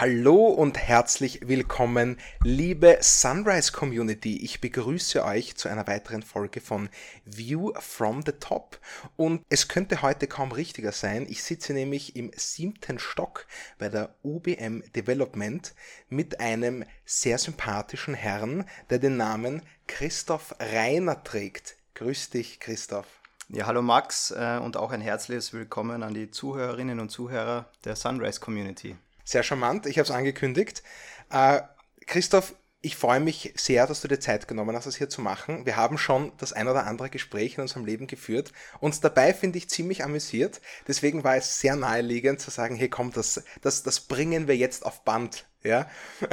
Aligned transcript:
Hallo 0.00 0.46
und 0.46 0.78
herzlich 0.78 1.48
willkommen, 1.48 2.20
liebe 2.44 2.98
Sunrise 3.00 3.72
Community. 3.72 4.36
Ich 4.36 4.60
begrüße 4.60 5.24
euch 5.24 5.56
zu 5.56 5.68
einer 5.68 5.88
weiteren 5.88 6.22
Folge 6.22 6.60
von 6.60 6.88
View 7.24 7.72
from 7.80 8.22
the 8.24 8.30
Top. 8.30 8.78
Und 9.16 9.44
es 9.48 9.66
könnte 9.66 10.00
heute 10.00 10.28
kaum 10.28 10.52
richtiger 10.52 10.92
sein. 10.92 11.26
Ich 11.28 11.42
sitze 11.42 11.72
nämlich 11.72 12.14
im 12.14 12.30
siebten 12.36 13.00
Stock 13.00 13.48
bei 13.80 13.88
der 13.88 14.14
UBM 14.22 14.84
Development 14.94 15.74
mit 16.08 16.38
einem 16.38 16.84
sehr 17.04 17.38
sympathischen 17.38 18.14
Herrn, 18.14 18.66
der 18.90 19.00
den 19.00 19.16
Namen 19.16 19.62
Christoph 19.88 20.54
Reiner 20.60 21.24
trägt. 21.24 21.74
Grüß 21.94 22.30
dich, 22.30 22.60
Christoph. 22.60 23.08
Ja, 23.48 23.66
hallo 23.66 23.82
Max 23.82 24.30
äh, 24.30 24.60
und 24.62 24.76
auch 24.76 24.92
ein 24.92 25.00
herzliches 25.00 25.52
Willkommen 25.52 26.04
an 26.04 26.14
die 26.14 26.30
Zuhörerinnen 26.30 27.00
und 27.00 27.08
Zuhörer 27.08 27.68
der 27.84 27.96
Sunrise 27.96 28.38
Community. 28.38 28.94
Sehr 29.28 29.42
charmant, 29.42 29.84
ich 29.84 29.98
habe 29.98 30.04
es 30.04 30.10
angekündigt. 30.10 30.82
Äh, 31.28 31.60
Christoph, 32.06 32.54
ich 32.80 32.96
freue 32.96 33.20
mich 33.20 33.52
sehr, 33.56 33.86
dass 33.86 34.00
du 34.00 34.08
dir 34.08 34.20
Zeit 34.20 34.48
genommen 34.48 34.74
hast, 34.74 34.86
das 34.86 34.96
hier 34.96 35.10
zu 35.10 35.20
machen. 35.20 35.66
Wir 35.66 35.76
haben 35.76 35.98
schon 35.98 36.32
das 36.38 36.54
ein 36.54 36.66
oder 36.66 36.86
andere 36.86 37.10
Gespräch 37.10 37.56
in 37.56 37.60
unserem 37.60 37.84
Leben 37.84 38.06
geführt. 38.06 38.52
Uns 38.80 39.02
dabei 39.02 39.34
finde 39.34 39.58
ich 39.58 39.68
ziemlich 39.68 40.02
amüsiert. 40.02 40.62
Deswegen 40.86 41.24
war 41.24 41.36
es 41.36 41.60
sehr 41.60 41.76
naheliegend 41.76 42.40
zu 42.40 42.50
sagen, 42.50 42.74
hey 42.76 42.88
komm, 42.88 43.12
das, 43.12 43.44
das, 43.60 43.82
das 43.82 44.00
bringen 44.00 44.48
wir 44.48 44.56
jetzt 44.56 44.86
auf 44.86 45.04
Band. 45.04 45.44
Ja? 45.62 45.90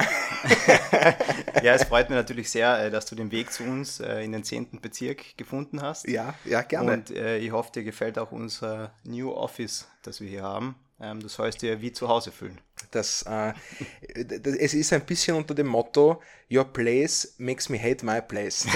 ja, 1.62 1.74
es 1.74 1.84
freut 1.84 2.08
mich 2.08 2.16
natürlich 2.16 2.50
sehr, 2.50 2.78
äh, 2.78 2.90
dass 2.90 3.04
du 3.04 3.14
den 3.14 3.30
Weg 3.30 3.52
zu 3.52 3.62
uns 3.62 4.00
äh, 4.00 4.20
in 4.22 4.32
den 4.32 4.42
10. 4.42 4.80
Bezirk 4.80 5.36
gefunden 5.36 5.82
hast. 5.82 6.08
Ja, 6.08 6.32
ja, 6.46 6.62
gerne. 6.62 6.94
Und 6.94 7.10
äh, 7.10 7.36
ich 7.36 7.52
hoffe, 7.52 7.72
dir 7.72 7.84
gefällt 7.84 8.18
auch 8.18 8.32
unser 8.32 8.94
New 9.04 9.32
Office, 9.32 9.86
das 10.00 10.22
wir 10.22 10.30
hier 10.30 10.44
haben. 10.44 10.76
Ähm, 10.98 11.20
du 11.20 11.28
sollst 11.28 11.60
dir 11.60 11.82
wie 11.82 11.92
zu 11.92 12.08
Hause 12.08 12.32
fühlen. 12.32 12.58
Das, 12.90 13.22
äh, 13.22 13.52
es 14.58 14.74
ist 14.74 14.92
ein 14.92 15.04
bisschen 15.04 15.36
unter 15.36 15.54
dem 15.54 15.66
Motto, 15.66 16.20
Your 16.48 16.64
place 16.64 17.34
makes 17.38 17.68
me 17.68 17.76
hate 17.76 18.04
my 18.04 18.20
place. 18.20 18.66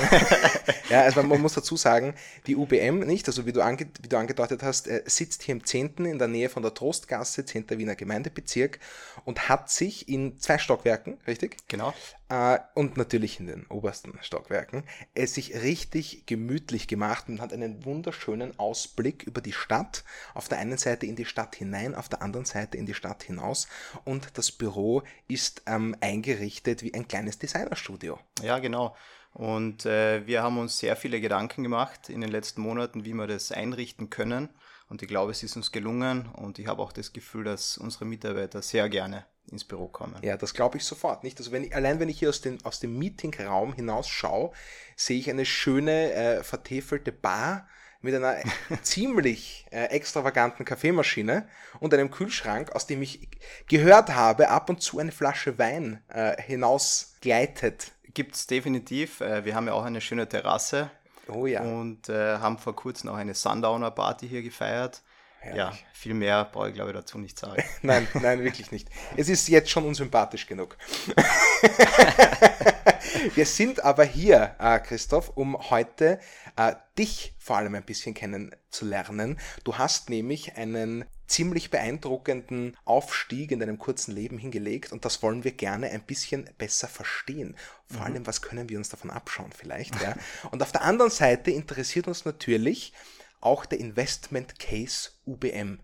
ja, 0.90 1.02
also 1.02 1.22
man 1.22 1.40
muss 1.40 1.54
dazu 1.54 1.76
sagen, 1.76 2.14
die 2.48 2.56
UBM 2.56 2.98
nicht, 3.00 3.28
also 3.28 3.46
wie 3.46 3.52
du, 3.52 3.60
ange, 3.62 3.86
wie 4.02 4.08
du 4.08 4.16
angedeutet 4.16 4.64
hast, 4.64 4.88
äh, 4.88 5.04
sitzt 5.06 5.44
hier 5.44 5.54
im 5.54 5.64
10. 5.64 6.04
in 6.04 6.18
der 6.18 6.26
Nähe 6.26 6.48
von 6.48 6.64
der 6.64 6.74
Trostgasse, 6.74 7.44
10. 7.44 7.70
Wiener 7.70 7.94
Gemeindebezirk 7.94 8.80
und 9.24 9.48
hat 9.48 9.70
sich 9.70 10.08
in 10.08 10.40
zwei 10.40 10.58
Stockwerken, 10.58 11.18
richtig? 11.28 11.58
Genau. 11.68 11.94
Äh, 12.28 12.58
und 12.74 12.96
natürlich 12.96 13.38
in 13.38 13.46
den 13.46 13.66
obersten 13.66 14.18
Stockwerken, 14.20 14.82
es 15.14 15.34
sich 15.34 15.62
richtig 15.62 16.26
gemütlich 16.26 16.88
gemacht 16.88 17.28
und 17.28 17.40
hat 17.40 17.52
einen 17.52 17.84
wunderschönen 17.84 18.58
Ausblick 18.58 19.22
über 19.22 19.40
die 19.40 19.52
Stadt. 19.52 20.02
Auf 20.34 20.48
der 20.48 20.58
einen 20.58 20.78
Seite 20.78 21.06
in 21.06 21.14
die 21.14 21.24
Stadt 21.24 21.54
hinein, 21.54 21.94
auf 21.94 22.08
der 22.08 22.20
anderen 22.20 22.46
Seite 22.46 22.76
in 22.76 22.86
die 22.86 22.94
Stadt 22.94 23.22
hinaus 23.22 23.68
und 24.04 24.38
das 24.38 24.52
Büro 24.52 25.02
ist 25.28 25.62
ähm, 25.66 25.96
eingerichtet 26.00 26.82
wie 26.82 26.94
ein 26.94 27.08
kleines 27.08 27.38
Designerstudio. 27.38 28.18
Ja, 28.42 28.58
genau. 28.58 28.96
Und 29.32 29.86
äh, 29.86 30.26
wir 30.26 30.42
haben 30.42 30.58
uns 30.58 30.78
sehr 30.78 30.96
viele 30.96 31.20
Gedanken 31.20 31.62
gemacht 31.62 32.08
in 32.08 32.20
den 32.20 32.30
letzten 32.30 32.62
Monaten, 32.62 33.04
wie 33.04 33.14
wir 33.14 33.26
das 33.26 33.52
einrichten 33.52 34.10
können. 34.10 34.48
Und 34.88 35.02
ich 35.02 35.08
glaube, 35.08 35.30
es 35.30 35.42
ist 35.44 35.54
uns 35.54 35.70
gelungen 35.70 36.26
und 36.26 36.58
ich 36.58 36.66
habe 36.66 36.82
auch 36.82 36.92
das 36.92 37.12
Gefühl, 37.12 37.44
dass 37.44 37.78
unsere 37.78 38.04
Mitarbeiter 38.04 38.60
sehr 38.60 38.88
gerne 38.88 39.24
ins 39.50 39.64
Büro 39.64 39.86
kommen. 39.86 40.16
Ja, 40.22 40.36
das 40.36 40.52
glaube 40.52 40.78
ich 40.78 40.84
sofort. 40.84 41.22
Nicht? 41.22 41.38
Also 41.38 41.52
wenn 41.52 41.64
ich, 41.64 41.74
allein 41.74 42.00
wenn 42.00 42.08
ich 42.08 42.18
hier 42.18 42.28
aus, 42.28 42.40
den, 42.40 42.64
aus 42.64 42.80
dem 42.80 42.98
Meetingraum 42.98 43.72
hinausschaue, 43.72 44.52
sehe 44.96 45.18
ich 45.18 45.30
eine 45.30 45.46
schöne, 45.46 46.12
äh, 46.12 46.42
vertäfelte 46.42 47.12
Bar 47.12 47.68
mit 48.02 48.14
einer 48.14 48.36
ziemlich 48.82 49.66
äh, 49.70 49.86
extravaganten 49.86 50.64
Kaffeemaschine 50.64 51.48
und 51.80 51.92
einem 51.94 52.10
Kühlschrank, 52.10 52.72
aus 52.72 52.86
dem 52.86 53.02
ich 53.02 53.28
gehört 53.68 54.10
habe, 54.10 54.48
ab 54.48 54.70
und 54.70 54.82
zu 54.82 54.98
eine 54.98 55.12
Flasche 55.12 55.58
Wein 55.58 56.02
äh, 56.08 56.40
hinausgleitet. 56.42 57.92
Gibt 58.14 58.34
es 58.34 58.46
definitiv. 58.46 59.20
Äh, 59.20 59.44
wir 59.44 59.54
haben 59.54 59.66
ja 59.66 59.74
auch 59.74 59.84
eine 59.84 60.00
schöne 60.00 60.28
Terrasse. 60.28 60.90
Oh 61.28 61.46
ja. 61.46 61.62
Und 61.62 62.08
äh, 62.08 62.38
haben 62.38 62.58
vor 62.58 62.74
kurzem 62.74 63.10
auch 63.10 63.16
eine 63.16 63.34
Sundowner-Party 63.34 64.28
hier 64.28 64.42
gefeiert. 64.42 65.02
Herrlich. 65.42 65.58
Ja, 65.58 65.72
viel 65.94 66.12
mehr 66.12 66.44
brauche 66.44 66.68
ich 66.68 66.74
glaube 66.74 66.90
ich 66.90 66.96
dazu 66.96 67.18
nicht 67.18 67.38
sagen. 67.38 67.64
nein, 67.82 68.06
nein, 68.14 68.44
wirklich 68.44 68.72
nicht. 68.72 68.90
Es 69.16 69.30
ist 69.30 69.48
jetzt 69.48 69.70
schon 69.70 69.86
unsympathisch 69.86 70.46
genug. 70.46 70.76
Wir 73.34 73.46
sind 73.46 73.82
aber 73.82 74.04
hier, 74.04 74.54
äh, 74.58 74.78
Christoph, 74.80 75.32
um 75.34 75.70
heute 75.70 76.20
äh, 76.56 76.74
dich 76.98 77.34
vor 77.38 77.56
allem 77.56 77.74
ein 77.74 77.82
bisschen 77.82 78.14
kennenzulernen. 78.14 79.38
Du 79.64 79.78
hast 79.78 80.10
nämlich 80.10 80.56
einen 80.56 81.06
ziemlich 81.26 81.70
beeindruckenden 81.70 82.76
Aufstieg 82.84 83.50
in 83.50 83.60
deinem 83.60 83.78
kurzen 83.78 84.14
Leben 84.14 84.36
hingelegt 84.36 84.92
und 84.92 85.06
das 85.06 85.22
wollen 85.22 85.44
wir 85.44 85.52
gerne 85.52 85.88
ein 85.88 86.02
bisschen 86.02 86.50
besser 86.58 86.88
verstehen. 86.88 87.56
Vor 87.86 88.00
mhm. 88.00 88.06
allem, 88.06 88.26
was 88.26 88.42
können 88.42 88.68
wir 88.68 88.76
uns 88.76 88.90
davon 88.90 89.10
abschauen 89.10 89.52
vielleicht. 89.56 89.98
Ja? 90.02 90.14
Und 90.50 90.62
auf 90.62 90.72
der 90.72 90.82
anderen 90.82 91.10
Seite 91.10 91.50
interessiert 91.50 92.08
uns 92.08 92.24
natürlich, 92.24 92.92
auch 93.40 93.66
der 93.66 93.80
Investment 93.80 94.58
Case 94.58 95.10
UBM. 95.26 95.80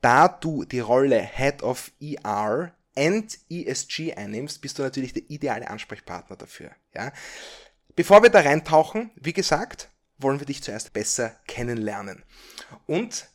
Da 0.00 0.28
du 0.28 0.64
die 0.64 0.80
Rolle 0.80 1.20
Head 1.20 1.62
of 1.62 1.90
ER 2.00 2.74
and 2.96 3.38
ESG 3.48 4.14
einnimmst, 4.14 4.60
bist 4.60 4.78
du 4.78 4.82
natürlich 4.82 5.12
der 5.12 5.28
ideale 5.28 5.68
Ansprechpartner 5.68 6.36
dafür. 6.36 6.70
Ja? 6.94 7.12
Bevor 7.96 8.22
wir 8.22 8.30
da 8.30 8.40
reintauchen, 8.40 9.10
wie 9.16 9.32
gesagt, 9.32 9.88
wollen 10.18 10.40
wir 10.40 10.46
dich 10.46 10.62
zuerst 10.62 10.92
besser 10.92 11.36
kennenlernen. 11.46 12.22
Und 12.86 13.28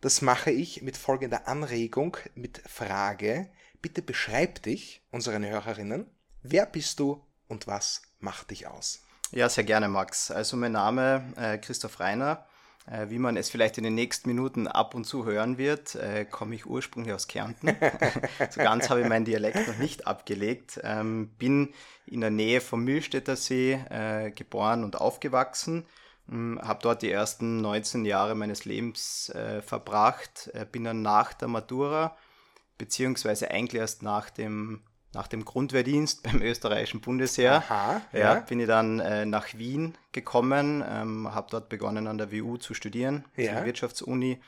das 0.00 0.20
mache 0.22 0.50
ich 0.50 0.82
mit 0.82 0.96
folgender 0.96 1.48
Anregung, 1.48 2.16
mit 2.34 2.62
Frage. 2.68 3.48
Bitte 3.80 4.02
beschreib 4.02 4.62
dich, 4.62 5.02
unseren 5.10 5.44
Hörerinnen. 5.44 6.06
Wer 6.42 6.66
bist 6.66 7.00
du 7.00 7.24
und 7.48 7.66
was 7.66 8.02
macht 8.18 8.50
dich 8.50 8.66
aus? 8.66 9.00
Ja, 9.30 9.48
sehr 9.48 9.64
gerne, 9.64 9.88
Max. 9.88 10.30
Also 10.30 10.56
mein 10.56 10.72
Name 10.72 11.32
äh, 11.36 11.58
Christoph 11.58 12.00
Reiner. 12.00 12.46
Äh, 12.86 13.08
wie 13.08 13.18
man 13.18 13.36
es 13.36 13.48
vielleicht 13.48 13.78
in 13.78 13.84
den 13.84 13.94
nächsten 13.94 14.28
Minuten 14.28 14.66
ab 14.66 14.94
und 14.94 15.04
zu 15.04 15.24
hören 15.24 15.56
wird, 15.56 15.94
äh, 15.94 16.26
komme 16.26 16.54
ich 16.54 16.66
ursprünglich 16.66 17.14
aus 17.14 17.28
Kärnten. 17.28 17.68
so 18.50 18.60
ganz 18.60 18.90
habe 18.90 19.00
ich 19.00 19.08
meinen 19.08 19.24
Dialekt 19.24 19.66
noch 19.66 19.78
nicht 19.78 20.06
abgelegt. 20.06 20.80
Ähm, 20.82 21.28
bin 21.38 21.72
in 22.06 22.20
der 22.20 22.30
Nähe 22.30 22.60
vom 22.60 22.84
Mühlstädter 22.84 23.36
See 23.36 23.72
äh, 23.72 24.30
geboren 24.32 24.84
und 24.84 25.00
aufgewachsen. 25.00 25.86
Ähm, 26.30 26.60
habe 26.62 26.80
dort 26.82 27.00
die 27.00 27.10
ersten 27.10 27.62
19 27.62 28.04
Jahre 28.04 28.34
meines 28.34 28.64
Lebens 28.64 29.32
verbracht. 29.66 30.50
Bin 30.70 30.84
dann 30.84 31.02
nach 31.02 31.32
der 31.32 31.48
Matura, 31.48 32.16
beziehungsweise 32.76 33.50
eigentlich 33.50 33.80
erst 33.80 34.02
nach 34.02 34.30
dem 34.30 34.82
nach 35.14 35.28
dem 35.28 35.44
Grundwehrdienst 35.44 36.22
beim 36.24 36.42
österreichischen 36.42 37.00
Bundesheer 37.00 37.56
Aha, 37.56 38.00
ja. 38.12 38.18
ja. 38.18 38.34
bin 38.40 38.60
ich 38.60 38.66
dann 38.66 39.00
äh, 39.00 39.26
nach 39.26 39.54
Wien 39.54 39.94
gekommen, 40.12 40.84
ähm, 40.86 41.34
habe 41.34 41.48
dort 41.50 41.68
begonnen 41.68 42.06
an 42.06 42.18
der 42.18 42.32
WU 42.32 42.56
zu 42.56 42.74
studieren, 42.74 43.24
ja. 43.36 43.54
der 43.54 43.66
Wirtschaftsuni. 43.66 44.40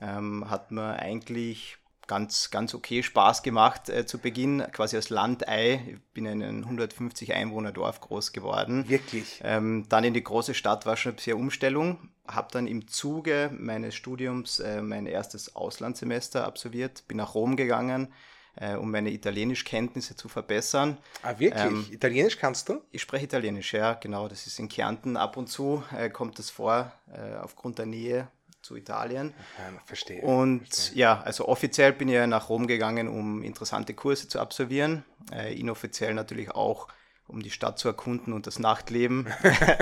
Ähm, 0.00 0.50
hat 0.50 0.70
mir 0.70 0.98
eigentlich 0.98 1.78
ganz, 2.08 2.50
ganz 2.50 2.74
okay 2.74 3.04
Spaß 3.04 3.44
gemacht 3.44 3.88
äh, 3.88 4.04
zu 4.06 4.18
Beginn, 4.18 4.64
quasi 4.72 4.96
als 4.96 5.10
Landei. 5.10 5.80
Ich 5.86 6.00
bin 6.14 6.26
in 6.26 6.42
einem 6.42 6.64
150 6.64 7.34
Einwohner 7.34 7.70
Dorf 7.70 8.00
groß 8.00 8.32
geworden. 8.32 8.88
Wirklich? 8.88 9.40
Ähm, 9.44 9.86
dann 9.88 10.02
in 10.02 10.14
die 10.14 10.24
große 10.24 10.54
Stadt 10.54 10.86
war 10.86 10.96
schon 10.96 11.12
eine 11.12 11.20
sehr 11.20 11.36
Umstellung. 11.36 12.10
Habe 12.26 12.48
dann 12.50 12.66
im 12.66 12.88
Zuge 12.88 13.50
meines 13.56 13.94
Studiums 13.94 14.58
äh, 14.58 14.82
mein 14.82 15.06
erstes 15.06 15.54
Auslandssemester 15.54 16.44
absolviert, 16.44 17.06
bin 17.06 17.18
nach 17.18 17.34
Rom 17.34 17.56
gegangen, 17.56 18.12
äh, 18.60 18.74
um 18.74 18.90
meine 18.90 19.10
Italienischkenntnisse 19.10 20.16
zu 20.16 20.28
verbessern. 20.28 20.98
Ah, 21.22 21.38
wirklich? 21.38 21.64
Ähm, 21.64 21.86
Italienisch 21.90 22.38
kannst 22.38 22.68
du? 22.68 22.80
Ich 22.90 23.02
spreche 23.02 23.24
Italienisch, 23.24 23.72
ja, 23.72 23.94
genau. 23.94 24.28
Das 24.28 24.46
ist 24.46 24.58
in 24.58 24.68
Kärnten 24.68 25.16
ab 25.16 25.36
und 25.36 25.48
zu, 25.48 25.82
äh, 25.96 26.10
kommt 26.10 26.38
das 26.38 26.50
vor, 26.50 26.92
äh, 27.12 27.36
aufgrund 27.36 27.78
der 27.78 27.86
Nähe 27.86 28.28
zu 28.62 28.76
Italien. 28.76 29.32
Ja, 29.58 29.80
verstehe. 29.86 30.22
Und 30.22 30.66
verstehe. 30.66 30.98
ja, 30.98 31.20
also 31.20 31.46
offiziell 31.48 31.92
bin 31.92 32.08
ich 32.08 32.14
ja 32.14 32.26
nach 32.26 32.48
Rom 32.48 32.66
gegangen, 32.66 33.08
um 33.08 33.42
interessante 33.42 33.94
Kurse 33.94 34.28
zu 34.28 34.40
absolvieren. 34.40 35.04
Äh, 35.32 35.58
inoffiziell 35.58 36.14
natürlich 36.14 36.50
auch 36.50 36.88
um 37.28 37.42
die 37.42 37.50
Stadt 37.50 37.78
zu 37.78 37.88
erkunden 37.88 38.32
und 38.32 38.46
das 38.46 38.58
Nachtleben. 38.58 39.26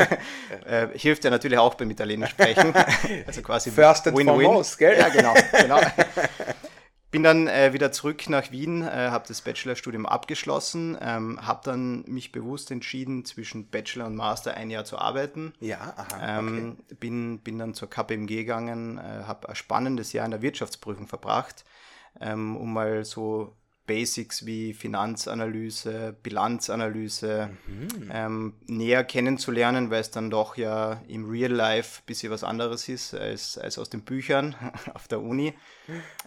äh, 0.66 0.88
hilft 0.94 1.24
ja 1.24 1.30
natürlich 1.30 1.58
auch 1.58 1.74
beim 1.74 1.90
Italienisch 1.90 2.30
sprechen. 2.30 2.74
also 3.26 3.40
quasi 3.40 3.70
First 3.70 4.08
and 4.08 4.16
Win 4.16 4.28
-win. 4.28 4.42
foremost, 4.42 4.78
gell? 4.78 4.98
Ja, 4.98 5.08
genau. 5.08 5.34
genau. 5.52 5.80
Bin 7.16 7.22
dann 7.22 7.46
äh, 7.46 7.72
wieder 7.72 7.92
zurück 7.92 8.28
nach 8.28 8.50
Wien, 8.50 8.82
äh, 8.82 8.90
habe 8.90 9.24
das 9.26 9.40
Bachelorstudium 9.40 10.04
abgeschlossen, 10.04 10.98
ähm, 11.00 11.38
habe 11.40 11.62
dann 11.64 12.04
mich 12.06 12.30
bewusst 12.30 12.70
entschieden, 12.70 13.24
zwischen 13.24 13.70
Bachelor 13.70 14.04
und 14.04 14.16
Master 14.16 14.52
ein 14.52 14.68
Jahr 14.68 14.84
zu 14.84 14.98
arbeiten. 14.98 15.54
Ja, 15.60 15.94
aha. 15.96 16.40
Ähm, 16.40 16.76
okay. 16.78 16.94
bin, 17.00 17.38
bin 17.38 17.58
dann 17.58 17.72
zur 17.72 17.88
KPMG 17.88 18.26
gegangen, 18.26 18.98
äh, 18.98 19.22
habe 19.24 19.48
ein 19.48 19.54
spannendes 19.54 20.12
Jahr 20.12 20.26
in 20.26 20.30
der 20.30 20.42
Wirtschaftsprüfung 20.42 21.06
verbracht, 21.06 21.64
ähm, 22.20 22.54
um 22.54 22.74
mal 22.74 23.02
so 23.06 23.56
Basics 23.86 24.44
wie 24.46 24.74
Finanzanalyse, 24.74 26.16
Bilanzanalyse 26.22 27.50
mhm. 27.66 28.10
ähm, 28.12 28.54
näher 28.66 29.04
kennenzulernen, 29.04 29.90
weil 29.90 30.00
es 30.00 30.10
dann 30.10 30.30
doch 30.30 30.56
ja 30.56 31.00
im 31.08 31.28
Real 31.28 31.52
Life 31.52 32.00
ein 32.00 32.06
bisschen 32.06 32.32
was 32.32 32.44
anderes 32.44 32.88
ist 32.88 33.14
als, 33.14 33.58
als 33.58 33.78
aus 33.78 33.88
den 33.88 34.02
Büchern 34.02 34.54
auf 34.94 35.08
der 35.08 35.20
Uni. 35.20 35.54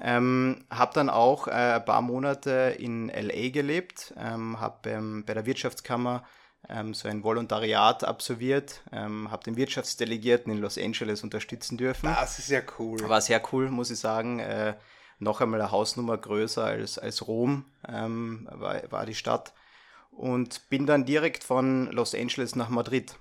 Ähm, 0.01 0.65
habe 0.69 0.94
dann 0.94 1.09
auch 1.09 1.47
äh, 1.47 1.51
ein 1.51 1.85
paar 1.85 2.01
Monate 2.01 2.75
in 2.77 3.09
LA 3.09 3.50
gelebt, 3.50 4.13
ähm, 4.17 4.59
habe 4.59 4.89
ähm, 4.89 5.23
bei 5.25 5.33
der 5.33 5.45
Wirtschaftskammer 5.45 6.23
ähm, 6.67 6.94
so 6.94 7.07
ein 7.07 7.23
Volontariat 7.23 8.03
absolviert, 8.03 8.81
ähm, 8.91 9.31
habe 9.31 9.44
den 9.44 9.56
Wirtschaftsdelegierten 9.56 10.51
in 10.51 10.59
Los 10.59 10.77
Angeles 10.77 11.23
unterstützen 11.23 11.77
dürfen. 11.77 12.07
Das 12.07 12.39
ist 12.39 12.50
ja 12.50 12.61
cool. 12.77 13.07
War 13.07 13.21
sehr 13.21 13.41
cool, 13.51 13.69
muss 13.69 13.91
ich 13.91 14.00
sagen. 14.00 14.39
Äh, 14.39 14.75
noch 15.19 15.42
einmal 15.42 15.62
eine 15.62 15.71
Hausnummer 15.71 16.18
größer 16.18 16.63
als, 16.63 16.98
als 16.98 17.27
Rom 17.27 17.66
ähm, 17.88 18.48
war, 18.51 18.81
war 18.92 19.06
die 19.06 19.16
Stadt. 19.16 19.54
Und 20.12 20.69
bin 20.69 20.86
dann 20.86 21.06
direkt 21.06 21.44
von 21.44 21.92
Los 21.92 22.16
Angeles 22.16 22.56
nach 22.56 22.69
Madrid. 22.69 23.16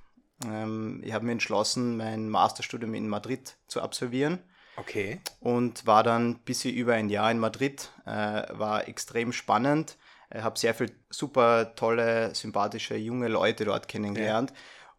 Ähm, 0.45 1.03
ich 1.05 1.13
habe 1.13 1.27
mir 1.27 1.33
entschlossen, 1.33 1.97
mein 1.97 2.29
Masterstudium 2.29 2.95
in 2.95 3.09
Madrid 3.09 3.57
zu 3.67 3.83
absolvieren. 3.83 4.39
Okay. 4.77 5.21
Und 5.41 5.87
war 5.87 6.03
dann 6.03 6.31
ein 6.31 6.39
bisschen 6.39 6.75
über 6.75 6.95
ein 6.95 7.09
Jahr 7.09 7.31
in 7.31 7.39
Madrid. 7.39 7.91
Äh, 8.07 8.45
war 8.53 8.89
extrem 8.89 9.33
spannend. 9.33 9.97
Ich 10.35 10.43
habe 10.43 10.59
sehr 10.59 10.75
viele 10.75 10.93
super 11.11 11.75
tolle, 11.75 12.35
sympathische 12.35 12.97
junge 12.97 13.29
Leute 13.29 13.65
dort 13.65 13.89
kennengelernt. 13.89 14.51
Ja 14.51 14.57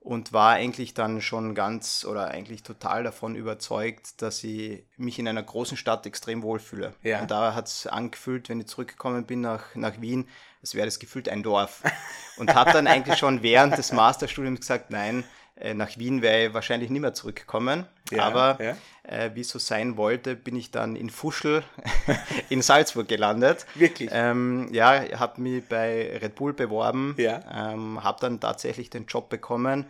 und 0.09 0.33
war 0.33 0.53
eigentlich 0.53 0.95
dann 0.95 1.21
schon 1.21 1.53
ganz 1.53 2.03
oder 2.03 2.29
eigentlich 2.29 2.63
total 2.63 3.03
davon 3.03 3.35
überzeugt, 3.35 4.23
dass 4.23 4.43
ich 4.43 4.83
mich 4.97 5.19
in 5.19 5.27
einer 5.27 5.43
großen 5.43 5.77
Stadt 5.77 6.07
extrem 6.07 6.41
wohlfühle. 6.41 6.95
Ja. 7.03 7.21
Und 7.21 7.29
da 7.29 7.53
hat 7.53 7.67
es 7.67 7.85
angefühlt, 7.85 8.49
wenn 8.49 8.59
ich 8.59 8.65
zurückgekommen 8.65 9.27
bin 9.27 9.41
nach, 9.41 9.75
nach 9.75 10.01
Wien, 10.01 10.27
es 10.63 10.73
wäre 10.73 10.87
das 10.87 10.97
gefühlt 10.97 11.29
ein 11.29 11.43
Dorf. 11.43 11.83
Und 12.37 12.55
habe 12.55 12.71
dann 12.71 12.87
eigentlich 12.87 13.19
schon 13.19 13.43
während 13.43 13.77
des 13.77 13.91
Masterstudiums 13.91 14.61
gesagt, 14.61 14.89
nein, 14.89 15.25
nach 15.73 15.97
Wien 15.97 16.21
wäre 16.21 16.47
ich 16.47 16.53
wahrscheinlich 16.53 16.89
nicht 16.89 17.01
mehr 17.01 17.13
zurückgekommen. 17.13 17.85
Ja, 18.11 18.23
Aber 18.23 18.63
ja. 18.63 18.75
Äh, 19.03 19.31
wie 19.33 19.41
es 19.41 19.49
so 19.49 19.59
sein 19.59 19.97
wollte, 19.97 20.35
bin 20.35 20.55
ich 20.55 20.71
dann 20.71 20.95
in 20.95 21.09
Fuschel 21.09 21.63
in 22.49 22.61
Salzburg 22.61 23.07
gelandet. 23.07 23.65
Wirklich? 23.75 24.09
Ähm, 24.13 24.69
ja, 24.71 25.01
habe 25.19 25.41
mich 25.41 25.65
bei 25.65 26.17
Red 26.21 26.35
Bull 26.35 26.53
beworben, 26.53 27.15
ja. 27.17 27.73
ähm, 27.73 28.03
habe 28.03 28.19
dann 28.21 28.39
tatsächlich 28.39 28.89
den 28.89 29.05
Job 29.07 29.29
bekommen 29.29 29.85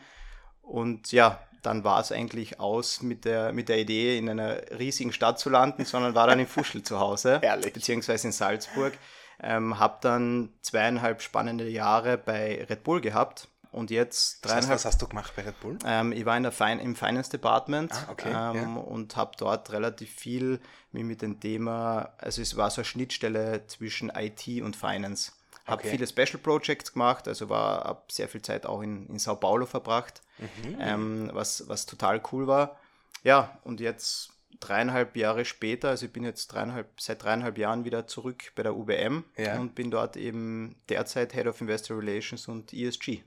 und 0.62 1.12
ja, 1.12 1.40
dann 1.62 1.84
war 1.84 2.00
es 2.00 2.12
eigentlich 2.12 2.60
aus 2.60 3.02
mit 3.02 3.26
der, 3.26 3.52
mit 3.52 3.68
der 3.68 3.80
Idee, 3.80 4.18
in 4.18 4.30
einer 4.30 4.62
riesigen 4.78 5.12
Stadt 5.12 5.40
zu 5.40 5.50
landen, 5.50 5.84
sondern 5.84 6.16
war 6.16 6.28
dann 6.28 6.40
in 6.40 6.48
Fuschel 6.48 6.84
zu 6.84 7.00
Hause, 7.00 7.40
Ehrlich? 7.44 7.74
beziehungsweise 7.74 8.28
in 8.28 8.32
Salzburg. 8.32 8.94
Ähm, 9.42 9.80
habe 9.80 9.98
dann 10.02 10.50
zweieinhalb 10.62 11.22
spannende 11.22 11.68
Jahre 11.68 12.18
bei 12.18 12.66
Red 12.70 12.84
Bull 12.84 13.02
gehabt 13.02 13.48
und 13.72 13.92
jetzt 13.92 14.46
dreieinhalb. 14.46 14.76
Was 14.76 14.86
hast 14.86 15.02
du 15.02 15.08
gemacht 15.08 15.34
bei 15.36 15.44
Red 15.44 15.60
Bull? 15.60 15.78
Ähm, 15.86 16.12
ich 16.12 16.26
war 16.26 16.36
in 16.36 16.44
der 16.44 16.52
fin 16.52 16.80
im 16.80 16.96
Finance 16.96 17.30
Department 17.30 17.92
ah, 17.94 18.12
okay, 18.12 18.30
ähm, 18.30 18.76
ja. 18.76 18.82
und 18.82 19.16
habe 19.16 19.32
dort 19.38 19.72
relativ 19.72 20.12
viel 20.12 20.60
mich 20.92 21.04
mit 21.04 21.22
dem 21.22 21.40
Thema, 21.40 22.14
also 22.18 22.42
es 22.42 22.58
war 22.58 22.70
so 22.70 22.82
eine 22.82 22.86
Schnittstelle 22.86 23.68
zwischen 23.68 24.10
IT 24.10 24.62
und 24.62 24.76
Finance. 24.76 25.32
Habe 25.66 25.84
okay. 25.84 25.92
viele 25.92 26.08
Special 26.08 26.40
Projects 26.42 26.94
gemacht, 26.94 27.28
also 27.28 27.50
war 27.50 27.84
habe 27.84 28.02
sehr 28.10 28.28
viel 28.28 28.42
Zeit 28.42 28.66
auch 28.66 28.82
in, 28.82 29.08
in 29.08 29.20
Sao 29.20 29.36
Paulo 29.36 29.68
verbracht, 29.68 30.22
mhm. 30.40 30.78
ähm, 30.80 31.30
was, 31.34 31.68
was 31.68 31.86
total 31.86 32.22
cool 32.32 32.48
war. 32.48 32.78
Ja, 33.24 33.60
und 33.64 33.80
jetzt 33.80 34.32
dreieinhalb 34.60 35.16
Jahre 35.16 35.46
später, 35.46 35.90
also 35.90 36.08
ich 36.08 36.12
bin 36.12 36.24
jetzt 36.24 36.48
dreieinhalb, 36.48 37.00
seit 37.00 37.24
dreieinhalb 37.24 37.58
Jahren 37.58 37.86
wieder 37.86 38.08
zurück 38.08 38.52
bei 38.56 38.64
der 38.64 38.76
UBM 38.76 39.24
ja. 39.38 39.60
und 39.60 39.76
bin 39.76 39.92
dort 39.92 40.18
eben 40.18 40.76
derzeit 40.90 41.34
Head 41.34 41.48
of 41.48 41.62
Investor 41.62 42.00
Relations 42.00 42.48
und 42.48 42.74
ESG. 42.74 43.24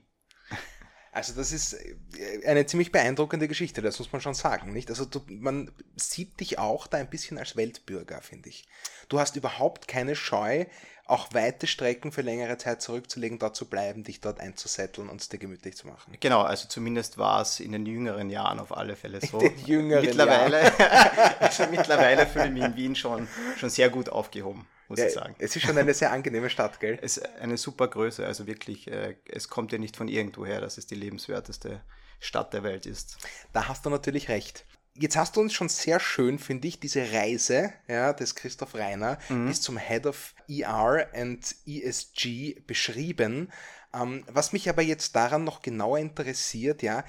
Also 1.13 1.33
das 1.33 1.51
ist 1.51 1.73
äh, 1.73 2.47
eine 2.47 2.65
ziemlich 2.65 2.91
beeindruckende 2.91 3.47
Geschichte, 3.47 3.81
das 3.81 3.99
muss 3.99 4.11
man 4.11 4.21
schon 4.21 4.33
sagen, 4.33 4.73
nicht? 4.73 4.89
Also 4.89 5.05
du, 5.05 5.21
man 5.27 5.71
sieht 5.95 6.39
dich 6.39 6.57
auch 6.57 6.87
da 6.87 6.97
ein 6.97 7.09
bisschen 7.09 7.37
als 7.37 7.55
Weltbürger, 7.55 8.21
finde 8.21 8.49
ich. 8.49 8.67
Du 9.09 9.19
hast 9.19 9.35
überhaupt 9.35 9.87
keine 9.87 10.15
Scheu, 10.15 10.65
auch 11.05 11.33
weite 11.33 11.67
Strecken 11.67 12.11
für 12.11 12.21
längere 12.21 12.57
Zeit 12.57 12.81
zurückzulegen, 12.81 13.37
dort 13.37 13.55
zu 13.55 13.65
bleiben, 13.65 14.03
dich 14.03 14.21
dort 14.21 14.39
einzusetteln 14.39 15.07
und 15.07 15.21
es 15.21 15.29
dir 15.29 15.37
gemütlich 15.37 15.77
zu 15.77 15.87
machen. 15.87 16.17
Genau, 16.19 16.41
also 16.41 16.67
zumindest 16.67 17.19
war 17.19 17.41
es 17.41 17.59
in 17.59 17.73
den 17.73 17.85
jüngeren 17.85 18.31
Jahren 18.31 18.59
auf 18.59 18.75
alle 18.75 18.95
Fälle 18.95 19.21
so. 19.21 19.39
In 19.39 19.55
den 19.55 19.65
jüngeren 19.67 20.05
mittlerweile, 20.05 21.39
also 21.39 21.67
mittlerweile 21.71 22.25
fühle 22.25 22.45
ich 22.45 22.51
mich 22.51 22.63
in 22.63 22.75
Wien 22.75 22.95
schon, 22.95 23.27
schon 23.57 23.69
sehr 23.69 23.89
gut 23.89 24.09
aufgehoben 24.09 24.67
muss 24.87 24.99
ja, 24.99 25.07
ich 25.07 25.13
sagen. 25.13 25.35
Es 25.39 25.55
ist 25.55 25.63
schon 25.63 25.77
eine 25.77 25.93
sehr 25.93 26.11
angenehme 26.11 26.49
Stadt, 26.49 26.79
gell? 26.79 26.97
Es 27.01 27.17
ist 27.17 27.29
eine 27.39 27.57
super 27.57 27.87
Größe, 27.87 28.25
also 28.25 28.47
wirklich, 28.47 28.87
äh, 28.89 29.15
es 29.25 29.47
kommt 29.47 29.71
ja 29.71 29.77
nicht 29.77 29.95
von 29.95 30.07
irgendwo 30.07 30.45
her, 30.45 30.61
dass 30.61 30.77
es 30.77 30.87
die 30.87 30.95
lebenswerteste 30.95 31.81
Stadt 32.19 32.53
der 32.53 32.63
Welt 32.63 32.85
ist. 32.85 33.17
Da 33.51 33.67
hast 33.67 33.85
du 33.85 33.89
natürlich 33.89 34.29
recht. 34.29 34.65
Jetzt 34.95 35.17
hast 35.17 35.35
du 35.35 35.41
uns 35.41 35.53
schon 35.53 35.69
sehr 35.69 35.99
schön, 35.99 36.37
finde 36.37 36.67
ich, 36.67 36.79
diese 36.79 37.11
Reise 37.11 37.73
ja, 37.87 38.13
des 38.13 38.35
Christoph 38.35 38.75
Reiner 38.75 39.17
mhm. 39.27 39.47
bis 39.47 39.61
zum 39.61 39.77
Head 39.77 40.05
of 40.05 40.35
ER 40.47 41.07
and 41.13 41.55
ESG 41.65 42.61
beschrieben. 42.67 43.51
Ähm, 43.93 44.23
was 44.27 44.53
mich 44.53 44.69
aber 44.69 44.83
jetzt 44.83 45.15
daran 45.15 45.43
noch 45.43 45.63
genauer 45.63 45.97
interessiert, 45.97 46.83
ja, 46.83 47.03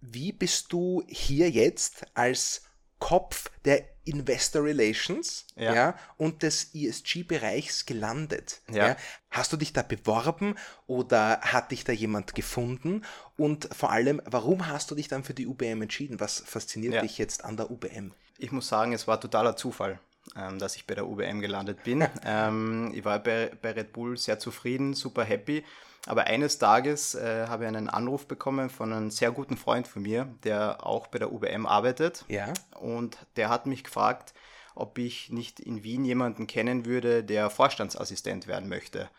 wie 0.00 0.32
bist 0.32 0.72
du 0.72 1.04
hier 1.06 1.50
jetzt 1.50 2.06
als 2.14 2.62
Kopf 2.98 3.50
der 3.64 3.84
Investor 4.04 4.64
Relations 4.64 5.46
ja. 5.54 5.74
ja 5.74 5.98
und 6.16 6.42
des 6.42 6.74
ESG-Bereichs 6.74 7.86
gelandet. 7.86 8.60
Ja. 8.70 8.88
ja. 8.88 8.96
Hast 9.30 9.52
du 9.52 9.56
dich 9.56 9.72
da 9.72 9.82
beworben 9.82 10.54
oder 10.86 11.40
hat 11.42 11.70
dich 11.70 11.84
da 11.84 11.92
jemand 11.92 12.34
gefunden? 12.34 13.02
Und 13.36 13.68
vor 13.74 13.90
allem, 13.90 14.22
warum 14.24 14.66
hast 14.66 14.90
du 14.90 14.94
dich 14.94 15.08
dann 15.08 15.24
für 15.24 15.34
die 15.34 15.46
UBM 15.46 15.82
entschieden? 15.82 16.20
Was 16.20 16.40
fasziniert 16.40 16.94
ja. 16.94 17.02
dich 17.02 17.18
jetzt 17.18 17.44
an 17.44 17.56
der 17.56 17.70
UBM? 17.70 18.12
Ich 18.38 18.52
muss 18.52 18.68
sagen, 18.68 18.92
es 18.92 19.06
war 19.06 19.20
totaler 19.20 19.56
Zufall. 19.56 20.00
Ähm, 20.36 20.58
dass 20.58 20.76
ich 20.76 20.86
bei 20.86 20.94
der 20.94 21.06
UBM 21.06 21.40
gelandet 21.40 21.84
bin. 21.84 22.06
ähm, 22.24 22.92
ich 22.94 23.02
war 23.02 23.18
bei, 23.18 23.50
bei 23.62 23.72
Red 23.72 23.94
Bull 23.94 24.18
sehr 24.18 24.38
zufrieden, 24.38 24.92
super 24.92 25.24
happy 25.24 25.64
aber 26.06 26.24
eines 26.24 26.58
Tages 26.58 27.14
äh, 27.14 27.46
habe 27.48 27.64
ich 27.64 27.68
einen 27.68 27.88
Anruf 27.88 28.26
bekommen 28.26 28.70
von 28.70 28.92
einem 28.92 29.10
sehr 29.10 29.30
guten 29.30 29.56
Freund 29.56 29.86
von 29.86 30.02
mir, 30.02 30.28
der 30.44 30.86
auch 30.86 31.08
bei 31.08 31.18
der 31.18 31.32
UBM 31.32 31.66
arbeitet. 31.66 32.24
Ja. 32.28 32.52
Und 32.78 33.18
der 33.36 33.48
hat 33.50 33.66
mich 33.66 33.84
gefragt, 33.84 34.32
ob 34.74 34.96
ich 34.98 35.30
nicht 35.30 35.58
in 35.58 35.82
Wien 35.82 36.04
jemanden 36.04 36.46
kennen 36.46 36.86
würde, 36.86 37.24
der 37.24 37.50
Vorstandsassistent 37.50 38.46
werden 38.46 38.68
möchte. 38.68 39.10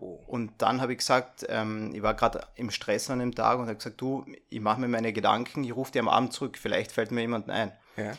Oh. 0.00 0.24
Und 0.26 0.52
dann 0.58 0.80
habe 0.80 0.92
ich 0.92 0.98
gesagt, 0.98 1.44
ähm, 1.48 1.94
ich 1.94 2.02
war 2.02 2.14
gerade 2.14 2.46
im 2.54 2.70
Stress 2.70 3.10
an 3.10 3.18
dem 3.18 3.34
Tag 3.34 3.58
und 3.58 3.66
habe 3.66 3.76
gesagt, 3.76 4.00
du, 4.00 4.24
ich 4.48 4.60
mache 4.60 4.80
mir 4.80 4.88
meine 4.88 5.12
Gedanken, 5.12 5.62
ich 5.62 5.76
rufe 5.76 5.92
dir 5.92 6.00
am 6.00 6.08
Abend 6.08 6.32
zurück, 6.32 6.56
vielleicht 6.58 6.90
fällt 6.90 7.10
mir 7.10 7.20
jemand 7.20 7.50
ein. 7.50 7.72
Ja. 7.96 8.12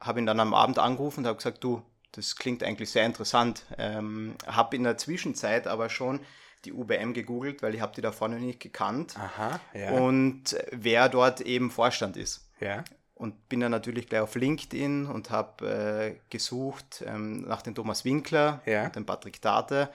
Habe 0.00 0.18
ihn 0.18 0.26
dann 0.26 0.40
am 0.40 0.52
Abend 0.52 0.80
angerufen 0.80 1.20
und 1.20 1.26
habe 1.26 1.36
gesagt, 1.36 1.62
du, 1.62 1.82
das 2.10 2.34
klingt 2.36 2.64
eigentlich 2.64 2.90
sehr 2.90 3.06
interessant. 3.06 3.64
Ähm, 3.78 4.34
habe 4.46 4.74
in 4.74 4.82
der 4.82 4.98
Zwischenzeit 4.98 5.68
aber 5.68 5.88
schon 5.88 6.20
die 6.64 6.72
UBM 6.72 7.12
gegoogelt, 7.12 7.62
weil 7.62 7.74
ich 7.74 7.80
habe 7.80 7.94
die 7.94 8.00
da 8.00 8.12
vorne 8.12 8.38
nicht 8.38 8.60
gekannt. 8.60 9.16
Aha, 9.18 9.60
ja. 9.74 9.92
Und 9.92 10.56
wer 10.70 11.08
dort 11.08 11.40
eben 11.40 11.70
Vorstand 11.70 12.16
ist. 12.16 12.48
Ja. 12.60 12.84
Und 13.14 13.48
bin 13.48 13.60
dann 13.60 13.70
natürlich 13.70 14.08
gleich 14.08 14.22
auf 14.22 14.34
LinkedIn 14.34 15.06
und 15.06 15.30
habe 15.30 16.16
äh, 16.18 16.30
gesucht 16.30 17.04
ähm, 17.06 17.42
nach 17.42 17.62
dem 17.62 17.74
Thomas 17.74 18.04
Winkler 18.04 18.60
ja. 18.66 18.86
und 18.86 18.96
dem 18.96 19.06
Patrick 19.06 19.40
Date, 19.40 19.88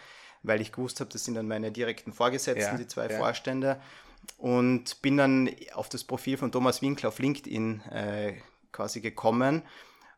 weil 0.44 0.62
ich 0.62 0.72
gewusst 0.72 1.00
habe, 1.00 1.10
das 1.12 1.26
sind 1.26 1.36
dann 1.36 1.48
meine 1.48 1.72
direkten 1.72 2.14
Vorgesetzten, 2.14 2.76
ja. 2.76 2.78
die 2.78 2.88
zwei 2.88 3.10
ja. 3.10 3.18
Vorstände. 3.18 3.82
Und 4.38 5.02
bin 5.02 5.18
dann 5.18 5.50
auf 5.74 5.90
das 5.90 6.04
Profil 6.04 6.38
von 6.38 6.52
Thomas 6.52 6.82
Winkler 6.82 7.10
auf 7.10 7.20
LinkedIn 7.20 7.82
äh, 7.92 8.34
quasi 8.72 9.02
gekommen 9.02 9.64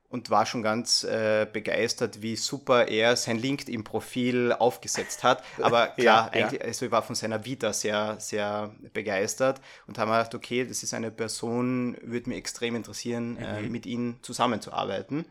und 0.10 0.30
war 0.30 0.46
schon 0.46 0.64
ganz 0.64 1.04
äh, 1.04 1.46
begeistert, 1.52 2.22
wie 2.22 2.36
super 2.36 2.88
er 2.88 3.16
sein 3.16 3.38
LinkedIn-Profil 3.38 4.54
aufgesetzt 4.54 5.24
hat. 5.24 5.44
Aber 5.62 5.88
klar, 5.98 6.32
ja, 6.36 6.42
eigentlich, 6.46 6.62
ja. 6.62 6.68
also 6.68 6.86
ich 6.88 6.92
war 6.92 7.04
von 7.04 7.16
seiner 7.16 7.46
Vita 7.46 7.74
sehr, 7.74 8.20
sehr 8.20 8.72
begeistert 8.94 9.62
und 9.86 9.98
haben 10.00 10.10
gedacht, 10.10 10.34
okay, 10.34 10.66
das 10.66 10.82
ist 10.82 10.94
eine 10.94 11.12
Person, 11.12 11.96
würde 12.02 12.30
mich 12.30 12.40
extrem 12.40 12.76
interessieren, 12.76 13.38
äh, 13.38 13.62
mhm. 13.62 13.66
äh, 13.66 13.70
mit 13.70 13.86
ihm 13.86 14.16
zusammenzuarbeiten. 14.22 15.26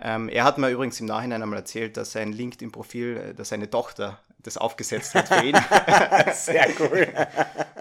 Ähm, 0.00 0.28
er 0.28 0.44
hat 0.44 0.58
mir 0.58 0.70
übrigens 0.70 1.00
im 1.00 1.06
Nachhinein 1.06 1.42
einmal 1.42 1.60
erzählt, 1.60 1.96
dass 1.96 2.12
sein 2.12 2.32
LinkedIn-Profil, 2.32 3.16
äh, 3.16 3.34
dass 3.34 3.50
seine 3.50 3.70
Tochter 3.70 4.20
das 4.38 4.56
aufgesetzt 4.56 5.14
hat 5.14 5.28
für 5.28 5.44
ihn. 5.44 5.56
Sehr 6.32 6.68
cool. 6.80 7.08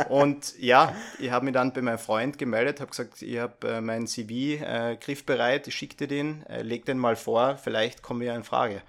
Und 0.10 0.58
ja, 0.60 0.96
ich 1.20 1.32
habe 1.32 1.46
mich 1.46 1.54
dann 1.54 1.74
bei 1.74 1.82
meinem 1.82 2.00
Freund 2.00 2.38
gemeldet, 2.38 2.80
habe 2.80 2.90
gesagt, 2.90 3.22
ich 3.22 3.38
habe 3.38 3.68
äh, 3.68 3.82
meinen 3.82 4.08
CV 4.08 4.64
äh, 4.64 4.98
griffbereit, 5.00 5.68
ich 5.68 5.76
schicke 5.76 5.96
dir 5.96 6.08
den, 6.08 6.46
äh, 6.48 6.62
leg 6.62 6.86
den 6.86 6.98
mal 6.98 7.16
vor, 7.16 7.58
vielleicht 7.58 8.02
kommen 8.02 8.22
wir 8.22 8.34
in 8.34 8.44
Frage. 8.44 8.82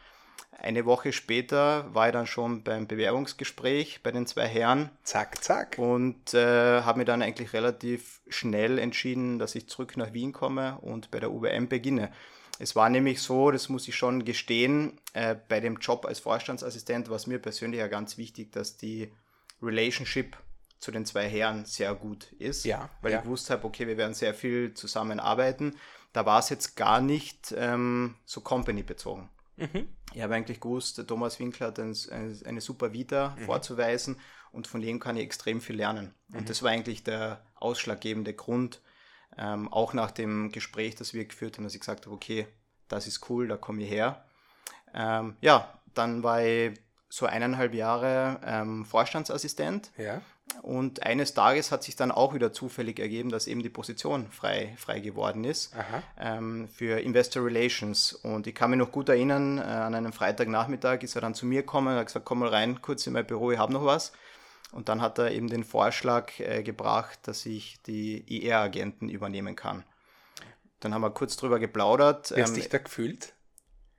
Eine 0.61 0.87
Woche 0.87 1.13
später 1.13 1.87
war 1.95 2.09
ich 2.09 2.13
dann 2.13 2.27
schon 2.27 2.65
beim 2.65 2.89
Bewerbungsgespräch 2.89 4.03
bei 4.03 4.11
den 4.11 4.27
zwei 4.27 4.47
Herren. 4.47 4.91
Zack, 5.05 5.43
zack. 5.45 5.79
Und 5.79 6.35
äh, 6.35 6.83
habe 6.83 6.99
mich 6.99 7.07
dann 7.07 7.23
eigentlich 7.23 7.53
relativ 7.53 8.21
schnell 8.29 8.81
entschieden, 8.81 9.39
dass 9.39 9.55
ich 9.55 9.69
zurück 9.69 9.97
nach 9.97 10.13
Wien 10.13 10.33
komme 10.33 10.79
und 10.81 11.13
bei 11.13 11.21
der 11.21 11.31
UBM 11.31 11.69
beginne. 11.69 12.11
Es 12.59 12.75
war 12.75 12.91
nämlich 12.91 13.23
so, 13.23 13.51
das 13.51 13.69
muss 13.69 13.87
ich 13.89 13.97
schon 13.97 14.25
gestehen, 14.25 14.99
äh, 15.13 15.37
bei 15.49 15.61
dem 15.61 15.77
Job 15.77 16.05
als 16.05 16.21
Vorstandsassistent 16.21 17.09
war 17.09 17.17
es 17.17 17.27
mir 17.27 17.39
persönlich 17.39 17.79
ja 17.79 17.87
ganz 17.87 18.19
wichtig, 18.19 18.53
dass 18.53 18.77
die 18.77 19.13
Relationship 19.63 20.37
zu 20.79 20.91
den 20.91 21.07
zwei 21.07 21.29
Herren 21.29 21.65
sehr 21.65 21.95
gut 21.95 22.33
ist. 22.39 22.65
Ja, 22.65 22.91
weil 23.03 23.13
ja. 23.13 23.19
ich 23.19 23.25
gewusst 23.25 23.51
habe, 23.51 23.65
okay, 23.65 23.87
wir 23.87 23.97
werden 23.97 24.15
sehr 24.15 24.35
viel 24.35 24.75
zusammenarbeiten. 24.75 25.77
Da 26.13 26.25
war 26.27 26.39
es 26.39 26.49
jetzt 26.49 26.77
gar 26.77 27.01
nicht 27.01 27.55
ähm, 27.57 28.17
so 28.25 28.41
company-bezogen. 28.41 29.29
Mhm. 29.57 29.89
Ich 30.15 30.23
habe 30.23 30.35
eigentlich 30.35 30.61
gewusst, 30.61 31.05
Thomas 31.07 31.39
Winkler 31.39 31.69
hat 31.69 31.79
ein, 31.81 31.95
eine, 32.11 32.37
eine 32.45 32.61
super 32.61 32.93
Vita 32.93 33.37
vorzuweisen 33.45 34.17
und 34.53 34.67
von 34.67 34.81
dem 34.81 35.01
kann 35.01 35.17
ich 35.17 35.25
extrem 35.25 35.61
viel 35.61 35.77
lernen. 35.77 36.15
Und 36.33 36.49
das 36.49 36.63
war 36.63 36.71
eigentlich 36.71 37.03
der 37.03 37.45
ausschlaggebende 37.57 38.33
Grund, 38.35 38.81
ähm, 39.39 39.73
auch 39.73 39.93
nach 39.95 40.11
dem 40.11 40.51
Gespräch, 40.53 40.95
das 40.97 41.15
wir 41.15 41.25
geführt 41.25 41.57
haben, 41.57 41.65
dass 41.65 41.75
ich 41.75 41.81
gesagt 41.81 42.07
habe, 42.07 42.15
okay, 42.15 42.47
das 42.89 43.07
ist 43.07 43.29
cool, 43.31 43.49
da 43.49 43.57
komme 43.57 43.83
ich 43.83 43.91
her. 43.91 44.25
Ähm, 44.95 45.37
ja, 45.41 45.69
dann 45.95 46.23
war 46.23 46.43
ich 46.45 46.79
so 47.11 47.27
eineinhalb 47.27 47.73
Jahre 47.75 48.41
ähm, 48.45 48.85
Vorstandsassistent 48.85 49.91
Ja. 49.97 50.21
und 50.63 51.03
eines 51.05 51.33
Tages 51.35 51.73
hat 51.73 51.83
sich 51.83 51.97
dann 51.97 52.11
auch 52.11 52.35
wieder 52.35 52.53
zufällig 52.53 52.99
ergeben, 53.01 53.31
dass 53.31 53.47
eben 53.47 53.63
die 53.63 53.71
Position 53.71 54.31
frei, 54.31 54.75
frei 54.79 55.01
geworden 55.01 55.45
ist 55.45 55.75
ähm, 56.19 56.69
für 56.69 57.01
Investor 57.01 57.45
Relations. 57.45 58.13
Und 58.13 58.47
ich 58.47 58.55
kann 58.55 58.71
mich 58.71 58.79
noch 58.79 58.93
gut 58.93 59.09
erinnern, 59.09 59.59
äh, 59.59 59.63
an 59.63 59.95
einem 59.95 60.13
Freitagnachmittag 60.13 61.03
ist 61.03 61.15
er 61.15 61.23
dann 61.23 61.35
zu 61.35 61.47
mir 61.47 61.63
gekommen 61.63 61.89
und 61.89 61.99
hat 61.99 62.07
gesagt, 62.07 62.27
komm 62.27 62.41
mal 62.41 62.49
rein, 62.51 62.83
kurz 62.83 63.07
in 63.07 63.15
mein 63.15 63.27
Büro, 63.27 63.53
ich 63.53 63.59
habe 63.59 63.73
noch 63.73 63.85
was. 63.85 64.13
Und 64.73 64.89
dann 64.89 65.01
hat 65.01 65.19
er 65.19 65.31
eben 65.33 65.49
den 65.49 65.65
Vorschlag 65.65 66.39
äh, 66.41 66.63
gebracht, 66.63 67.19
dass 67.23 67.47
ich 67.47 67.81
die 67.87 68.23
IR-Agenten 68.43 69.09
übernehmen 69.09 69.57
kann. 69.57 69.85
Dann 70.81 70.93
haben 70.95 71.01
wir 71.01 71.11
kurz 71.11 71.37
drüber 71.37 71.59
geplaudert. 71.59 72.31
Wie 72.37 72.43
hast 72.43 72.51
Ähm, 72.51 72.55
dich 72.57 72.69
da 72.69 72.79
gefühlt? 72.79 73.33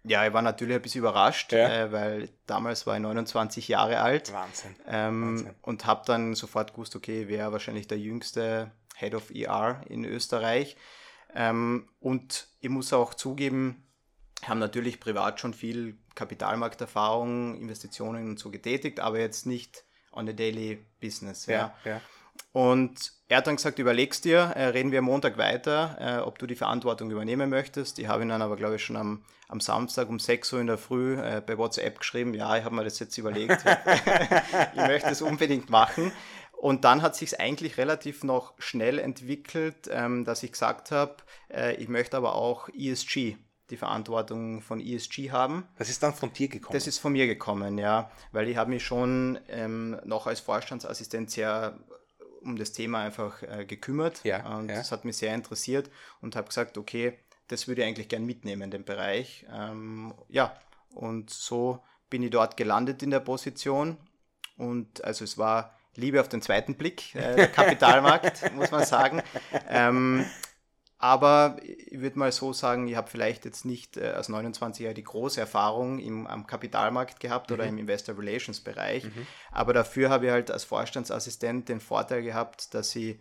ja, 0.04 0.26
ich 0.26 0.32
war 0.34 0.42
natürlich 0.42 0.76
ein 0.76 0.82
bisschen 0.82 1.00
überrascht, 1.00 1.52
Ja. 1.52 1.68
äh, 1.86 1.92
weil 1.92 2.30
damals 2.46 2.88
war 2.88 2.96
ich 2.96 3.02
29 3.02 3.68
Jahre 3.68 4.00
alt. 4.00 4.32
Wahnsinn. 4.32 4.76
Ähm, 4.88 5.22
Wahnsinn. 5.38 5.56
und 5.64 5.86
habe 5.86 6.04
dann 6.06 6.36
sofort 6.36 6.74
gewusst, 6.74 6.96
okay, 6.96 7.26
wer 7.28 7.52
wahrscheinlich 7.52 7.88
der 7.88 7.98
jüngste 8.00 8.72
Head 8.96 9.16
of 9.16 9.30
ER 9.32 9.82
in 9.90 10.06
Österreich. 10.06 10.78
Ähm, 11.36 11.90
und 12.00 12.48
ich 12.62 12.70
muss 12.70 12.94
auch 12.94 13.14
zugeben, 13.14 13.84
haben 14.46 14.60
natürlich 14.60 15.00
privat 15.00 15.40
schon 15.40 15.54
viel 15.54 15.98
Kapitalmarkterfahrung, 16.16 17.56
Investitionen 17.60 18.30
und 18.30 18.40
so 18.40 18.52
getätigt, 18.52 19.00
aber 19.00 19.20
jetzt 19.20 19.46
nicht 19.46 19.84
on 20.12 20.30
a 20.30 20.34
daily 20.34 20.86
business. 21.00 21.46
Ja. 21.46 21.74
Ja, 21.84 21.92
ja. 21.92 22.02
Und 22.52 23.12
er 23.28 23.38
hat 23.38 23.48
dann 23.48 23.58
gesagt, 23.58 23.78
überlegst 23.78 24.26
dir, 24.26 24.40
äh, 24.56 24.66
reden 24.66 24.92
wir 24.92 25.00
am 25.00 25.06
Montag 25.06 25.38
weiter, 25.38 25.98
äh, 26.00 26.22
ob 26.22 26.40
du 26.40 26.48
die 26.48 26.56
Verantwortung 26.56 27.12
übernehmen 27.12 27.50
möchtest. 27.50 28.00
Ich 28.00 28.08
habe 28.08 28.24
ihn 28.24 28.30
dann 28.30 28.42
aber, 28.42 28.56
glaube 28.56 28.76
ich, 28.76 28.84
schon 28.84 28.98
am, 28.98 29.24
am 29.48 29.60
Samstag 29.60 30.10
um 30.10 30.20
6 30.20 30.54
Uhr 30.54 30.62
in 30.62 30.68
der 30.68 30.80
Früh 30.80 31.14
äh, 31.20 31.42
bei 31.46 31.58
WhatsApp 31.58 32.00
geschrieben, 32.00 32.34
ja, 32.34 32.58
ich 32.58 32.64
habe 32.64 32.76
mir 32.76 32.84
das 32.84 32.98
jetzt 32.98 33.18
überlegt, 33.18 33.64
ich 34.76 34.82
möchte 34.82 35.10
es 35.10 35.22
unbedingt 35.22 35.70
machen. 35.70 36.12
Und 36.54 36.84
dann 36.84 37.02
hat 37.02 37.16
sich 37.16 37.40
eigentlich 37.40 37.78
relativ 37.78 38.24
noch 38.24 38.54
schnell 38.58 39.00
entwickelt, 39.00 39.88
ähm, 39.92 40.26
dass 40.26 40.44
ich 40.44 40.52
gesagt 40.52 40.92
habe, 40.92 41.18
ich 41.78 41.88
möchte 41.88 42.16
aber 42.16 42.36
auch 42.36 42.70
ESG, 42.70 43.38
die 43.70 43.78
Verantwortung 43.78 44.62
von 44.62 44.80
ESG 44.80 45.32
haben. 45.32 45.68
Das 45.78 45.90
ist 45.90 46.02
dann 46.02 46.14
von 46.14 46.34
dir 46.34 46.48
gekommen. 46.48 46.74
Das 46.74 46.88
ist 46.88 46.98
von 46.98 47.14
mir 47.14 47.28
gekommen, 47.28 47.78
ja, 47.78 48.12
weil 48.32 48.48
ich 48.48 48.58
habe 48.58 48.70
mich 48.70 48.84
schon 48.84 49.40
ähm, 49.50 50.00
noch 50.06 50.28
als 50.28 50.40
Vorstandsassistent 50.40 51.32
sehr 51.32 51.78
um 52.42 52.56
das 52.56 52.72
Thema 52.72 53.02
einfach 53.02 53.44
äh, 53.44 53.66
gekümmert 53.66 54.24
Ja, 54.24 54.58
und 54.58 54.70
ja. 54.70 54.76
das 54.76 54.92
hat 54.92 55.06
mich 55.06 55.18
sehr 55.18 55.36
interessiert 55.36 55.90
und 56.22 56.36
habe 56.36 56.48
gesagt, 56.48 56.78
okay, 56.78 57.20
das 57.48 57.68
würde 57.68 57.82
ich 57.82 57.88
eigentlich 57.88 58.08
gern 58.08 58.26
mitnehmen, 58.26 58.72
den 58.72 58.86
Bereich. 58.86 59.46
Ähm, 59.54 60.14
ja, 60.30 60.56
und 60.94 61.30
so 61.30 61.84
bin 62.10 62.24
ich 62.24 62.32
dort 62.32 62.58
gelandet 62.58 63.04
in 63.04 63.12
der 63.12 63.20
Position 63.20 63.98
und 64.58 65.04
also 65.04 65.24
es 65.24 65.38
war 65.38 65.76
Liebe 65.96 66.22
auf 66.22 66.30
den 66.30 66.42
zweiten 66.42 66.76
Blick, 66.76 67.14
äh, 67.16 67.36
der 67.36 67.48
Kapitalmarkt, 67.52 68.54
muss 68.56 68.72
man 68.72 68.86
sagen. 68.86 69.22
Ähm, 69.68 70.26
aber 71.00 71.56
ich 71.64 72.02
würde 72.02 72.20
mal 72.20 72.32
so 72.34 72.52
sagen, 72.52 72.90
ich 72.90 72.98
habe 72.98 73.10
vielleicht 73.10 73.46
jetzt 73.46 73.64
nicht 73.64 73.96
äh, 73.96 74.10
als 74.10 74.30
29er 74.30 74.92
die 74.92 75.04
große 75.04 75.40
Erfahrung 75.40 75.98
im, 76.00 76.28
am 76.28 76.46
Kapitalmarkt 76.46 77.22
gehabt 77.22 77.54
oder 77.54 77.64
im 77.66 77.78
Investor 77.78 78.18
Relations 78.18 78.60
Bereich. 78.60 79.06
Aber 79.52 79.74
dafür 79.74 80.10
habe 80.10 80.26
ich 80.26 80.32
halt 80.32 80.52
als 80.52 80.66
Vorstandsassistent 80.66 81.70
den 81.70 81.80
Vorteil 81.80 82.22
gehabt, 82.22 82.74
dass 82.74 82.94
ich 82.98 83.18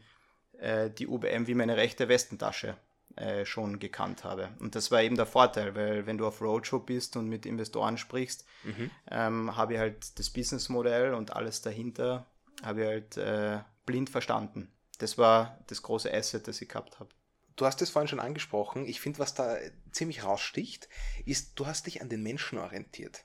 äh, 0.58 0.90
die 0.90 1.06
UBM 1.06 1.46
wie 1.46 1.54
meine 1.54 1.76
rechte 1.76 2.08
Westentasche 2.08 2.76
äh, 3.14 3.44
schon 3.44 3.78
gekannt 3.78 4.24
habe. 4.24 4.48
Und 4.58 4.74
das 4.74 4.90
war 4.90 5.00
eben 5.02 5.16
der 5.16 5.26
Vorteil, 5.26 5.76
weil 5.76 6.04
wenn 6.04 6.18
du 6.18 6.26
auf 6.26 6.40
Roadshow 6.40 6.80
bist 6.80 7.16
und 7.16 7.28
mit 7.28 7.46
Investoren 7.46 7.96
sprichst, 7.96 8.44
ähm, 9.08 9.56
habe 9.56 9.74
ich 9.74 9.78
halt 9.78 10.18
das 10.18 10.30
Businessmodell 10.30 11.14
und 11.14 11.32
alles 11.32 11.62
dahinter 11.62 12.26
habe 12.64 12.82
ich 12.82 12.86
halt 12.88 13.16
äh, 13.16 13.60
blind 13.86 14.10
verstanden. 14.10 14.72
Das 14.98 15.16
war 15.16 15.60
das 15.68 15.82
große 15.82 16.12
Asset, 16.12 16.48
das 16.48 16.60
ich 16.60 16.68
gehabt 16.68 16.98
habe. 16.98 17.10
Du 17.58 17.66
hast 17.66 17.82
es 17.82 17.90
vorhin 17.90 18.08
schon 18.08 18.20
angesprochen. 18.20 18.86
Ich 18.86 19.00
finde, 19.00 19.18
was 19.18 19.34
da 19.34 19.56
ziemlich 19.90 20.22
raussticht, 20.22 20.88
ist, 21.26 21.58
du 21.58 21.66
hast 21.66 21.86
dich 21.86 22.00
an 22.00 22.08
den 22.08 22.22
Menschen 22.22 22.56
orientiert. 22.58 23.24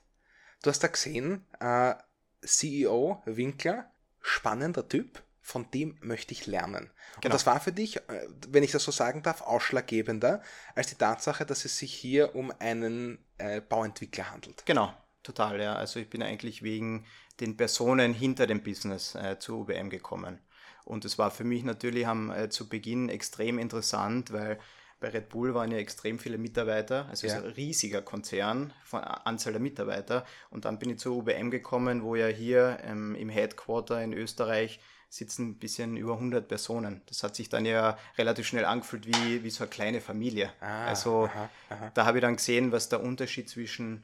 Du 0.62 0.70
hast 0.70 0.80
da 0.80 0.88
gesehen, 0.88 1.46
äh, 1.60 1.94
CEO 2.42 3.22
Winkler, 3.26 3.90
spannender 4.20 4.88
Typ, 4.88 5.22
von 5.40 5.70
dem 5.70 5.96
möchte 6.00 6.32
ich 6.32 6.46
lernen. 6.46 6.90
Und 7.14 7.22
Genau. 7.22 7.32
das 7.32 7.46
war 7.46 7.60
für 7.60 7.70
dich, 7.70 7.98
äh, 8.08 8.26
wenn 8.48 8.64
ich 8.64 8.72
das 8.72 8.82
so 8.82 8.90
sagen 8.90 9.22
darf, 9.22 9.40
ausschlaggebender 9.40 10.42
als 10.74 10.88
die 10.88 10.96
Tatsache, 10.96 11.46
dass 11.46 11.64
es 11.64 11.78
sich 11.78 11.94
hier 11.94 12.34
um 12.34 12.52
einen 12.58 13.24
äh, 13.38 13.60
Bauentwickler 13.60 14.32
handelt. 14.32 14.66
Genau, 14.66 14.92
total, 15.22 15.60
ja. 15.60 15.76
Also 15.76 16.00
ich 16.00 16.10
bin 16.10 16.24
eigentlich 16.24 16.62
wegen 16.62 17.06
den 17.38 17.56
Personen 17.56 18.14
hinter 18.14 18.48
dem 18.48 18.64
Business 18.64 19.14
äh, 19.14 19.38
zur 19.38 19.60
UBM 19.60 19.90
gekommen. 19.90 20.40
Und 20.84 21.04
es 21.04 21.18
war 21.18 21.30
für 21.30 21.44
mich 21.44 21.64
natürlich 21.64 22.06
am, 22.06 22.30
äh, 22.30 22.48
zu 22.48 22.68
Beginn 22.68 23.08
extrem 23.08 23.58
interessant, 23.58 24.32
weil 24.32 24.58
bei 25.00 25.08
Red 25.08 25.28
Bull 25.28 25.54
waren 25.54 25.70
ja 25.70 25.78
extrem 25.78 26.18
viele 26.18 26.38
Mitarbeiter, 26.38 27.06
also 27.10 27.26
es 27.26 27.32
Ja. 27.32 27.38
ist 27.40 27.44
ein 27.44 27.50
riesiger 27.52 28.00
Konzern 28.00 28.72
von 28.84 29.00
Anzahl 29.00 29.52
der 29.52 29.60
Mitarbeiter. 29.60 30.24
Und 30.50 30.64
dann 30.64 30.78
bin 30.78 30.90
ich 30.90 30.98
zur 30.98 31.16
UBM 31.16 31.50
gekommen, 31.50 32.02
wo 32.02 32.16
ja 32.16 32.26
hier 32.26 32.78
ähm, 32.84 33.14
im 33.14 33.28
Headquarter 33.28 34.02
in 34.02 34.12
Österreich 34.12 34.80
sitzen 35.10 35.50
ein 35.50 35.58
bisschen 35.58 35.96
über 35.96 36.14
100 36.14 36.48
Personen. 36.48 37.02
Das 37.06 37.22
hat 37.22 37.36
sich 37.36 37.48
dann 37.48 37.66
ja 37.66 37.96
relativ 38.18 38.46
schnell 38.46 38.64
angefühlt 38.64 39.06
wie, 39.06 39.44
wie 39.44 39.50
so 39.50 39.62
eine 39.64 39.70
kleine 39.70 40.00
Familie. 40.00 40.52
Ah, 40.60 40.86
also 40.86 41.26
aha, 41.26 41.50
aha. 41.70 41.90
da 41.94 42.06
habe 42.06 42.18
ich 42.18 42.22
dann 42.22 42.36
gesehen, 42.36 42.72
was 42.72 42.88
der 42.88 43.02
Unterschied 43.02 43.48
zwischen 43.48 44.02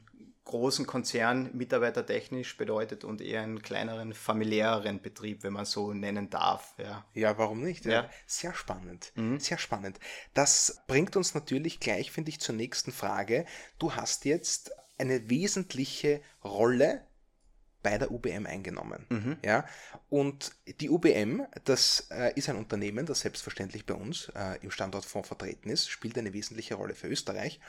großen 0.51 0.85
Konzern 0.85 1.49
mitarbeitertechnisch 1.53 2.57
bedeutet 2.57 3.03
und 3.03 3.21
eher 3.21 3.41
einen 3.41 3.61
kleineren, 3.61 4.13
familiäreren 4.13 5.01
Betrieb, 5.01 5.43
wenn 5.43 5.53
man 5.53 5.65
so 5.65 5.93
nennen 5.93 6.29
darf. 6.29 6.75
Ja. 6.77 7.05
Ja, 7.13 7.37
warum 7.37 7.61
nicht? 7.61 7.85
Ja. 7.85 8.03
Mhm. 8.03 8.07
Sehr 8.27 8.53
spannend. 8.53 9.11
Sehr 9.39 9.57
spannend. 9.57 9.99
Das 10.33 10.81
bringt 10.87 11.15
uns 11.15 11.33
natürlich 11.33 11.79
gleich, 11.79 12.11
finde 12.11 12.29
ich, 12.29 12.39
zur 12.39 12.55
nächsten 12.55 12.91
Frage. 12.91 13.45
Du 13.79 13.95
hast 13.95 14.25
jetzt 14.25 14.71
eine 14.97 15.29
wesentliche 15.29 16.21
Rolle 16.43 17.01
bei 17.83 17.97
der 17.97 18.11
UBM 18.11 18.45
eingenommen. 18.45 19.05
Mhm. 19.09 19.37
Ja? 19.43 19.65
Und 20.09 20.51
die 20.79 20.89
UBM, 20.89 21.45
das 21.63 22.07
äh, 22.11 22.33
ist 22.35 22.49
ein 22.49 22.55
Unternehmen, 22.55 23.05
das 23.05 23.21
selbstverständlich 23.21 23.85
bei 23.85 23.95
uns 23.95 24.31
äh, 24.35 24.59
im 24.61 24.71
Standortfonds 24.71 25.27
vertreten 25.27 25.69
ist, 25.69 25.89
spielt 25.89 26.17
eine 26.17 26.33
wesentliche 26.33 26.75
Rolle 26.75 26.95
für 26.95 27.07
Österreich. 27.07 27.59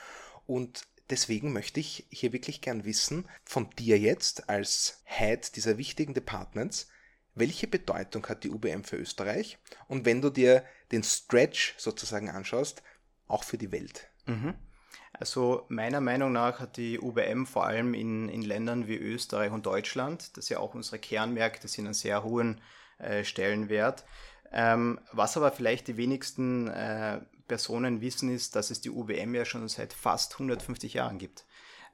Und 0.45 0.83
deswegen 1.09 1.53
möchte 1.53 1.79
ich 1.79 2.07
hier 2.09 2.33
wirklich 2.33 2.61
gern 2.61 2.85
wissen, 2.85 3.27
von 3.43 3.69
dir 3.71 3.99
jetzt 3.99 4.49
als 4.49 5.01
Head 5.05 5.55
dieser 5.55 5.77
wichtigen 5.77 6.13
Departments, 6.13 6.87
welche 7.35 7.67
Bedeutung 7.67 8.27
hat 8.27 8.43
die 8.43 8.51
UBM 8.51 8.83
für 8.83 8.97
Österreich? 8.97 9.57
Und 9.87 10.05
wenn 10.05 10.21
du 10.21 10.29
dir 10.29 10.63
den 10.91 11.03
Stretch 11.03 11.73
sozusagen 11.77 12.29
anschaust, 12.29 12.83
auch 13.27 13.43
für 13.43 13.57
die 13.57 13.71
Welt. 13.71 14.09
Also 15.13 15.65
meiner 15.69 16.01
Meinung 16.01 16.31
nach 16.31 16.59
hat 16.59 16.77
die 16.77 16.99
UBM 16.99 17.45
vor 17.45 17.65
allem 17.65 17.93
in, 17.93 18.29
in 18.29 18.41
Ländern 18.41 18.87
wie 18.87 18.97
Österreich 18.97 19.51
und 19.51 19.65
Deutschland, 19.65 20.35
das 20.37 20.49
ja 20.49 20.59
auch 20.59 20.73
unsere 20.73 20.99
Kernmärkte 20.99 21.67
sind, 21.67 21.85
einen 21.85 21.93
sehr 21.93 22.23
hohen 22.23 22.61
äh, 22.97 23.23
Stellenwert. 23.23 24.05
Ähm, 24.51 24.99
was 25.11 25.37
aber 25.37 25.51
vielleicht 25.51 25.87
die 25.87 25.97
wenigsten 25.97 26.67
äh, 26.67 27.21
Personen 27.47 28.01
wissen, 28.01 28.29
ist, 28.29 28.55
dass 28.55 28.71
es 28.71 28.81
die 28.81 28.89
UBM 28.89 29.35
ja 29.35 29.45
schon 29.45 29.67
seit 29.67 29.93
fast 29.93 30.33
150 30.33 30.93
Jahren 30.93 31.17
gibt. 31.17 31.45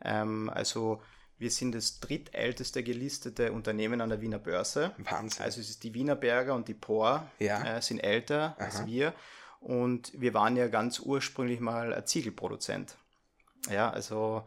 Ähm, 0.03 0.50
also 0.50 1.01
wir 1.38 1.50
sind 1.51 1.74
das 1.74 2.00
drittälteste 2.00 2.84
gelistete 2.84 3.51
Unternehmen 3.53 4.01
an 4.01 4.10
der 4.10 4.22
Wiener 4.22 4.39
Börse. 4.39 4.91
Wahnsinn. 4.98 5.44
Also 5.44 5.62
es 5.62 5.70
ist 5.70 5.84
die 5.84 5.94
Wiener 5.94 6.15
Berger 6.15 6.53
und 6.53 6.68
die 6.68 6.74
POR 6.74 7.29
Ja. 7.39 7.77
äh, 7.77 7.82
sind 7.82 8.00
älter 8.00 8.56
als 8.60 8.86
wir. 8.86 9.13
Und 9.62 10.12
wir 10.20 10.34
waren 10.34 10.56
ja 10.56 10.68
ganz 10.68 11.00
ursprünglich 11.00 11.60
mal 11.60 11.94
ein 11.94 12.06
Ziegelproduzent. 12.06 12.96
Ja, 13.70 13.89
also 13.89 14.44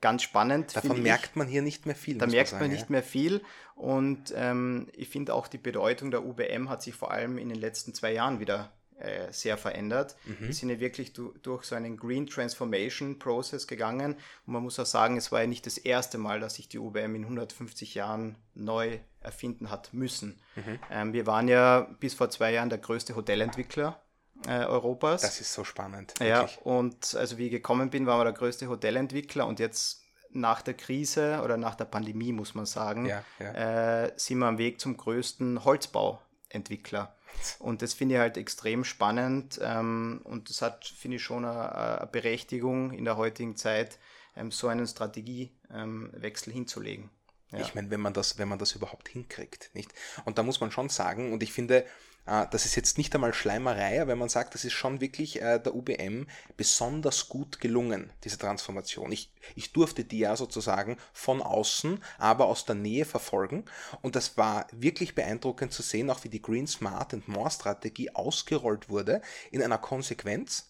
ganz 0.00 0.22
spannend. 0.22 0.76
Davon 0.76 1.02
merkt 1.02 1.36
man 1.36 1.46
hier 1.46 1.62
nicht 1.62 1.86
mehr 1.86 1.94
viel. 1.94 2.18
da 2.18 2.26
merkt 2.26 2.50
sagen, 2.50 2.62
man 2.62 2.70
ja. 2.70 2.76
nicht 2.76 2.90
mehr 2.90 3.02
viel. 3.02 3.42
Und 3.74 4.32
ähm, 4.36 4.88
ich 4.94 5.08
finde 5.08 5.34
auch 5.34 5.48
die 5.48 5.58
Bedeutung 5.58 6.10
der 6.10 6.24
UBM 6.24 6.68
hat 6.68 6.82
sich 6.82 6.94
vor 6.94 7.10
allem 7.10 7.38
in 7.38 7.48
den 7.48 7.58
letzten 7.58 7.94
zwei 7.94 8.12
Jahren 8.12 8.40
wieder 8.40 8.72
äh, 9.00 9.32
sehr 9.32 9.56
verändert. 9.56 10.16
Mhm. 10.24 10.36
Wir 10.40 10.54
sind 10.54 10.70
ja 10.70 10.80
wirklich 10.80 11.12
du, 11.12 11.34
durch 11.42 11.64
so 11.64 11.74
einen 11.74 11.96
Green 11.96 12.26
Transformation 12.26 13.18
Process 13.18 13.66
gegangen. 13.66 14.14
Und 14.46 14.52
man 14.52 14.62
muss 14.62 14.78
auch 14.78 14.86
sagen, 14.86 15.16
es 15.16 15.32
war 15.32 15.40
ja 15.40 15.46
nicht 15.46 15.66
das 15.66 15.78
erste 15.78 16.18
Mal, 16.18 16.40
dass 16.40 16.54
sich 16.54 16.68
die 16.68 16.78
UBM 16.78 17.14
in 17.14 17.24
150 17.24 17.94
Jahren 17.94 18.36
neu 18.54 18.98
erfinden 19.20 19.70
hat 19.70 19.92
müssen. 19.92 20.40
Mhm. 20.56 20.78
Ähm, 20.90 21.12
wir 21.12 21.26
waren 21.26 21.48
ja 21.48 21.88
bis 22.00 22.14
vor 22.14 22.30
zwei 22.30 22.52
Jahren 22.52 22.70
der 22.70 22.78
größte 22.78 23.16
Hotelentwickler 23.16 24.00
äh, 24.46 24.64
Europas. 24.64 25.22
Das 25.22 25.40
ist 25.40 25.52
so 25.52 25.64
spannend. 25.64 26.14
Wirklich. 26.18 26.56
Ja, 26.56 26.62
und 26.64 27.14
also 27.14 27.38
wie 27.38 27.46
ich 27.46 27.50
gekommen 27.50 27.90
bin, 27.90 28.06
waren 28.06 28.20
wir 28.20 28.24
der 28.24 28.32
größte 28.32 28.68
Hotelentwickler 28.68 29.46
und 29.46 29.60
jetzt 29.60 30.02
nach 30.32 30.62
der 30.62 30.74
Krise 30.74 31.40
oder 31.42 31.56
nach 31.56 31.74
der 31.74 31.86
Pandemie, 31.86 32.32
muss 32.32 32.54
man 32.54 32.66
sagen, 32.66 33.06
ja, 33.06 33.24
ja. 33.38 34.04
Äh, 34.04 34.12
sind 34.16 34.38
wir 34.38 34.46
am 34.46 34.58
Weg 34.58 34.80
zum 34.80 34.96
größten 34.96 35.64
Holzbauentwickler. 35.64 37.14
Und 37.58 37.82
das 37.82 37.94
finde 37.94 38.16
ich 38.16 38.20
halt 38.20 38.36
extrem 38.36 38.84
spannend 38.84 39.58
ähm, 39.62 40.20
und 40.24 40.50
das 40.50 40.62
hat, 40.62 40.86
finde 40.86 41.16
ich, 41.16 41.22
schon 41.22 41.44
eine, 41.44 42.08
Berechtigung 42.10 42.92
in 42.92 43.04
der 43.04 43.16
heutigen 43.16 43.56
Zeit, 43.56 43.98
ähm, 44.36 44.50
so 44.50 44.68
einen 44.68 44.86
Strategiewechsel 44.86 46.50
ähm, 46.50 46.54
hinzulegen. 46.54 47.10
Ja. 47.52 47.60
Ich 47.60 47.74
meine, 47.74 47.90
wenn 47.90 48.00
man 48.00 48.12
das, 48.12 48.38
wenn 48.38 48.48
man 48.48 48.58
das 48.58 48.72
überhaupt 48.72 49.08
hinkriegt, 49.08 49.70
nicht? 49.74 49.92
Und 50.24 50.38
da 50.38 50.42
muss 50.42 50.60
man 50.60 50.70
schon 50.70 50.88
sagen, 50.88 51.32
und 51.32 51.42
ich 51.42 51.52
finde, 51.52 51.84
das 52.30 52.64
ist 52.64 52.76
jetzt 52.76 52.96
nicht 52.96 53.12
einmal 53.14 53.34
Schleimerei, 53.34 54.06
wenn 54.06 54.18
man 54.18 54.28
sagt, 54.28 54.54
das 54.54 54.64
ist 54.64 54.72
schon 54.72 55.00
wirklich 55.00 55.42
äh, 55.42 55.58
der 55.58 55.74
UBM 55.74 56.28
besonders 56.56 57.28
gut 57.28 57.60
gelungen, 57.60 58.12
diese 58.22 58.38
Transformation. 58.38 59.10
Ich, 59.10 59.32
ich 59.56 59.72
durfte 59.72 60.04
die 60.04 60.20
ja 60.20 60.36
sozusagen 60.36 60.96
von 61.12 61.42
außen, 61.42 62.00
aber 62.18 62.46
aus 62.46 62.64
der 62.64 62.76
Nähe 62.76 63.04
verfolgen 63.04 63.64
und 64.00 64.14
das 64.14 64.36
war 64.36 64.68
wirklich 64.70 65.16
beeindruckend 65.16 65.72
zu 65.72 65.82
sehen, 65.82 66.08
auch 66.08 66.22
wie 66.22 66.28
die 66.28 66.40
Green 66.40 66.68
Smart 66.68 67.14
and 67.14 67.26
More 67.26 67.50
Strategie 67.50 68.14
ausgerollt 68.14 68.88
wurde 68.88 69.22
in 69.50 69.60
einer 69.60 69.78
Konsequenz 69.78 70.69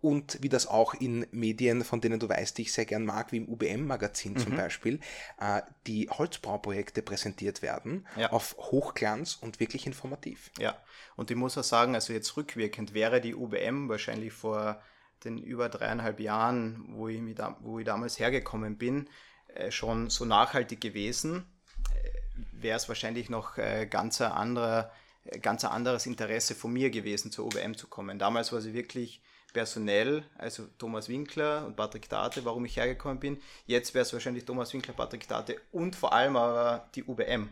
und 0.00 0.38
wie 0.42 0.48
das 0.48 0.66
auch 0.66 0.94
in 0.94 1.26
Medien, 1.30 1.84
von 1.84 2.00
denen 2.00 2.18
du 2.18 2.28
weißt, 2.28 2.56
die 2.56 2.62
ich 2.62 2.72
sehr 2.72 2.86
gern 2.86 3.04
mag, 3.04 3.32
wie 3.32 3.38
im 3.38 3.48
UBM-Magazin 3.48 4.32
mhm. 4.32 4.38
zum 4.38 4.56
Beispiel, 4.56 5.00
äh, 5.40 5.62
die 5.86 6.08
Holzbauprojekte 6.08 7.02
präsentiert 7.02 7.62
werden 7.62 8.06
ja. 8.16 8.30
auf 8.30 8.56
Hochglanz 8.58 9.34
und 9.40 9.60
wirklich 9.60 9.86
informativ. 9.86 10.50
Ja, 10.58 10.76
und 11.16 11.30
ich 11.30 11.36
muss 11.36 11.58
auch 11.58 11.64
sagen, 11.64 11.94
also 11.94 12.12
jetzt 12.12 12.36
rückwirkend 12.36 12.94
wäre 12.94 13.20
die 13.20 13.34
UBM 13.34 13.88
wahrscheinlich 13.88 14.32
vor 14.32 14.80
den 15.24 15.38
über 15.38 15.68
dreieinhalb 15.68 16.18
Jahren, 16.18 16.84
wo 16.88 17.08
ich, 17.08 17.20
da, 17.34 17.56
wo 17.60 17.78
ich 17.78 17.84
damals 17.84 18.18
hergekommen 18.18 18.78
bin, 18.78 19.08
äh, 19.54 19.70
schon 19.70 20.08
so 20.08 20.24
nachhaltig 20.24 20.80
gewesen, 20.80 21.44
äh, 21.94 22.62
wäre 22.62 22.76
es 22.76 22.88
wahrscheinlich 22.88 23.28
noch 23.28 23.58
äh, 23.58 23.86
ganz 23.86 24.20
ein 24.20 24.32
anderer 24.32 24.90
ganz 25.42 25.64
ein 25.64 25.70
anderes 25.70 26.06
Interesse 26.06 26.54
von 26.54 26.72
mir 26.72 26.90
gewesen, 26.90 27.30
zur 27.30 27.46
OBM 27.46 27.74
zu 27.74 27.88
kommen. 27.88 28.18
Damals 28.18 28.52
war 28.52 28.60
sie 28.60 28.74
wirklich 28.74 29.22
personell, 29.52 30.24
also 30.38 30.66
Thomas 30.78 31.08
Winkler 31.08 31.66
und 31.66 31.76
Patrick 31.76 32.08
Date, 32.08 32.44
warum 32.44 32.64
ich 32.64 32.76
hergekommen 32.76 33.18
bin. 33.18 33.40
Jetzt 33.66 33.94
wäre 33.94 34.02
es 34.02 34.12
wahrscheinlich 34.12 34.44
Thomas 34.44 34.72
Winkler, 34.72 34.94
Patrick 34.94 35.26
Date 35.28 35.60
und 35.72 35.96
vor 35.96 36.12
allem 36.12 36.36
aber 36.36 36.88
die 36.94 37.04
UBM, 37.04 37.48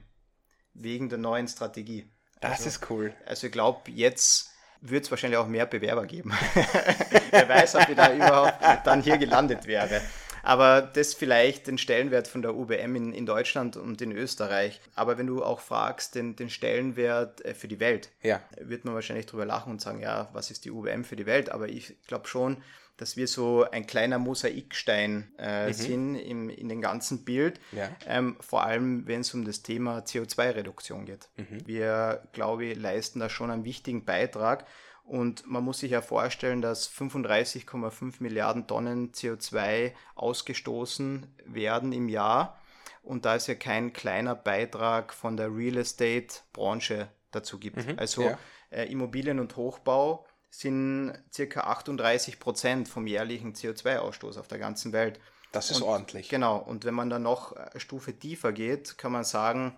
wegen 0.75 1.09
der 1.09 1.19
neuen 1.19 1.49
Strategie. 1.49 2.11
Das 2.41 2.53
also, 2.53 2.69
ist 2.69 2.91
cool. 2.91 3.15
Also 3.27 3.47
ich 3.47 3.53
glaube, 3.53 3.91
jetzt 3.91 4.51
wird 4.81 5.05
es 5.05 5.11
wahrscheinlich 5.11 5.39
auch 5.39 5.49
mehr 5.49 5.67
Bewerber 5.67 6.07
geben. 6.07 6.33
Wer 7.31 7.49
weiß, 7.49 7.77
ob 7.77 7.89
ich 7.89 7.97
da 7.97 8.13
überhaupt 8.15 8.87
dann 8.87 9.03
hier 9.03 9.19
gelandet 9.19 9.67
wäre. 9.67 10.01
Aber 10.43 10.83
das 10.83 11.15
vielleicht 11.15 11.67
den 11.67 11.79
Stellenwert 11.79 12.29
von 12.29 12.43
der 12.43 12.55
UBM 12.55 12.97
in, 12.97 13.13
in 13.13 13.27
Deutschland 13.27 13.77
und 13.77 14.01
in 14.03 14.13
Österreich. 14.13 14.81
Aber 14.95 15.19
wenn 15.19 15.27
du 15.27 15.43
auch 15.43 15.61
fragst, 15.61 16.15
den, 16.15 16.37
den 16.37 16.51
Stellenwert 16.51 17.45
äh, 17.45 17.55
für 17.55 17.69
die 17.69 17.81
Welt, 17.81 18.11
ja. 18.23 18.41
wird 18.61 18.85
man 18.85 18.95
wahrscheinlich 18.95 19.27
drüber 19.27 19.47
lachen 19.47 19.73
und 19.73 19.81
sagen, 19.81 20.01
ja, 20.01 20.29
was 20.33 20.51
ist 20.51 20.65
die 20.65 20.71
UBM 20.71 21.05
für 21.05 21.17
die 21.17 21.27
Welt? 21.27 21.51
Aber 21.51 21.69
ich 21.69 21.97
glaube 22.07 22.29
schon, 22.29 22.59
dass 22.99 23.17
wir 23.17 23.29
so 23.29 23.65
ein 23.71 23.87
kleiner 23.87 24.19
Mosaikstein 24.19 25.33
äh, 25.39 25.69
mhm. 25.69 25.73
sind 25.73 26.15
im, 26.17 26.51
in 26.51 26.69
dem 26.69 26.81
ganzen 26.81 27.25
Bild, 27.25 27.61
ja. 27.73 27.89
ähm, 28.07 28.37
vor 28.41 28.65
allem 28.65 29.07
wenn 29.07 29.21
es 29.21 29.33
um 29.33 29.45
das 29.45 29.63
Thema 29.63 30.01
CO2-Reduktion 30.01 31.07
geht. 31.07 31.29
Mhm. 31.37 31.67
Wir, 31.67 32.23
glaube 32.33 32.67
ich, 32.67 32.77
leisten 32.77 33.21
da 33.21 33.31
schon 33.31 33.51
einen 33.51 33.65
wichtigen 33.65 34.05
Beitrag 34.05 34.67
und 35.09 35.47
man 35.47 35.65
muss 35.65 35.79
sich 35.79 35.93
ja 35.93 36.03
vorstellen, 36.03 36.61
dass 36.61 36.91
35,5 36.91 38.17
Milliarden 38.19 38.67
Tonnen 38.67 39.13
CO2 39.13 39.93
ausgestoßen 40.15 41.35
werden 41.47 41.93
im 41.93 42.11
Jahr. 42.11 42.61
Und 43.03 43.25
da 43.25 43.37
es 43.37 43.47
ja 43.47 43.55
kein 43.55 43.95
kleiner 43.95 44.35
Beitrag 44.35 45.15
von 45.15 45.39
der 45.39 45.55
Real 45.55 45.79
Estate-Branche 45.79 47.09
dazu 47.31 47.59
gibt. 47.59 47.79
Mhm, 47.79 47.99
also 47.99 48.23
ja. 48.23 48.39
äh, 48.69 48.93
Immobilien 48.93 49.41
und 49.41 49.57
Hochbau 49.57 50.27
sind 50.51 51.15
circa 51.33 51.61
38 51.61 52.39
Prozent 52.39 52.87
vom 52.87 53.07
jährlichen 53.07 53.55
CO2-Ausstoß 53.55 54.39
auf 54.39 54.49
der 54.49 54.59
ganzen 54.59 54.93
Welt. 54.93 55.21
Das 55.53 55.71
ist 55.71 55.81
und, 55.81 55.89
ordentlich. 55.89 56.29
Genau. 56.29 56.59
Und 56.59 56.85
wenn 56.85 56.95
man 56.95 57.09
dann 57.09 57.23
noch 57.23 57.53
eine 57.53 57.81
Stufe 57.81 58.19
tiefer 58.19 58.53
geht, 58.53 58.99
kann 58.99 59.13
man 59.13 59.25
sagen, 59.25 59.75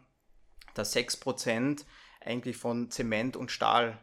dass 0.74 0.90
6 0.90 1.18
Prozent 1.18 1.86
eigentlich 2.20 2.56
von 2.56 2.90
Zement 2.90 3.36
und 3.36 3.52
Stahl 3.52 4.00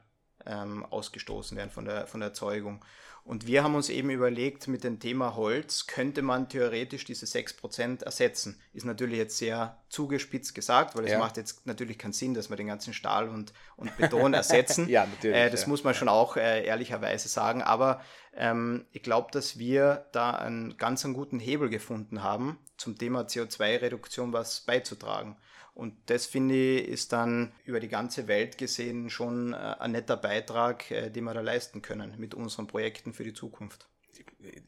ähm, 0.47 0.85
ausgestoßen 0.85 1.57
werden 1.57 1.69
von 1.69 1.85
der, 1.85 2.07
von 2.07 2.21
der 2.21 2.29
Erzeugung. 2.29 2.83
Und 3.27 3.45
wir 3.45 3.61
haben 3.61 3.75
uns 3.75 3.89
eben 3.89 4.09
überlegt, 4.09 4.69
mit 4.69 4.85
dem 4.85 5.01
Thema 5.01 5.35
Holz 5.35 5.85
könnte 5.85 6.21
man 6.21 6.47
theoretisch 6.47 7.03
diese 7.03 7.25
6% 7.25 8.05
ersetzen. 8.05 8.57
Ist 8.71 8.85
natürlich 8.85 9.17
jetzt 9.17 9.37
sehr 9.37 9.77
zugespitzt 9.89 10.55
gesagt, 10.55 10.95
weil 10.95 11.03
es 11.03 11.11
ja. 11.11 11.19
macht 11.19 11.35
jetzt 11.35 11.67
natürlich 11.67 11.97
keinen 11.97 12.13
Sinn, 12.13 12.33
dass 12.33 12.49
wir 12.49 12.55
den 12.55 12.67
ganzen 12.67 12.93
Stahl 12.93 13.27
und, 13.27 13.51
und 13.75 13.95
Beton 13.97 14.33
ersetzen. 14.33 14.87
ja, 14.89 15.05
natürlich. 15.05 15.35
Äh, 15.35 15.49
das 15.49 15.63
ja. 15.63 15.67
muss 15.67 15.83
man 15.83 15.93
schon 15.93 16.07
auch 16.07 16.37
äh, 16.37 16.65
ehrlicherweise 16.65 17.27
sagen. 17.27 17.61
Aber 17.61 17.99
ähm, 18.33 18.85
ich 18.93 19.03
glaube, 19.03 19.29
dass 19.31 19.59
wir 19.59 20.05
da 20.13 20.31
einen 20.31 20.77
ganz 20.77 21.03
einen 21.03 21.13
guten 21.13 21.41
Hebel 21.41 21.69
gefunden 21.69 22.23
haben, 22.23 22.57
zum 22.77 22.97
Thema 22.97 23.23
CO2-Reduktion 23.23 24.31
was 24.31 24.61
beizutragen. 24.61 25.35
Und 25.77 25.93
das 26.07 26.25
finde 26.25 26.55
ich 26.55 26.87
ist 26.87 27.13
dann 27.13 27.51
über 27.63 27.79
die 27.79 27.87
ganze 27.87 28.27
Welt 28.27 28.57
gesehen 28.57 29.11
schon 29.11 29.53
äh, 29.53 29.75
ein 29.77 29.91
netter 29.91 30.17
Beitrag, 30.17 30.89
äh, 30.89 31.11
den 31.11 31.25
wir 31.25 31.35
da 31.35 31.41
leisten 31.41 31.83
können 31.83 32.15
mit 32.17 32.33
unseren 32.33 32.65
Projekten 32.65 33.13
für 33.13 33.23
die 33.23 33.35
Zukunft. 33.35 33.87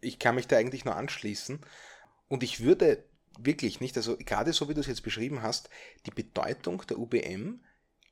Ich 0.02 0.20
kann 0.20 0.36
mich 0.36 0.46
da 0.46 0.58
eigentlich 0.58 0.86
nur 0.86 0.96
anschließen. 0.96 1.62
Und 2.28 2.44
ich 2.44 2.62
würde 2.62 3.04
wirklich 3.40 3.80
nicht, 3.80 3.98
also 3.98 4.18
gerade 4.18 4.54
so 4.54 4.70
wie 4.70 4.76
du 4.76 4.82
es 4.82 4.86
jetzt 4.86 5.02
beschrieben 5.02 5.42
hast, 5.42 5.72
die 6.06 6.12
Bedeutung 6.12 6.84
der 6.88 7.00
UBM 7.00 7.60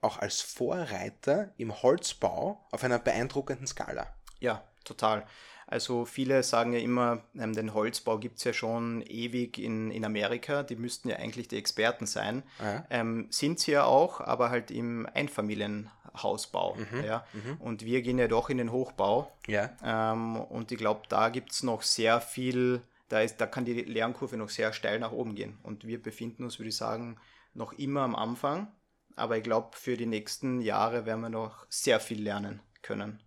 auch 0.01 0.17
als 0.17 0.41
Vorreiter 0.41 1.53
im 1.57 1.83
Holzbau 1.83 2.65
auf 2.71 2.83
einer 2.83 2.97
beeindruckenden 2.97 3.67
Skala. 3.67 4.11
Ja, 4.39 4.67
total. 4.83 5.27
Also 5.69 6.05
viele 6.05 6.43
sagen 6.43 6.71
ja 6.71 6.79
immer, 6.79 7.21
ähm, 7.37 7.53
den 7.53 7.73
Holzbau 7.73 8.17
gibt 8.17 8.37
es 8.37 8.45
ja 8.45 8.53
schon 8.53 9.01
ewig 9.01 9.59
in, 9.59 9.91
in 9.91 10.05
Amerika, 10.05 10.63
die 10.63 10.77
müssten 10.77 11.09
ja 11.09 11.17
eigentlich 11.17 11.49
die 11.49 11.57
Experten 11.57 12.05
sein. 12.05 12.43
Ja. 12.59 12.85
Ähm, 12.89 13.27
sind 13.31 13.59
sie 13.59 13.73
ja 13.73 13.83
auch, 13.83 14.21
aber 14.21 14.49
halt 14.49 14.71
im 14.71 15.05
Einfamilienhausbau. 15.13 16.75
Mhm. 16.75 17.03
Ja? 17.03 17.25
Mhm. 17.33 17.57
Und 17.59 17.83
wir 17.83 18.01
gehen 18.01 18.17
ja 18.17 18.29
doch 18.29 18.49
in 18.49 18.57
den 18.57 18.71
Hochbau. 18.71 19.29
Ja. 19.45 19.71
Ähm, 19.83 20.37
und 20.37 20.71
ich 20.71 20.77
glaube, 20.77 21.01
da 21.09 21.27
gibt 21.27 21.51
es 21.51 21.63
noch 21.63 21.81
sehr 21.81 22.21
viel, 22.21 22.81
da, 23.09 23.19
ist, 23.19 23.41
da 23.41 23.45
kann 23.45 23.65
die 23.65 23.73
Lernkurve 23.73 24.37
noch 24.37 24.49
sehr 24.49 24.71
steil 24.71 24.99
nach 24.99 25.11
oben 25.11 25.35
gehen. 25.35 25.59
Und 25.63 25.85
wir 25.85 26.01
befinden 26.01 26.45
uns, 26.45 26.59
würde 26.59 26.69
ich 26.69 26.77
sagen, 26.77 27.17
noch 27.53 27.73
immer 27.73 28.01
am 28.01 28.15
Anfang. 28.15 28.71
Aber 29.17 29.35
ich 29.35 29.43
glaube, 29.43 29.75
für 29.75 29.97
die 29.97 30.05
nächsten 30.05 30.61
Jahre 30.61 31.05
werden 31.05 31.21
wir 31.21 31.29
noch 31.29 31.65
sehr 31.67 31.99
viel 31.99 32.21
lernen 32.21 32.61
können. 32.83 33.19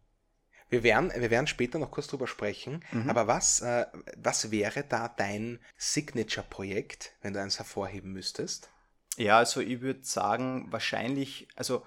Wir 0.70 0.82
werden, 0.84 1.12
wir 1.14 1.30
werden 1.30 1.48
später 1.48 1.78
noch 1.78 1.90
kurz 1.90 2.06
drüber 2.06 2.26
sprechen, 2.26 2.84
mhm. 2.92 3.10
aber 3.10 3.26
was, 3.26 3.60
äh, 3.60 3.86
was 4.16 4.50
wäre 4.50 4.84
da 4.88 5.08
dein 5.08 5.58
Signature-Projekt, 5.76 7.12
wenn 7.22 7.34
du 7.34 7.42
eins 7.42 7.58
hervorheben 7.58 8.12
müsstest? 8.12 8.70
Ja, 9.16 9.38
also 9.38 9.60
ich 9.60 9.80
würde 9.80 10.04
sagen, 10.04 10.68
wahrscheinlich, 10.70 11.48
also 11.56 11.84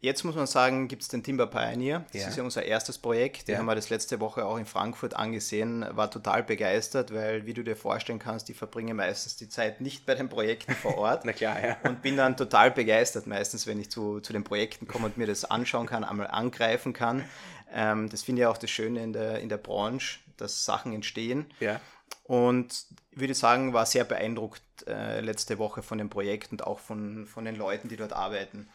jetzt 0.00 0.24
muss 0.24 0.34
man 0.34 0.46
sagen, 0.46 0.88
gibt 0.88 1.02
es 1.02 1.08
den 1.08 1.22
Timber 1.22 1.46
Pioneer. 1.46 2.04
Das 2.12 2.22
ja. 2.22 2.28
ist 2.28 2.36
ja 2.36 2.42
unser 2.42 2.64
erstes 2.64 2.98
Projekt. 2.98 3.48
Den 3.48 3.54
ja. 3.54 3.58
haben 3.58 3.66
wir 3.66 3.74
das 3.74 3.90
letzte 3.90 4.20
Woche 4.20 4.44
auch 4.44 4.56
in 4.58 4.66
Frankfurt 4.66 5.14
angesehen. 5.14 5.84
War 5.90 6.10
total 6.10 6.42
begeistert, 6.42 7.12
weil, 7.12 7.46
wie 7.46 7.54
du 7.54 7.62
dir 7.62 7.76
vorstellen 7.76 8.18
kannst, 8.18 8.48
die 8.48 8.54
verbringen 8.54 8.96
meistens 8.96 9.36
die 9.36 9.48
Zeit 9.48 9.80
nicht 9.80 10.06
bei 10.06 10.14
den 10.14 10.28
Projekten 10.28 10.74
vor 10.74 10.98
Ort. 10.98 11.24
Na 11.24 11.32
klar, 11.32 11.64
ja. 11.64 11.76
Und 11.84 12.02
bin 12.02 12.16
dann 12.16 12.36
total 12.36 12.70
begeistert 12.70 13.26
meistens, 13.26 13.66
wenn 13.66 13.80
ich 13.80 13.90
zu, 13.90 14.20
zu 14.20 14.32
den 14.32 14.44
Projekten 14.44 14.86
komme 14.86 15.06
und 15.06 15.16
mir 15.16 15.26
das 15.26 15.44
anschauen 15.44 15.86
kann, 15.86 16.04
einmal 16.04 16.28
angreifen 16.28 16.92
kann. 16.92 17.24
Ähm, 17.72 18.08
das 18.08 18.22
finde 18.22 18.42
ich 18.42 18.46
auch 18.46 18.58
das 18.58 18.70
Schöne 18.70 19.02
in 19.02 19.12
der, 19.12 19.40
in 19.40 19.48
der 19.48 19.58
Branche, 19.58 20.20
dass 20.36 20.64
Sachen 20.64 20.92
entstehen. 20.92 21.46
Ja. 21.60 21.80
Und 22.24 22.86
ich 23.10 23.20
würde 23.20 23.34
sagen, 23.34 23.72
war 23.72 23.86
sehr 23.86 24.04
beeindruckt 24.04 24.62
äh, 24.86 25.20
letzte 25.20 25.58
Woche 25.58 25.82
von 25.82 25.98
dem 25.98 26.10
Projekt 26.10 26.52
und 26.52 26.66
auch 26.66 26.78
von, 26.78 27.26
von 27.26 27.44
den 27.44 27.56
Leuten, 27.56 27.88
die 27.88 27.96
dort 27.96 28.12
arbeiten. 28.12 28.68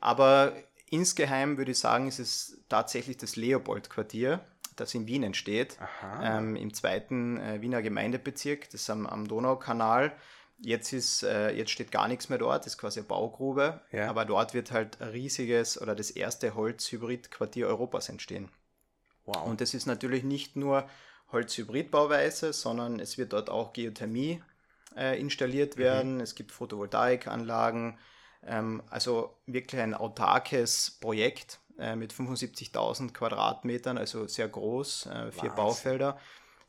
Aber 0.00 0.52
insgeheim 0.90 1.58
würde 1.58 1.72
ich 1.72 1.78
sagen, 1.78 2.08
ist 2.08 2.18
es 2.18 2.60
tatsächlich 2.68 3.16
das 3.16 3.36
Leopold-Quartier, 3.36 4.40
das 4.76 4.94
in 4.94 5.06
Wien 5.06 5.22
entsteht, 5.22 5.76
ähm, 6.22 6.56
im 6.56 6.72
zweiten 6.72 7.38
äh, 7.38 7.60
Wiener 7.60 7.82
Gemeindebezirk, 7.82 8.70
das 8.70 8.88
am, 8.90 9.06
am 9.06 9.26
Donaukanal. 9.26 10.12
Jetzt, 10.60 10.92
ist, 10.92 11.22
äh, 11.22 11.50
jetzt 11.50 11.70
steht 11.70 11.92
gar 11.92 12.08
nichts 12.08 12.28
mehr 12.28 12.38
dort, 12.38 12.64
das 12.64 12.74
ist 12.74 12.78
quasi 12.78 13.00
eine 13.00 13.08
Baugrube, 13.08 13.80
ja. 13.92 14.08
aber 14.08 14.24
dort 14.24 14.54
wird 14.54 14.72
halt 14.72 15.00
ein 15.00 15.08
riesiges 15.10 15.80
oder 15.80 15.94
das 15.94 16.10
erste 16.10 16.54
Holzhybrid-Quartier 16.54 17.68
Europas 17.68 18.08
entstehen. 18.08 18.48
Wow. 19.24 19.46
Und 19.46 19.60
das 19.60 19.74
ist 19.74 19.86
natürlich 19.86 20.24
nicht 20.24 20.56
nur 20.56 20.88
Holzhybridbauweise, 21.30 22.52
sondern 22.52 22.98
es 22.98 23.18
wird 23.18 23.34
dort 23.34 23.50
auch 23.50 23.72
Geothermie 23.72 24.42
äh, 24.96 25.20
installiert 25.20 25.76
mhm. 25.76 25.80
werden. 25.80 26.14
Mhm. 26.14 26.20
Es 26.20 26.34
gibt 26.34 26.52
Photovoltaikanlagen. 26.52 27.98
Ähm, 28.44 28.82
also 28.90 29.36
wirklich 29.46 29.80
ein 29.80 29.94
autarkes 29.94 30.98
Projekt 31.00 31.60
äh, 31.78 31.96
mit 31.96 32.12
75.000 32.12 33.12
Quadratmetern, 33.12 33.98
also 33.98 34.26
sehr 34.26 34.48
groß, 34.48 35.06
äh, 35.06 35.08
vier 35.08 35.22
Wahnsinn. 35.22 35.54
Baufelder. 35.54 36.18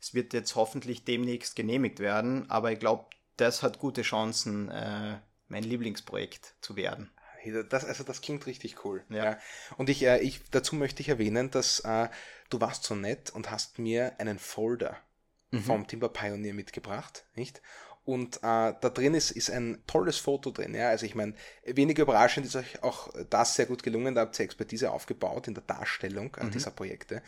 Es 0.00 0.14
wird 0.14 0.32
jetzt 0.32 0.54
hoffentlich 0.54 1.04
demnächst 1.04 1.56
genehmigt 1.56 1.98
werden, 1.98 2.50
aber 2.50 2.72
ich 2.72 2.78
glaube, 2.78 3.04
das 3.36 3.62
hat 3.62 3.78
gute 3.78 4.02
Chancen, 4.02 4.70
äh, 4.70 5.18
mein 5.48 5.62
Lieblingsprojekt 5.62 6.54
zu 6.60 6.76
werden. 6.76 7.10
Das, 7.70 7.84
also 7.84 8.04
das 8.04 8.20
klingt 8.20 8.46
richtig 8.46 8.84
cool. 8.84 9.02
Ja. 9.08 9.24
ja. 9.24 9.38
Und 9.78 9.88
ich, 9.88 10.02
ich, 10.04 10.42
dazu 10.50 10.76
möchte 10.76 11.00
ich 11.00 11.08
erwähnen, 11.08 11.50
dass 11.50 11.80
äh, 11.80 12.08
du 12.50 12.60
warst 12.60 12.84
so 12.84 12.94
nett 12.94 13.30
und 13.30 13.50
hast 13.50 13.78
mir 13.78 14.18
einen 14.18 14.38
Folder 14.38 14.96
mhm. 15.50 15.62
vom 15.62 15.86
Timber 15.86 16.10
Pioneer 16.10 16.54
mitgebracht, 16.54 17.24
nicht? 17.34 17.62
Und 18.10 18.38
äh, 18.38 18.40
da 18.40 18.90
drin 18.92 19.14
ist, 19.14 19.30
ist 19.30 19.52
ein 19.52 19.84
tolles 19.86 20.18
Foto 20.18 20.50
drin. 20.50 20.74
Ja? 20.74 20.88
Also 20.88 21.06
ich 21.06 21.14
meine, 21.14 21.34
weniger 21.64 22.02
überraschend 22.02 22.44
ist 22.44 22.56
euch 22.56 22.82
auch 22.82 23.08
das 23.30 23.54
sehr 23.54 23.66
gut 23.66 23.84
gelungen. 23.84 24.16
Da 24.16 24.22
habt 24.22 24.36
ihr 24.40 24.44
Expertise 24.44 24.90
aufgebaut 24.90 25.46
in 25.46 25.54
der 25.54 25.62
Darstellung 25.62 26.36
mhm. 26.40 26.50
dieser 26.50 26.72
Projekte. 26.72 27.22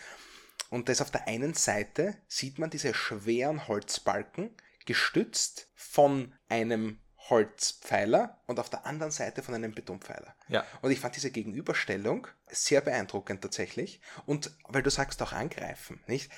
Und 0.71 0.88
das 0.88 1.01
auf 1.01 1.12
der 1.12 1.29
einen 1.29 1.55
Seite 1.55 2.16
sieht 2.27 2.59
man 2.59 2.68
diese 2.68 2.95
schweren 2.95 3.68
Holzbalken, 3.68 4.51
gestützt 4.85 5.68
von 5.77 6.35
einem 6.49 6.99
Holzpfeiler 7.31 8.42
und 8.47 8.59
auf 8.59 8.68
der 8.68 8.85
anderen 8.85 9.12
Seite 9.12 9.45
von 9.45 9.55
einem 9.55 9.73
Betonpfeiler. 9.73 10.35
Ja. 10.49 10.64
Und 10.81 10.90
ich 10.90 10.99
fand 10.99 11.14
diese 11.14 11.31
Gegenüberstellung 11.31 12.27
sehr 12.49 12.81
beeindruckend 12.81 13.40
tatsächlich. 13.40 14.01
Und 14.27 14.51
weil 14.64 14.83
du 14.83 14.90
sagst 14.90 15.23
auch 15.23 15.33
angreifen, 15.33 16.01
nicht? 16.09 16.33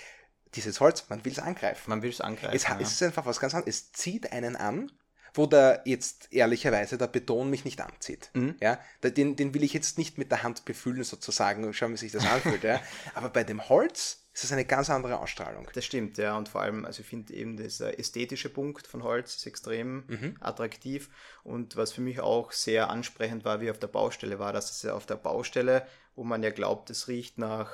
Dieses 0.55 0.81
Holz, 0.81 1.07
man 1.09 1.25
will 1.25 1.33
es 1.33 1.39
angreifen. 1.39 1.91
Man 1.91 2.03
will 2.03 2.11
es 2.11 2.21
angreifen. 2.21 2.55
Es, 2.55 2.65
ja. 2.65 2.79
es 2.81 2.93
ist 2.93 3.03
einfach 3.03 3.27
was 3.27 3.41
ganz 3.41 3.55
anderes. 3.55 3.75
Es 3.75 3.93
zieht 3.93 4.33
einen 4.33 4.57
an, 4.57 4.91
wo 5.35 5.47
der 5.47 5.83
jetzt 5.85 6.29
ehrlicherweise 6.33 6.97
der 6.97 7.09
Beton 7.09 7.51
mich 7.51 7.65
nicht 7.65 7.81
anzieht. 7.81 8.31
Mhm. 8.35 8.55
Ja, 8.61 8.79
den, 9.03 9.35
den 9.35 9.53
will 9.53 9.65
ich 9.65 9.73
jetzt 9.73 9.99
nicht 9.99 10.17
mit 10.17 10.31
der 10.31 10.45
Hand 10.45 10.65
befühlen 10.65 11.03
sozusagen 11.03 11.65
und 11.65 11.75
schauen, 11.75 11.93
wie 11.93 11.97
sich 11.97 12.13
das 12.13 12.25
anfühlt. 12.25 12.63
ja. 12.63 12.81
Aber 13.15 13.29
bei 13.29 13.43
dem 13.43 13.69
Holz 13.69 14.25
ist 14.33 14.45
das 14.45 14.53
eine 14.53 14.65
ganz 14.65 14.91
andere 14.91 15.19
Ausstrahlung. 15.19 15.69
Das 15.75 15.85
stimmt, 15.85 16.19
ja. 16.19 16.37
Und 16.37 16.49
vor 16.49 16.63
allem, 16.63 16.85
also 16.85 17.01
ich 17.01 17.07
finde 17.07 17.35
eben 17.35 17.57
dieser 17.57 17.99
ästhetische 17.99 18.49
Punkt 18.49 18.87
von 18.87 19.03
Holz 19.03 19.35
ist 19.35 19.47
extrem 19.47 20.05
mhm. 20.07 20.37
attraktiv. 20.41 21.11
Und 21.43 21.77
was 21.77 21.93
für 21.93 22.01
mich 22.01 22.21
auch 22.21 22.53
sehr 22.53 22.89
ansprechend 22.91 23.45
war, 23.45 23.61
wie 23.61 23.71
auf 23.71 23.79
der 23.79 23.89
Baustelle 23.89 24.39
war, 24.39 24.53
dass 24.53 24.71
es 24.71 24.83
ja 24.83 24.95
auf 24.95 25.07
der 25.07 25.17
Baustelle, 25.17 25.87
wo 26.15 26.23
man 26.23 26.45
ja 26.45 26.51
glaubt, 26.51 26.91
es 26.91 27.09
riecht 27.09 27.39
nach 27.39 27.71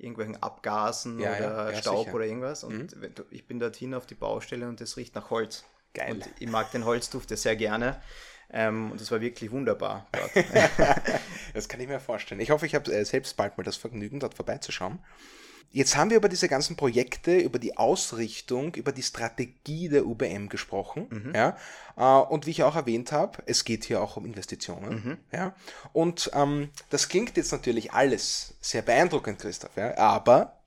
irgendwelchen 0.00 0.42
Abgasen 0.42 1.20
ja, 1.20 1.36
oder 1.36 1.72
ja, 1.72 1.78
Staub 1.78 2.04
sicher. 2.04 2.14
oder 2.14 2.24
irgendwas. 2.26 2.64
Und 2.64 2.96
mhm. 2.96 3.12
ich 3.30 3.46
bin 3.46 3.60
dorthin 3.60 3.94
auf 3.94 4.06
die 4.06 4.14
Baustelle 4.14 4.68
und 4.68 4.80
es 4.80 4.96
riecht 4.96 5.14
nach 5.14 5.30
Holz. 5.30 5.64
Geil. 5.94 6.14
Und 6.14 6.28
ich 6.38 6.48
mag 6.48 6.70
den 6.72 6.84
Holzduft 6.84 7.30
ja 7.30 7.36
sehr 7.36 7.56
gerne. 7.56 8.00
Ähm, 8.52 8.90
und 8.90 9.00
es 9.00 9.10
war 9.10 9.20
wirklich 9.20 9.50
wunderbar 9.50 10.06
dort. 10.12 10.30
das 11.54 11.68
kann 11.68 11.80
ich 11.80 11.88
mir 11.88 12.00
vorstellen. 12.00 12.40
Ich 12.40 12.50
hoffe, 12.50 12.66
ich 12.66 12.74
habe 12.74 12.92
äh, 12.92 13.04
selbst 13.04 13.36
bald 13.36 13.56
mal 13.56 13.64
das 13.64 13.76
Vergnügen, 13.76 14.18
dort 14.18 14.34
vorbeizuschauen. 14.34 14.98
Jetzt 15.70 15.96
haben 15.96 16.10
wir 16.10 16.16
über 16.16 16.28
diese 16.28 16.48
ganzen 16.48 16.76
Projekte, 16.76 17.38
über 17.38 17.58
die 17.58 17.76
Ausrichtung, 17.76 18.74
über 18.74 18.92
die 18.92 19.02
Strategie 19.02 19.88
der 19.88 20.06
UBM 20.06 20.48
gesprochen. 20.48 21.06
Mhm. 21.10 21.34
Ja? 21.34 21.56
Äh, 21.96 22.28
und 22.28 22.46
wie 22.46 22.50
ich 22.50 22.62
auch 22.62 22.76
erwähnt 22.76 23.12
habe, 23.12 23.42
es 23.46 23.64
geht 23.64 23.84
hier 23.84 24.02
auch 24.02 24.16
um 24.16 24.24
Investitionen. 24.24 24.94
Mhm. 24.94 25.18
Ja? 25.32 25.54
Und 25.92 26.30
ähm, 26.34 26.70
das 26.90 27.08
klingt 27.08 27.36
jetzt 27.36 27.52
natürlich 27.52 27.92
alles 27.92 28.54
sehr 28.60 28.82
beeindruckend, 28.82 29.38
Christoph. 29.38 29.76
Ja? 29.76 29.96
Aber 29.96 30.60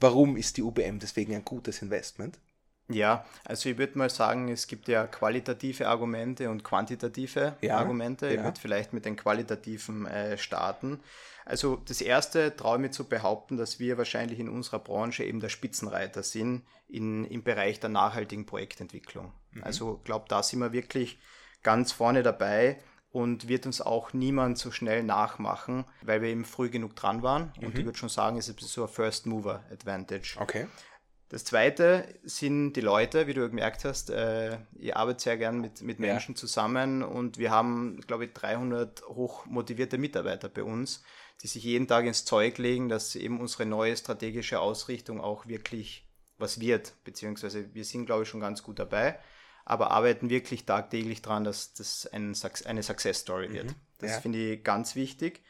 warum 0.00 0.36
ist 0.36 0.56
die 0.56 0.62
UBM 0.62 0.98
deswegen 0.98 1.34
ein 1.34 1.44
gutes 1.44 1.82
Investment? 1.82 2.38
Ja, 2.88 3.24
also 3.44 3.70
ich 3.70 3.78
würde 3.78 3.96
mal 3.96 4.10
sagen, 4.10 4.48
es 4.48 4.66
gibt 4.66 4.88
ja 4.88 5.06
qualitative 5.06 5.88
Argumente 5.88 6.50
und 6.50 6.64
quantitative 6.64 7.56
ja, 7.62 7.78
Argumente. 7.78 8.28
Ich 8.28 8.36
ja. 8.36 8.44
würde 8.44 8.60
vielleicht 8.60 8.92
mit 8.92 9.06
den 9.06 9.16
qualitativen 9.16 10.06
äh, 10.06 10.36
starten. 10.36 11.00
Also 11.46 11.76
das 11.76 12.00
erste 12.00 12.54
traue 12.56 12.76
ich 12.76 12.82
mir 12.82 12.90
zu 12.90 13.04
behaupten, 13.04 13.56
dass 13.56 13.78
wir 13.78 13.98
wahrscheinlich 13.98 14.38
in 14.38 14.48
unserer 14.48 14.78
Branche 14.78 15.24
eben 15.24 15.40
der 15.40 15.48
Spitzenreiter 15.48 16.22
sind 16.22 16.62
in, 16.88 17.24
im 17.24 17.42
Bereich 17.42 17.80
der 17.80 17.90
nachhaltigen 17.90 18.46
Projektentwicklung. 18.46 19.32
Mhm. 19.52 19.64
Also 19.64 19.96
ich 19.98 20.04
glaube, 20.04 20.26
da 20.28 20.42
sind 20.42 20.60
wir 20.60 20.72
wirklich 20.72 21.18
ganz 21.62 21.92
vorne 21.92 22.22
dabei 22.22 22.78
und 23.10 23.48
wird 23.48 23.64
uns 23.64 23.80
auch 23.80 24.12
niemand 24.12 24.58
so 24.58 24.70
schnell 24.70 25.02
nachmachen, 25.02 25.84
weil 26.02 26.20
wir 26.20 26.30
eben 26.30 26.44
früh 26.44 26.68
genug 26.68 26.96
dran 26.96 27.22
waren. 27.22 27.52
Mhm. 27.58 27.66
Und 27.66 27.78
ich 27.78 27.84
würde 27.84 27.96
schon 27.96 28.08
sagen, 28.08 28.36
es 28.38 28.48
ist 28.48 28.60
so 28.60 28.82
ein 28.82 28.88
First 28.88 29.26
Mover 29.26 29.62
Advantage. 29.70 30.36
Okay. 30.38 30.66
Das 31.34 31.44
zweite 31.44 32.06
sind 32.22 32.74
die 32.74 32.80
Leute, 32.80 33.26
wie 33.26 33.34
du 33.34 33.48
gemerkt 33.48 33.84
hast. 33.84 34.08
Äh, 34.08 34.56
ich 34.78 34.94
arbeite 34.94 35.20
sehr 35.20 35.36
gern 35.36 35.60
mit, 35.60 35.82
mit 35.82 35.98
Menschen 35.98 36.36
ja. 36.36 36.38
zusammen 36.38 37.02
und 37.02 37.38
wir 37.38 37.50
haben, 37.50 38.00
glaube 38.06 38.26
ich, 38.26 38.34
300 38.34 39.02
hochmotivierte 39.08 39.98
Mitarbeiter 39.98 40.48
bei 40.48 40.62
uns, 40.62 41.02
die 41.42 41.48
sich 41.48 41.64
jeden 41.64 41.88
Tag 41.88 42.04
ins 42.04 42.24
Zeug 42.24 42.58
legen, 42.58 42.88
dass 42.88 43.16
eben 43.16 43.40
unsere 43.40 43.66
neue 43.66 43.96
strategische 43.96 44.60
Ausrichtung 44.60 45.20
auch 45.20 45.48
wirklich 45.48 46.08
was 46.38 46.60
wird. 46.60 46.94
Beziehungsweise 47.02 47.74
wir 47.74 47.84
sind, 47.84 48.06
glaube 48.06 48.22
ich, 48.22 48.28
schon 48.28 48.38
ganz 48.38 48.62
gut 48.62 48.78
dabei, 48.78 49.18
aber 49.64 49.90
arbeiten 49.90 50.30
wirklich 50.30 50.66
tagtäglich 50.66 51.20
daran, 51.20 51.42
dass 51.42 51.74
das 51.74 52.06
ein, 52.12 52.36
eine 52.66 52.82
Success 52.84 53.18
Story 53.18 53.52
wird. 53.52 53.70
Mhm. 53.70 53.74
Das 53.98 54.10
ja. 54.12 54.20
finde 54.20 54.38
ich 54.38 54.62
ganz 54.62 54.94
wichtig. 54.94 55.42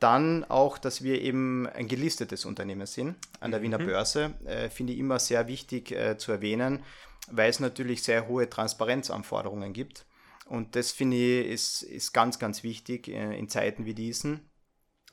Dann 0.00 0.44
auch, 0.44 0.78
dass 0.78 1.02
wir 1.02 1.20
eben 1.20 1.66
ein 1.68 1.86
gelistetes 1.86 2.46
Unternehmen 2.46 2.86
sind 2.86 3.16
an 3.38 3.50
der 3.50 3.62
Wiener 3.62 3.78
mhm. 3.78 3.86
Börse, 3.86 4.34
äh, 4.46 4.70
finde 4.70 4.94
ich 4.94 4.98
immer 4.98 5.18
sehr 5.18 5.46
wichtig 5.46 5.92
äh, 5.92 6.16
zu 6.16 6.32
erwähnen, 6.32 6.82
weil 7.30 7.50
es 7.50 7.60
natürlich 7.60 8.02
sehr 8.02 8.26
hohe 8.26 8.48
Transparenzanforderungen 8.48 9.72
gibt. 9.72 10.06
Und 10.46 10.74
das 10.74 10.90
finde 10.90 11.16
ich 11.16 11.46
ist, 11.46 11.82
ist 11.82 12.12
ganz, 12.12 12.38
ganz 12.38 12.62
wichtig 12.62 13.08
äh, 13.08 13.38
in 13.38 13.48
Zeiten 13.48 13.84
wie 13.84 13.94
diesen. 13.94 14.50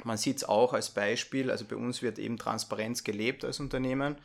Man 0.04 0.18
sieht 0.18 0.38
es 0.38 0.44
auch 0.44 0.74
als 0.74 0.92
Beispiel, 0.92 1.52
also 1.52 1.66
bei 1.66 1.76
uns 1.76 2.02
wird 2.02 2.18
eben 2.18 2.38
Transparenz 2.38 3.04
gelebt 3.04 3.44
als 3.44 3.60
Unternehmen. 3.60 4.18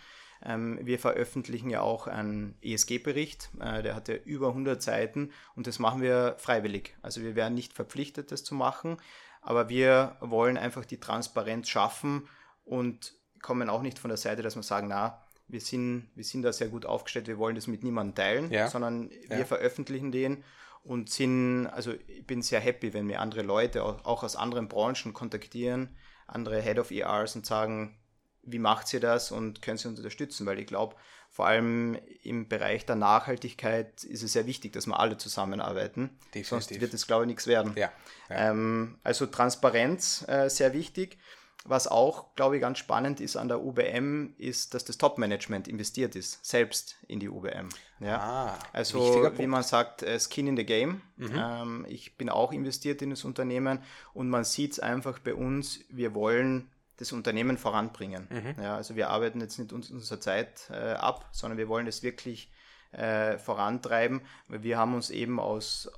Ähm, 0.45 0.79
wir 0.83 0.99
veröffentlichen 0.99 1.71
ja 1.71 1.81
auch 1.81 2.07
einen 2.07 2.57
ESG-Bericht, 2.63 3.51
äh, 3.61 3.83
der 3.83 3.95
hat 3.95 4.09
ja 4.09 4.15
über 4.15 4.49
100 4.49 4.83
Seiten 4.83 5.33
und 5.55 5.67
das 5.67 5.79
machen 5.79 6.03
wir 6.03 6.37
freiwillig. 6.39 6.95
Also 7.03 7.23
wir 7.23 7.35
werden 7.35 7.55
nicht 7.55 7.73
verpflichtet, 7.73 8.33
das 8.33 8.45
zu 8.45 8.55
machen, 8.55 8.99
aber 9.43 9.69
wir 9.69 10.17
wollen 10.21 10.57
einfach 10.57 10.85
die 10.85 10.99
Transparenz 10.99 11.69
schaffen 11.69 12.29
und 12.65 13.15
kommen 13.43 13.69
auch 13.69 13.83
nicht 13.83 13.99
von 13.99 14.09
der 14.09 14.17
Seite, 14.17 14.43
dass 14.43 14.57
wir 14.57 14.63
sagen, 14.63 14.89
na, 14.89 15.21
wir 15.49 15.61
sind, 15.61 16.11
wir 16.15 16.25
sind 16.25 16.43
da 16.43 16.53
sehr 16.53 16.69
gut 16.69 16.87
aufgestellt, 16.87 17.27
wir 17.27 17.39
wollen 17.39 17.57
das 17.57 17.67
mit 17.67 17.83
niemandem 17.83 18.15
teilen, 18.15 18.51
ja. 18.51 18.69
sondern 18.69 19.11
wir 19.29 19.41
ja. 19.41 19.45
veröffentlichen 19.45 20.13
den 20.13 20.45
und 20.85 21.11
sind, 21.11 21.67
also 21.67 21.93
ich 22.07 22.27
bin 22.27 22.41
sehr 22.43 22.61
happy, 22.61 22.95
wenn 22.95 23.07
mir 23.07 23.21
andere 23.21 23.43
Leute 23.43 23.85
auch 23.85 24.23
aus 24.23 24.37
anderen 24.37 24.69
Branchen 24.69 25.13
kontaktieren, 25.13 25.97
andere 26.27 26.61
Head 26.63 26.79
of 26.79 26.91
ERs 26.91 27.37
und 27.37 27.45
sagen, 27.45 27.99
wie 28.43 28.59
macht 28.59 28.93
ihr 28.93 29.01
das 29.01 29.31
und 29.31 29.63
können 29.63 29.79
sie 29.79 29.89
uns 29.89 29.99
unterstützen, 29.99 30.47
weil 30.47 30.59
ich 30.59 30.67
glaube, 30.67 30.97
vor 31.31 31.47
allem 31.47 31.99
im 32.23 32.47
Bereich 32.47 32.85
der 32.85 32.97
Nachhaltigkeit 32.97 34.05
ist 34.05 34.23
es 34.23 34.35
sehr 34.35 34.47
wichtig, 34.47 34.75
dass 34.75 34.87
wir 34.87 35.01
alle 35.01 35.17
zusammenarbeiten. 35.17 36.11
Definitiv. 36.27 36.49
Sonst 36.49 36.81
wird 36.81 36.93
es, 36.93 37.07
glaube 37.07 37.25
ich, 37.25 37.29
nichts 37.29 37.47
werden. 37.47 37.73
Ja, 37.75 37.91
ja. 38.29 38.51
Ähm, 38.51 38.99
also 39.03 39.25
Transparenz 39.27 40.27
äh, 40.29 40.51
sehr 40.51 40.75
wichtig. 40.75 41.19
Was 41.65 41.87
auch, 41.87 42.35
glaube 42.35 42.57
ich, 42.57 42.61
ganz 42.61 42.79
spannend 42.79 43.21
ist 43.21 43.37
an 43.37 43.47
der 43.47 43.63
UBM, 43.63 44.35
ist, 44.37 44.75
dass 44.75 44.85
das 44.85 44.99
Top-Management 44.99 45.69
investiert 45.69 46.17
ist, 46.17 46.45
selbst 46.45 46.97
in 47.07 47.21
die 47.21 47.29
UBM. 47.29 47.69
Ja? 48.01 48.19
Ah, 48.19 48.59
also, 48.73 49.31
wie 49.37 49.47
man 49.47 49.63
sagt, 49.63 50.03
äh, 50.03 50.19
Skin 50.19 50.49
in 50.49 50.57
the 50.57 50.67
Game. 50.67 51.03
Mhm. 51.17 51.33
Ähm, 51.35 51.87
ich 51.89 52.19
bin 52.19 52.29
auch 52.29 52.53
investiert 52.53 53.01
in 53.01 53.11
das 53.11 53.25
Unternehmen 53.25 53.79
und 54.13 54.29
man 54.29 54.43
sieht 54.43 54.73
es 54.73 54.81
einfach 54.81 55.21
bei 55.21 55.35
uns, 55.35 55.81
wir 55.89 56.15
wollen 56.15 56.69
das 56.97 57.13
Unternehmen 57.13 57.59
voranbringen. 57.59 58.29
Mhm. 58.31 58.63
Ja, 58.63 58.77
also 58.77 58.97
wir 58.97 59.11
arbeiten 59.11 59.41
jetzt 59.41 59.59
nicht 59.59 59.73
unsere 59.73 60.21
Zeit 60.21 60.69
äh, 60.71 60.93
ab, 60.93 61.29
sondern 61.33 61.59
wir 61.59 61.69
wollen 61.69 61.87
es 61.87 62.03
wirklich 62.03 62.51
äh, 62.93 63.39
vorantreiben, 63.39 64.21
weil 64.49 64.63
wir 64.63 64.79
haben 64.79 64.95
uns 64.95 65.11
eben 65.11 65.41
aus, 65.41 65.91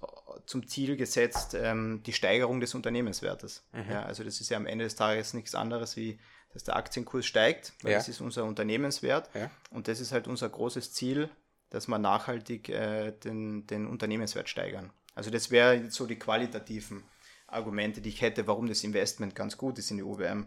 zum 0.46 0.66
Ziel 0.68 0.96
gesetzt, 0.96 1.54
ähm, 1.54 2.02
die 2.06 2.12
Steigerung 2.12 2.60
des 2.60 2.74
Unternehmenswertes. 2.74 3.64
Mhm. 3.72 3.90
Ja, 3.90 4.02
also 4.04 4.22
das 4.24 4.40
ist 4.40 4.50
ja 4.50 4.56
am 4.56 4.66
Ende 4.66 4.84
des 4.84 4.94
Tages 4.94 5.34
nichts 5.34 5.54
anderes 5.54 5.96
wie, 5.96 6.18
dass 6.52 6.62
der 6.62 6.76
Aktienkurs 6.76 7.26
steigt, 7.26 7.72
weil 7.82 7.92
ja. 7.92 7.98
das 7.98 8.08
ist 8.08 8.20
unser 8.20 8.44
Unternehmenswert 8.44 9.28
ja. 9.34 9.50
und 9.70 9.88
das 9.88 10.00
ist 10.00 10.12
halt 10.12 10.28
unser 10.28 10.48
großes 10.48 10.92
Ziel, 10.92 11.28
dass 11.70 11.88
wir 11.88 11.98
nachhaltig 11.98 12.68
äh, 12.68 13.10
den, 13.10 13.66
den 13.66 13.88
Unternehmenswert 13.88 14.48
steigern. 14.48 14.92
Also 15.16 15.30
das 15.30 15.50
wären 15.50 15.90
so 15.90 16.06
die 16.06 16.18
qualitativen 16.18 17.02
Argumente, 17.48 18.00
die 18.00 18.10
ich 18.10 18.20
hätte, 18.20 18.46
warum 18.46 18.68
das 18.68 18.84
Investment 18.84 19.34
ganz 19.34 19.56
gut 19.56 19.78
ist 19.78 19.90
in 19.90 19.98
die 19.98 20.02
UWM. 20.02 20.46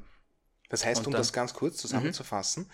Das 0.70 0.86
heißt, 0.86 1.02
und 1.02 1.08
um 1.08 1.14
dann, 1.14 1.22
das 1.22 1.34
ganz 1.34 1.54
kurz 1.54 1.78
zusammenzufassen, 1.78 2.64
mhm. 2.64 2.70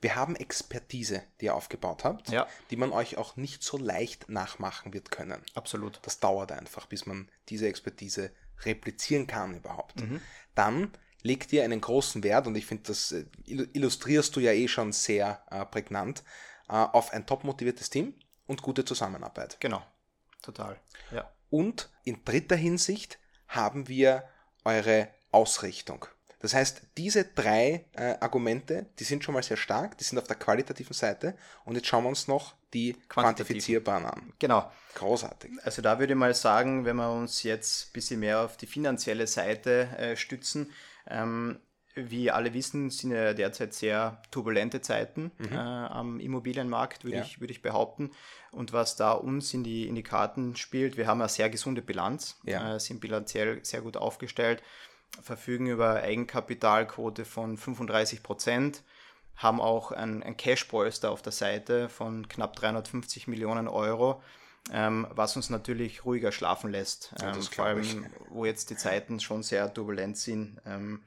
wir 0.00 0.16
haben 0.16 0.36
Expertise, 0.36 1.22
die 1.40 1.46
ihr 1.46 1.54
aufgebaut 1.54 2.04
habt, 2.04 2.28
ja. 2.28 2.46
die 2.70 2.76
man 2.76 2.92
euch 2.92 3.16
auch 3.16 3.36
nicht 3.36 3.62
so 3.62 3.78
leicht 3.78 4.28
nachmachen 4.28 4.92
wird 4.92 5.10
können. 5.10 5.42
Absolut. 5.54 6.00
Das 6.02 6.20
dauert 6.20 6.52
einfach, 6.52 6.86
bis 6.86 7.06
man 7.06 7.30
diese 7.48 7.66
Expertise 7.68 8.32
replizieren 8.64 9.26
kann 9.26 9.56
überhaupt. 9.56 10.00
Mhm. 10.00 10.20
Dann 10.54 10.92
leg 11.22 11.48
dir 11.48 11.64
einen 11.64 11.80
großen 11.80 12.22
Wert, 12.22 12.46
und 12.46 12.54
ich 12.56 12.66
finde, 12.66 12.84
das 12.84 13.12
äh, 13.12 13.24
illustrierst 13.46 14.34
du 14.36 14.40
ja 14.40 14.52
eh 14.52 14.68
schon 14.68 14.92
sehr 14.92 15.42
äh, 15.50 15.64
prägnant, 15.64 16.22
äh, 16.68 16.72
auf 16.72 17.12
ein 17.12 17.26
top 17.26 17.44
motiviertes 17.44 17.90
Team 17.90 18.14
und 18.46 18.62
gute 18.62 18.84
Zusammenarbeit. 18.84 19.58
Genau, 19.60 19.82
total. 20.42 20.78
Ja. 21.10 21.30
Und 21.50 21.90
in 22.04 22.24
dritter 22.24 22.56
Hinsicht 22.56 23.18
haben 23.48 23.88
wir 23.88 24.24
eure 24.64 25.08
Ausrichtung. 25.30 26.06
Das 26.40 26.54
heißt, 26.54 26.82
diese 26.96 27.24
drei 27.24 27.84
äh, 27.92 28.16
Argumente, 28.20 28.86
die 28.98 29.04
sind 29.04 29.22
schon 29.22 29.34
mal 29.34 29.42
sehr 29.42 29.58
stark, 29.58 29.98
die 29.98 30.04
sind 30.04 30.18
auf 30.18 30.26
der 30.26 30.36
qualitativen 30.36 30.94
Seite 30.94 31.36
und 31.64 31.76
jetzt 31.76 31.86
schauen 31.86 32.04
wir 32.04 32.08
uns 32.08 32.28
noch 32.28 32.54
die 32.72 32.96
quantifizierbaren 33.08 34.06
an. 34.06 34.32
Genau. 34.38 34.70
Großartig. 34.94 35.52
Also 35.62 35.82
da 35.82 35.98
würde 35.98 36.14
ich 36.14 36.18
mal 36.18 36.34
sagen, 36.34 36.84
wenn 36.84 36.96
wir 36.96 37.12
uns 37.12 37.42
jetzt 37.42 37.88
ein 37.88 37.92
bisschen 37.92 38.20
mehr 38.20 38.40
auf 38.40 38.56
die 38.56 38.66
finanzielle 38.66 39.26
Seite 39.26 39.88
äh, 39.98 40.16
stützen, 40.16 40.72
ähm, 41.06 41.60
wie 41.94 42.30
alle 42.30 42.54
wissen, 42.54 42.88
sind 42.88 43.10
ja 43.10 43.34
derzeit 43.34 43.74
sehr 43.74 44.22
turbulente 44.30 44.80
Zeiten 44.80 45.32
mhm. 45.38 45.52
äh, 45.52 45.56
am 45.56 46.20
Immobilienmarkt, 46.20 47.04
würde 47.04 47.18
ja. 47.18 47.22
ich, 47.22 47.40
würd 47.40 47.50
ich 47.50 47.62
behaupten. 47.62 48.12
Und 48.52 48.72
was 48.72 48.96
da 48.96 49.12
uns 49.12 49.52
in 49.52 49.64
die, 49.64 49.86
in 49.86 49.94
die 49.94 50.02
Karten 50.02 50.56
spielt, 50.56 50.96
wir 50.96 51.06
haben 51.06 51.20
eine 51.20 51.28
sehr 51.28 51.50
gesunde 51.50 51.82
Bilanz, 51.82 52.38
ja. 52.44 52.76
äh, 52.76 52.80
sind 52.80 53.00
bilanziell 53.00 53.62
sehr 53.64 53.82
gut 53.82 53.96
aufgestellt 53.96 54.62
verfügen 55.22 55.66
über 55.66 55.96
Eigenkapitalquote 55.96 57.24
von 57.24 57.56
35 57.56 58.22
Prozent, 58.22 58.82
haben 59.36 59.60
auch 59.60 59.90
ein, 59.92 60.22
ein 60.22 60.36
Cash-Polster 60.36 61.10
auf 61.10 61.22
der 61.22 61.32
Seite 61.32 61.88
von 61.88 62.28
knapp 62.28 62.56
350 62.56 63.26
Millionen 63.26 63.68
Euro, 63.68 64.22
ähm, 64.72 65.06
was 65.10 65.36
uns 65.36 65.48
natürlich 65.48 66.04
ruhiger 66.04 66.30
schlafen 66.30 66.70
lässt. 66.70 67.14
Ähm, 67.20 67.34
ja, 67.34 67.40
vor 67.40 67.64
allem, 67.64 67.80
ich. 67.80 67.96
wo 68.28 68.44
jetzt 68.44 68.70
die 68.70 68.76
Zeiten 68.76 69.18
schon 69.18 69.42
sehr 69.42 69.72
turbulent 69.72 70.18
sind. 70.18 70.60
Ähm, 70.66 71.02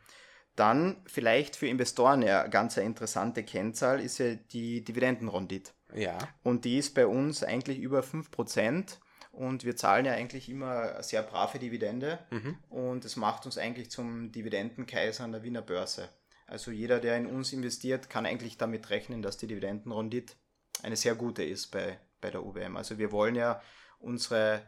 dann 0.55 0.97
vielleicht 1.05 1.55
für 1.55 1.67
Investoren 1.67 2.21
ja 2.21 2.47
ganz 2.47 2.77
eine 2.77 2.85
interessante 2.85 3.43
Kennzahl 3.43 3.99
ist 3.99 4.19
ja 4.19 4.35
die 4.35 4.83
Dividendenrendite. 4.83 5.71
Ja. 5.93 6.17
Und 6.43 6.65
die 6.65 6.77
ist 6.77 6.93
bei 6.95 7.07
uns 7.07 7.43
eigentlich 7.43 7.79
über 7.79 8.01
5%. 8.01 8.97
Und 9.33 9.63
wir 9.63 9.75
zahlen 9.75 10.05
ja 10.05 10.13
eigentlich 10.13 10.47
immer 10.47 11.01
sehr 11.01 11.23
brave 11.23 11.57
Dividende 11.57 12.19
mhm. 12.29 12.55
und 12.69 13.03
es 13.03 13.15
macht 13.15 13.47
uns 13.47 13.57
eigentlich 13.57 13.89
zum 13.89 14.31
Dividendenkaiser 14.31 15.23
an 15.23 15.31
der 15.31 15.41
Wiener 15.41 15.63
Börse. 15.63 16.07
Also 16.45 16.69
jeder, 16.69 16.99
der 16.99 17.17
in 17.17 17.25
uns 17.25 17.51
investiert, 17.51 18.11
kann 18.11 18.27
eigentlich 18.27 18.59
damit 18.59 18.91
rechnen, 18.91 19.23
dass 19.23 19.37
die 19.37 19.47
Dividendenrendite 19.47 20.35
eine 20.83 20.95
sehr 20.95 21.15
gute 21.15 21.43
ist 21.43 21.71
bei, 21.71 21.99
bei 22.21 22.29
der 22.29 22.45
UBM. 22.45 22.77
Also 22.77 22.99
wir 22.99 23.11
wollen 23.11 23.33
ja 23.33 23.59
unsere 23.97 24.61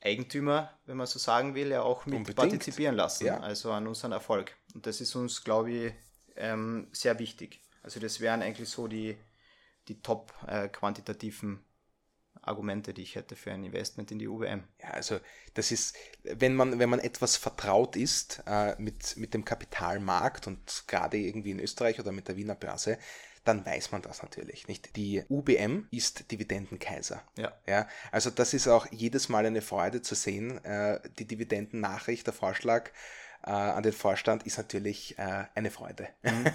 Eigentümer, 0.00 0.78
wenn 0.84 0.98
man 0.98 1.08
so 1.08 1.18
sagen 1.18 1.56
will, 1.56 1.70
ja 1.70 1.82
auch 1.82 2.06
mit 2.06 2.14
Unbedingt. 2.14 2.36
partizipieren 2.36 2.94
lassen, 2.94 3.26
ja. 3.26 3.40
also 3.40 3.72
an 3.72 3.88
unseren 3.88 4.12
Erfolg. 4.12 4.56
Und 4.72 4.86
das 4.86 5.00
ist 5.00 5.16
uns, 5.16 5.42
glaube 5.42 5.72
ich, 5.72 5.92
ähm, 6.36 6.86
sehr 6.92 7.18
wichtig. 7.18 7.60
Also 7.82 7.98
das 7.98 8.20
wären 8.20 8.40
eigentlich 8.40 8.68
so 8.68 8.86
die, 8.86 9.16
die 9.88 10.00
top 10.00 10.32
äh, 10.46 10.68
quantitativen 10.68 11.65
Argumente, 12.46 12.94
die 12.94 13.02
ich 13.02 13.14
hätte 13.14 13.36
für 13.36 13.52
ein 13.52 13.64
Investment 13.64 14.10
in 14.10 14.18
die 14.18 14.28
UWM. 14.28 14.64
Ja, 14.82 14.90
also 14.90 15.18
das 15.54 15.72
ist, 15.72 15.96
wenn 16.22 16.54
man, 16.54 16.78
wenn 16.78 16.88
man 16.88 17.00
etwas 17.00 17.36
vertraut 17.36 17.96
ist 17.96 18.42
äh, 18.46 18.74
mit, 18.80 19.16
mit 19.16 19.34
dem 19.34 19.44
Kapitalmarkt 19.44 20.46
und 20.46 20.84
gerade 20.86 21.16
irgendwie 21.16 21.50
in 21.50 21.60
Österreich 21.60 21.98
oder 21.98 22.12
mit 22.12 22.28
der 22.28 22.36
Wiener 22.36 22.54
Börse, 22.54 22.98
dann 23.46 23.64
weiß 23.64 23.92
man 23.92 24.02
das 24.02 24.22
natürlich 24.22 24.66
nicht. 24.66 24.96
Die 24.96 25.22
UBM 25.28 25.86
ist 25.90 26.30
Dividendenkaiser. 26.32 27.22
Ja. 27.36 27.52
ja. 27.66 27.88
Also 28.10 28.30
das 28.30 28.54
ist 28.54 28.66
auch 28.66 28.86
jedes 28.90 29.28
Mal 29.28 29.46
eine 29.46 29.62
Freude 29.62 30.02
zu 30.02 30.14
sehen. 30.14 30.62
Äh, 30.64 31.00
die 31.18 31.26
Dividendennachricht, 31.26 32.26
der 32.26 32.34
Vorschlag 32.34 32.90
äh, 33.44 33.50
an 33.50 33.82
den 33.82 33.92
Vorstand 33.92 34.44
ist 34.44 34.58
natürlich 34.58 35.18
äh, 35.18 35.44
eine 35.54 35.70
Freude. 35.70 36.08
Mhm. 36.22 36.46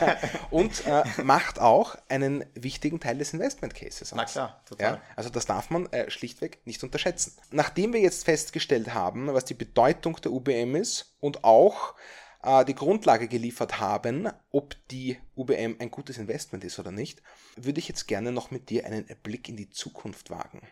und 0.50 0.86
äh, 0.86 1.04
macht 1.22 1.58
auch 1.58 1.96
einen 2.08 2.44
wichtigen 2.54 3.00
Teil 3.00 3.18
des 3.18 3.32
Investment 3.32 3.74
Cases 3.74 4.12
aus. 4.12 4.16
Na 4.16 4.24
klar, 4.24 4.60
total. 4.66 4.94
Ja, 4.94 5.02
also 5.16 5.30
das 5.30 5.46
darf 5.46 5.70
man 5.70 5.86
äh, 5.92 6.10
schlichtweg 6.10 6.60
nicht 6.64 6.82
unterschätzen. 6.82 7.36
Nachdem 7.50 7.92
wir 7.92 8.00
jetzt 8.00 8.24
festgestellt 8.24 8.94
haben, 8.94 9.32
was 9.34 9.44
die 9.44 9.54
Bedeutung 9.54 10.16
der 10.22 10.32
UBM 10.32 10.74
ist 10.76 11.14
und 11.20 11.44
auch 11.44 11.94
äh, 12.42 12.64
die 12.64 12.74
Grundlage 12.74 13.28
geliefert 13.28 13.80
haben, 13.80 14.30
ob 14.50 14.76
die 14.90 15.18
UBM 15.36 15.76
ein 15.78 15.90
gutes 15.90 16.18
Investment 16.18 16.64
ist 16.64 16.78
oder 16.78 16.90
nicht, 16.90 17.22
würde 17.56 17.78
ich 17.78 17.88
jetzt 17.88 18.06
gerne 18.06 18.32
noch 18.32 18.50
mit 18.50 18.70
dir 18.70 18.86
einen 18.86 19.06
Blick 19.22 19.48
in 19.48 19.56
die 19.56 19.70
Zukunft 19.70 20.30
wagen. 20.30 20.62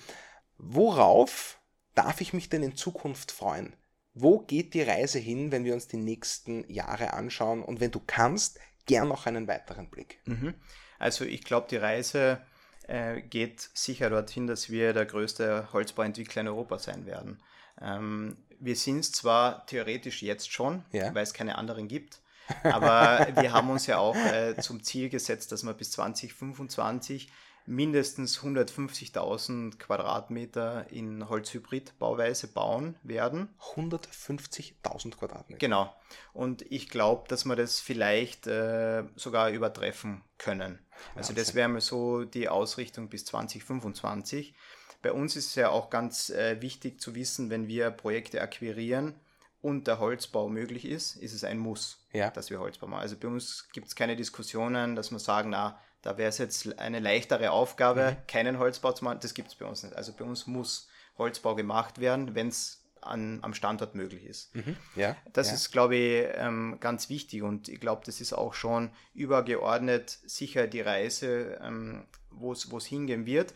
Worauf 0.58 1.58
darf 1.94 2.20
ich 2.20 2.32
mich 2.32 2.48
denn 2.48 2.62
in 2.62 2.76
Zukunft 2.76 3.32
freuen? 3.32 3.74
Wo 4.18 4.38
geht 4.38 4.72
die 4.72 4.82
Reise 4.82 5.18
hin, 5.18 5.52
wenn 5.52 5.64
wir 5.64 5.74
uns 5.74 5.88
die 5.88 5.98
nächsten 5.98 6.68
Jahre 6.72 7.12
anschauen? 7.12 7.62
Und 7.62 7.80
wenn 7.80 7.90
du 7.90 8.00
kannst, 8.06 8.58
gern 8.86 9.08
noch 9.08 9.26
einen 9.26 9.46
weiteren 9.46 9.88
Blick. 9.90 10.20
Mhm. 10.24 10.54
Also 10.98 11.24
ich 11.24 11.44
glaube, 11.44 11.66
die 11.68 11.76
Reise 11.76 12.40
äh, 12.88 13.20
geht 13.20 13.68
sicher 13.74 14.08
dorthin, 14.08 14.46
dass 14.46 14.70
wir 14.70 14.92
der 14.92 15.04
größte 15.04 15.68
Holzbauentwickler 15.72 16.42
in 16.42 16.48
Europa 16.48 16.78
sein 16.78 17.04
werden. 17.04 17.42
Ähm, 17.80 18.36
wir 18.58 18.76
sind 18.76 19.00
es 19.00 19.12
zwar 19.12 19.66
theoretisch 19.66 20.22
jetzt 20.22 20.50
schon, 20.50 20.82
ja. 20.92 21.14
weil 21.14 21.22
es 21.22 21.34
keine 21.34 21.58
anderen 21.58 21.88
gibt, 21.88 22.20
aber 22.62 23.26
wir 23.38 23.52
haben 23.52 23.68
uns 23.68 23.86
ja 23.86 23.98
auch 23.98 24.16
äh, 24.16 24.56
zum 24.56 24.82
Ziel 24.82 25.10
gesetzt, 25.10 25.52
dass 25.52 25.62
wir 25.62 25.74
bis 25.74 25.90
2025 25.90 27.30
mindestens 27.66 28.38
150.000 28.40 29.78
Quadratmeter 29.78 30.86
in 30.90 31.28
Holzhybrid-Bauweise 31.28 32.48
bauen 32.48 32.96
werden. 33.02 33.48
150.000 33.74 35.16
Quadratmeter. 35.16 35.58
Genau. 35.58 35.94
Und 36.32 36.62
ich 36.70 36.88
glaube, 36.88 37.28
dass 37.28 37.44
wir 37.44 37.56
das 37.56 37.80
vielleicht 37.80 38.46
äh, 38.46 39.04
sogar 39.16 39.50
übertreffen 39.50 40.22
können. 40.38 40.78
Also 41.14 41.32
das 41.32 41.54
wäre 41.54 41.68
mal 41.68 41.80
so 41.80 42.24
die 42.24 42.48
Ausrichtung 42.48 43.08
bis 43.08 43.24
2025. 43.26 44.54
Bei 45.02 45.12
uns 45.12 45.36
ist 45.36 45.48
es 45.48 45.54
ja 45.56 45.68
auch 45.68 45.90
ganz 45.90 46.30
äh, 46.30 46.60
wichtig 46.62 47.00
zu 47.00 47.14
wissen, 47.14 47.50
wenn 47.50 47.68
wir 47.68 47.90
Projekte 47.90 48.40
akquirieren 48.40 49.14
und 49.62 49.86
der 49.86 49.98
Holzbau 49.98 50.48
möglich 50.48 50.84
ist, 50.84 51.16
ist 51.16 51.32
es 51.32 51.44
ein 51.44 51.58
Muss, 51.58 51.98
ja. 52.12 52.30
dass 52.30 52.50
wir 52.50 52.60
Holzbau 52.60 52.86
machen. 52.86 53.00
Also 53.00 53.16
bei 53.16 53.28
uns 53.28 53.68
gibt 53.72 53.88
es 53.88 53.96
keine 53.96 54.16
Diskussionen, 54.16 54.94
dass 54.94 55.10
wir 55.10 55.18
sagen, 55.18 55.50
na, 55.50 55.80
da 56.06 56.16
wäre 56.16 56.28
es 56.28 56.38
jetzt 56.38 56.78
eine 56.78 57.00
leichtere 57.00 57.50
Aufgabe, 57.50 58.12
mhm. 58.12 58.26
keinen 58.28 58.58
Holzbau 58.60 58.92
zu 58.92 59.04
machen. 59.04 59.18
Das 59.20 59.34
gibt 59.34 59.48
es 59.48 59.56
bei 59.56 59.66
uns 59.66 59.82
nicht. 59.82 59.96
Also 59.96 60.12
bei 60.12 60.24
uns 60.24 60.46
muss 60.46 60.88
Holzbau 61.18 61.56
gemacht 61.56 61.98
werden, 61.98 62.36
wenn 62.36 62.46
es 62.46 62.84
am 63.00 63.54
Standort 63.54 63.94
möglich 63.96 64.24
ist. 64.24 64.54
Mhm. 64.54 64.76
Ja, 64.94 65.16
das 65.32 65.48
ja. 65.48 65.54
ist, 65.54 65.72
glaube 65.72 65.96
ich, 65.96 66.26
ähm, 66.34 66.78
ganz 66.80 67.08
wichtig 67.08 67.42
und 67.42 67.68
ich 67.68 67.80
glaube, 67.80 68.02
das 68.04 68.20
ist 68.20 68.32
auch 68.32 68.54
schon 68.54 68.90
übergeordnet 69.14 70.18
sicher 70.26 70.66
die 70.66 70.80
Reise, 70.80 71.58
ähm, 71.62 72.04
wo 72.30 72.52
es 72.52 72.86
hingehen 72.86 73.26
wird. 73.26 73.52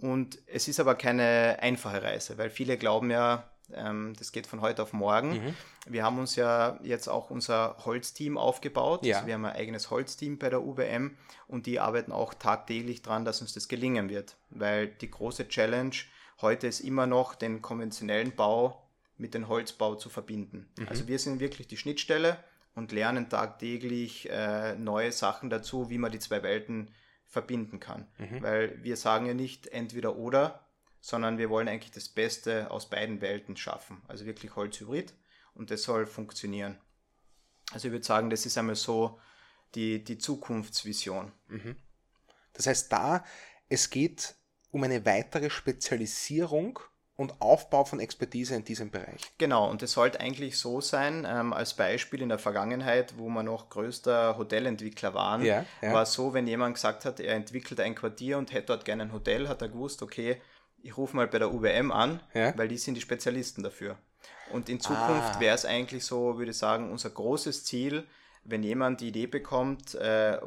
Und 0.00 0.38
es 0.46 0.68
ist 0.68 0.80
aber 0.80 0.94
keine 0.94 1.58
einfache 1.60 2.02
Reise, 2.02 2.38
weil 2.38 2.48
viele 2.48 2.78
glauben 2.78 3.10
ja, 3.10 3.50
ähm, 3.74 4.14
das 4.18 4.32
geht 4.32 4.46
von 4.46 4.60
heute 4.60 4.82
auf 4.82 4.92
morgen. 4.92 5.32
Mhm. 5.32 5.54
Wir 5.86 6.04
haben 6.04 6.18
uns 6.18 6.36
ja 6.36 6.78
jetzt 6.82 7.08
auch 7.08 7.30
unser 7.30 7.76
Holzteam 7.84 8.38
aufgebaut. 8.38 9.04
Ja. 9.04 9.16
Also 9.16 9.26
wir 9.26 9.34
haben 9.34 9.44
ein 9.44 9.56
eigenes 9.56 9.90
Holzteam 9.90 10.38
bei 10.38 10.50
der 10.50 10.62
UBM 10.62 11.16
und 11.46 11.66
die 11.66 11.80
arbeiten 11.80 12.12
auch 12.12 12.34
tagtäglich 12.34 13.02
daran, 13.02 13.24
dass 13.24 13.40
uns 13.40 13.54
das 13.54 13.68
gelingen 13.68 14.08
wird. 14.08 14.36
Weil 14.50 14.88
die 14.88 15.10
große 15.10 15.48
Challenge 15.48 15.96
heute 16.40 16.66
ist 16.66 16.80
immer 16.80 17.06
noch, 17.06 17.34
den 17.34 17.62
konventionellen 17.62 18.34
Bau 18.34 18.88
mit 19.16 19.34
dem 19.34 19.48
Holzbau 19.48 19.94
zu 19.94 20.08
verbinden. 20.08 20.68
Mhm. 20.78 20.88
Also 20.88 21.08
wir 21.08 21.18
sind 21.18 21.40
wirklich 21.40 21.68
die 21.68 21.76
Schnittstelle 21.76 22.42
und 22.74 22.92
lernen 22.92 23.28
tagtäglich 23.28 24.30
äh, 24.30 24.74
neue 24.76 25.12
Sachen 25.12 25.50
dazu, 25.50 25.90
wie 25.90 25.98
man 25.98 26.12
die 26.12 26.18
zwei 26.18 26.42
Welten 26.42 26.94
verbinden 27.26 27.80
kann. 27.80 28.06
Mhm. 28.18 28.42
Weil 28.42 28.82
wir 28.82 28.96
sagen 28.96 29.26
ja 29.26 29.34
nicht 29.34 29.68
entweder 29.68 30.16
oder, 30.16 30.66
sondern 31.00 31.38
wir 31.38 31.50
wollen 31.50 31.68
eigentlich 31.68 31.92
das 31.92 32.08
Beste 32.08 32.70
aus 32.70 32.90
beiden 32.90 33.20
Welten 33.20 33.56
schaffen. 33.56 34.02
Also 34.08 34.26
wirklich 34.26 34.54
Holzhybrid 34.56 35.14
und 35.54 35.70
das 35.70 35.82
soll 35.82 36.06
funktionieren. 36.06 36.78
Also 37.72 37.88
ich 37.88 37.92
würde 37.92 38.04
sagen, 38.04 38.30
das 38.30 38.46
ist 38.46 38.58
einmal 38.58 38.76
so 38.76 39.18
die, 39.74 40.02
die 40.02 40.18
Zukunftsvision. 40.18 41.32
Mhm. 41.48 41.76
Das 42.52 42.66
heißt, 42.66 42.92
da 42.92 43.24
es 43.68 43.88
geht 43.88 44.34
um 44.72 44.82
eine 44.82 45.06
weitere 45.06 45.48
Spezialisierung 45.48 46.80
und 47.16 47.40
Aufbau 47.40 47.84
von 47.84 48.00
Expertise 48.00 48.54
in 48.54 48.64
diesem 48.64 48.90
Bereich. 48.90 49.20
Genau, 49.36 49.68
und 49.70 49.82
es 49.82 49.92
sollte 49.92 50.20
eigentlich 50.20 50.58
so 50.58 50.80
sein, 50.80 51.26
ähm, 51.28 51.52
als 51.52 51.74
Beispiel 51.74 52.22
in 52.22 52.30
der 52.30 52.38
Vergangenheit, 52.38 53.18
wo 53.18 53.28
wir 53.28 53.42
noch 53.42 53.68
größter 53.68 54.38
Hotelentwickler 54.38 55.12
waren, 55.12 55.44
ja, 55.44 55.66
ja. 55.82 55.92
war 55.92 56.04
es 56.04 56.14
so, 56.14 56.32
wenn 56.32 56.46
jemand 56.46 56.74
gesagt 56.74 57.04
hat, 57.04 57.20
er 57.20 57.34
entwickelt 57.34 57.78
ein 57.80 57.94
Quartier 57.94 58.38
und 58.38 58.52
hätte 58.52 58.68
dort 58.68 58.84
gerne 58.86 59.02
ein 59.04 59.12
Hotel, 59.12 59.48
hat 59.48 59.60
er 59.60 59.68
gewusst, 59.68 60.02
okay, 60.02 60.40
ich 60.82 60.96
rufe 60.96 61.16
mal 61.16 61.26
bei 61.26 61.38
der 61.38 61.52
UWM 61.52 61.92
an, 61.92 62.20
ja. 62.34 62.56
weil 62.56 62.68
die 62.68 62.78
sind 62.78 62.94
die 62.94 63.00
Spezialisten 63.00 63.62
dafür. 63.62 63.98
Und 64.52 64.68
in 64.68 64.80
Zukunft 64.80 65.36
ah. 65.36 65.40
wäre 65.40 65.54
es 65.54 65.64
eigentlich 65.64 66.04
so, 66.04 66.38
würde 66.38 66.50
ich 66.50 66.58
sagen, 66.58 66.90
unser 66.90 67.10
großes 67.10 67.64
Ziel, 67.64 68.04
wenn 68.44 68.62
jemand 68.62 69.00
die 69.00 69.08
Idee 69.08 69.26
bekommt, 69.26 69.94
äh, 69.94 70.38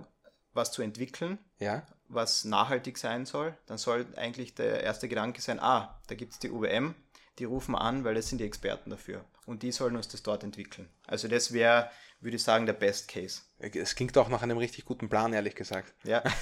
was 0.53 0.71
zu 0.71 0.81
entwickeln, 0.81 1.39
ja. 1.59 1.83
was 2.09 2.45
nachhaltig 2.45 2.97
sein 2.97 3.25
soll, 3.25 3.57
dann 3.65 3.77
soll 3.77 4.05
eigentlich 4.15 4.55
der 4.55 4.83
erste 4.83 5.07
Gedanke 5.07 5.41
sein, 5.41 5.59
ah, 5.59 5.99
da 6.07 6.15
gibt 6.15 6.33
es 6.33 6.39
die 6.39 6.51
UWM, 6.51 6.95
die 7.39 7.45
rufen 7.45 7.75
an, 7.75 8.03
weil 8.03 8.15
das 8.15 8.29
sind 8.29 8.39
die 8.39 8.45
Experten 8.45 8.89
dafür. 8.89 9.25
Und 9.45 9.63
die 9.63 9.71
sollen 9.71 9.95
uns 9.95 10.07
das 10.07 10.23
dort 10.23 10.43
entwickeln. 10.43 10.89
Also 11.07 11.27
das 11.27 11.51
wäre, 11.53 11.89
würde 12.23 12.37
ich 12.37 12.43
sagen, 12.43 12.65
der 12.65 12.73
Best 12.73 13.07
Case. 13.07 13.41
Es 13.59 13.95
klingt 13.95 14.17
auch 14.17 14.29
nach 14.29 14.41
einem 14.41 14.57
richtig 14.57 14.85
guten 14.85 15.09
Plan, 15.09 15.33
ehrlich 15.33 15.55
gesagt. 15.55 15.93
Ja. 16.03 16.23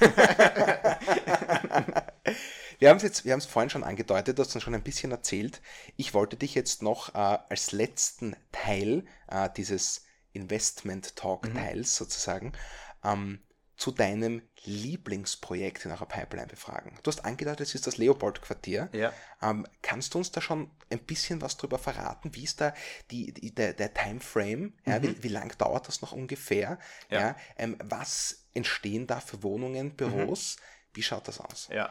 wir 2.80 2.90
haben 2.90 2.98
es 2.98 3.04
jetzt, 3.04 3.26
wir 3.26 3.34
haben 3.34 3.40
es 3.40 3.46
vorhin 3.46 3.70
schon 3.70 3.84
angedeutet, 3.84 4.38
du 4.38 4.44
hast 4.44 4.54
uns 4.56 4.64
schon 4.64 4.76
ein 4.76 4.84
bisschen 4.84 5.12
erzählt. 5.12 5.62
Ich 5.98 6.14
wollte 6.14 6.38
dich 6.38 6.56
jetzt 6.56 6.82
noch 6.82 7.14
äh, 7.16 7.38
als 7.50 7.72
letzten 7.72 8.36
Teil 8.52 9.06
äh, 9.28 9.50
dieses 9.56 10.06
Investment 10.34 11.16
Talk 11.16 11.54
Teils 11.54 12.00
mhm. 12.00 12.04
sozusagen 12.06 12.54
ähm, 13.04 13.40
zu 13.82 13.90
deinem 13.90 14.44
Lieblingsprojekt 14.64 15.86
in 15.86 15.92
eurer 15.92 16.06
Pipeline 16.06 16.46
befragen. 16.46 17.00
Du 17.02 17.10
hast 17.10 17.26
angedeutet, 17.26 17.62
es 17.62 17.74
ist 17.74 17.88
das 17.88 17.98
Leopold-Quartier. 17.98 18.90
Ja. 18.92 19.12
Ähm, 19.42 19.66
kannst 19.82 20.14
du 20.14 20.20
uns 20.20 20.32
da 20.32 20.40
schon 20.40 20.70
ein 20.92 21.00
bisschen 21.00 21.42
was 21.42 21.58
darüber 21.58 21.80
verraten? 21.80 22.36
Wie 22.36 22.44
ist 22.44 22.62
da 22.62 22.76
die, 23.10 23.34
die 23.34 23.56
der, 23.56 23.74
der 23.74 23.92
Timeframe? 23.92 24.74
Ja, 24.86 25.00
mhm. 25.00 25.04
Wie, 25.04 25.24
wie 25.24 25.28
lang 25.30 25.58
dauert 25.58 25.88
das 25.88 26.04
noch 26.04 26.12
ungefähr? 26.12 26.78
Ja. 27.10 27.20
ja 27.20 27.36
ähm, 27.58 27.76
was 27.84 28.46
entstehen 28.54 29.08
da 29.08 29.20
für 29.20 29.42
Wohnungen, 29.42 29.96
Büros? 29.96 30.58
Mhm. 30.58 30.64
Wie 30.94 31.02
schaut 31.02 31.28
das 31.28 31.40
aus? 31.40 31.68
Ja, 31.72 31.90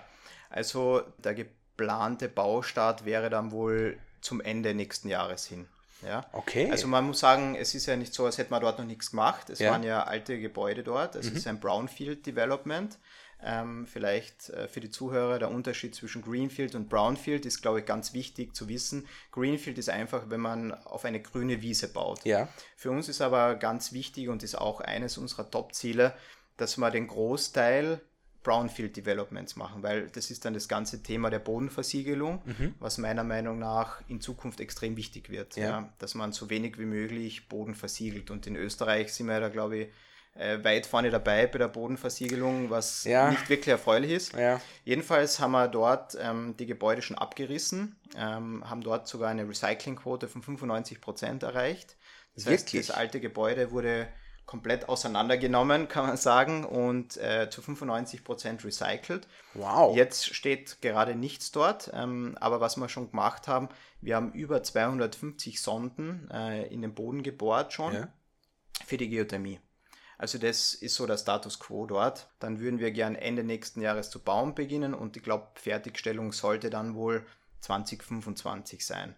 also 0.48 1.00
der 1.18 1.34
geplante 1.34 2.28
Baustart 2.28 3.04
wäre 3.04 3.30
dann 3.30 3.50
wohl 3.50 3.98
zum 4.20 4.40
Ende 4.40 4.74
nächsten 4.74 5.08
Jahres 5.08 5.44
hin. 5.44 5.66
Ja? 6.02 6.26
Okay. 6.32 6.70
Also 6.70 6.86
man 6.88 7.04
muss 7.04 7.20
sagen, 7.20 7.54
es 7.54 7.74
ist 7.74 7.86
ja 7.86 7.96
nicht 7.96 8.14
so, 8.14 8.24
als 8.24 8.38
hätte 8.38 8.50
man 8.50 8.60
dort 8.60 8.78
noch 8.78 8.86
nichts 8.86 9.10
gemacht. 9.10 9.50
Es 9.50 9.58
ja. 9.58 9.70
waren 9.70 9.82
ja 9.82 10.04
alte 10.04 10.38
Gebäude 10.38 10.82
dort. 10.82 11.16
Es 11.16 11.30
mhm. 11.30 11.36
ist 11.36 11.46
ein 11.46 11.60
Brownfield 11.60 12.26
Development. 12.26 12.98
Ähm, 13.42 13.86
vielleicht 13.86 14.50
äh, 14.50 14.68
für 14.68 14.80
die 14.80 14.90
Zuhörer 14.90 15.38
der 15.38 15.50
Unterschied 15.50 15.94
zwischen 15.94 16.20
Greenfield 16.20 16.74
und 16.74 16.90
Brownfield 16.90 17.46
ist, 17.46 17.62
glaube 17.62 17.80
ich, 17.80 17.86
ganz 17.86 18.12
wichtig 18.12 18.54
zu 18.54 18.68
wissen. 18.68 19.08
Greenfield 19.32 19.78
ist 19.78 19.88
einfach, 19.88 20.24
wenn 20.28 20.40
man 20.40 20.72
auf 20.72 21.06
eine 21.06 21.22
grüne 21.22 21.62
Wiese 21.62 21.88
baut. 21.88 22.24
Ja. 22.24 22.48
Für 22.76 22.90
uns 22.90 23.08
ist 23.08 23.22
aber 23.22 23.54
ganz 23.54 23.92
wichtig 23.92 24.28
und 24.28 24.42
ist 24.42 24.56
auch 24.56 24.80
eines 24.80 25.16
unserer 25.16 25.50
Top-Ziele, 25.50 26.14
dass 26.58 26.76
man 26.76 26.92
den 26.92 27.06
Großteil 27.06 28.02
Brownfield 28.42 28.96
Developments 28.96 29.56
machen, 29.56 29.82
weil 29.82 30.08
das 30.08 30.30
ist 30.30 30.44
dann 30.44 30.54
das 30.54 30.66
ganze 30.66 31.02
Thema 31.02 31.28
der 31.28 31.40
Bodenversiegelung, 31.40 32.42
mhm. 32.44 32.74
was 32.78 32.96
meiner 32.98 33.24
Meinung 33.24 33.58
nach 33.58 34.02
in 34.08 34.20
Zukunft 34.20 34.60
extrem 34.60 34.96
wichtig 34.96 35.28
wird, 35.28 35.56
ja. 35.56 35.64
Ja, 35.64 35.92
dass 35.98 36.14
man 36.14 36.32
so 36.32 36.48
wenig 36.48 36.78
wie 36.78 36.86
möglich 36.86 37.48
Boden 37.48 37.74
versiegelt. 37.74 38.30
Und 38.30 38.46
in 38.46 38.56
Österreich 38.56 39.12
sind 39.12 39.26
wir 39.26 39.40
da, 39.40 39.50
glaube 39.50 39.76
ich, 39.76 39.88
äh, 40.34 40.62
weit 40.64 40.86
vorne 40.86 41.10
dabei 41.10 41.46
bei 41.46 41.58
der 41.58 41.68
Bodenversiegelung, 41.68 42.70
was 42.70 43.04
ja. 43.04 43.30
nicht 43.30 43.48
wirklich 43.50 43.68
erfreulich 43.68 44.12
ist. 44.12 44.32
Jedenfalls 44.84 45.40
haben 45.40 45.52
wir 45.52 45.68
dort 45.68 46.16
ähm, 46.20 46.54
die 46.56 46.66
Gebäude 46.66 47.02
schon 47.02 47.18
abgerissen, 47.18 47.96
ähm, 48.16 48.68
haben 48.68 48.80
dort 48.80 49.06
sogar 49.06 49.28
eine 49.30 49.46
Recyclingquote 49.48 50.28
von 50.28 50.42
95 50.42 51.00
Prozent 51.00 51.42
erreicht. 51.42 51.96
Das 52.34 52.46
wirklich? 52.46 52.80
heißt, 52.80 52.90
das 52.90 52.96
alte 52.96 53.20
Gebäude 53.20 53.70
wurde 53.72 54.08
komplett 54.50 54.88
auseinandergenommen, 54.88 55.86
kann 55.86 56.08
man 56.08 56.16
sagen, 56.16 56.64
und 56.64 57.16
äh, 57.18 57.48
zu 57.50 57.62
95 57.62 58.24
Prozent 58.24 58.64
recycelt. 58.64 59.28
Wow. 59.54 59.94
Jetzt 59.94 60.34
steht 60.34 60.82
gerade 60.82 61.14
nichts 61.14 61.52
dort, 61.52 61.88
ähm, 61.94 62.36
aber 62.40 62.60
was 62.60 62.76
wir 62.76 62.88
schon 62.88 63.12
gemacht 63.12 63.46
haben, 63.46 63.68
wir 64.00 64.16
haben 64.16 64.32
über 64.32 64.64
250 64.64 65.62
Sonden 65.62 66.28
äh, 66.32 66.66
in 66.66 66.82
den 66.82 66.94
Boden 66.94 67.22
gebohrt 67.22 67.72
schon 67.72 67.94
ja. 67.94 68.08
für 68.84 68.96
die 68.96 69.08
Geothermie. 69.08 69.60
Also 70.18 70.36
das 70.36 70.74
ist 70.74 70.96
so 70.96 71.06
der 71.06 71.16
Status 71.16 71.60
quo 71.60 71.86
dort. 71.86 72.28
Dann 72.40 72.58
würden 72.58 72.80
wir 72.80 72.90
gern 72.90 73.14
Ende 73.14 73.44
nächsten 73.44 73.80
Jahres 73.80 74.10
zu 74.10 74.18
bauen 74.18 74.56
beginnen 74.56 74.94
und 74.94 75.16
ich 75.16 75.22
glaube, 75.22 75.46
Fertigstellung 75.54 76.32
sollte 76.32 76.70
dann 76.70 76.96
wohl 76.96 77.24
2025 77.60 78.84
sein. 78.84 79.14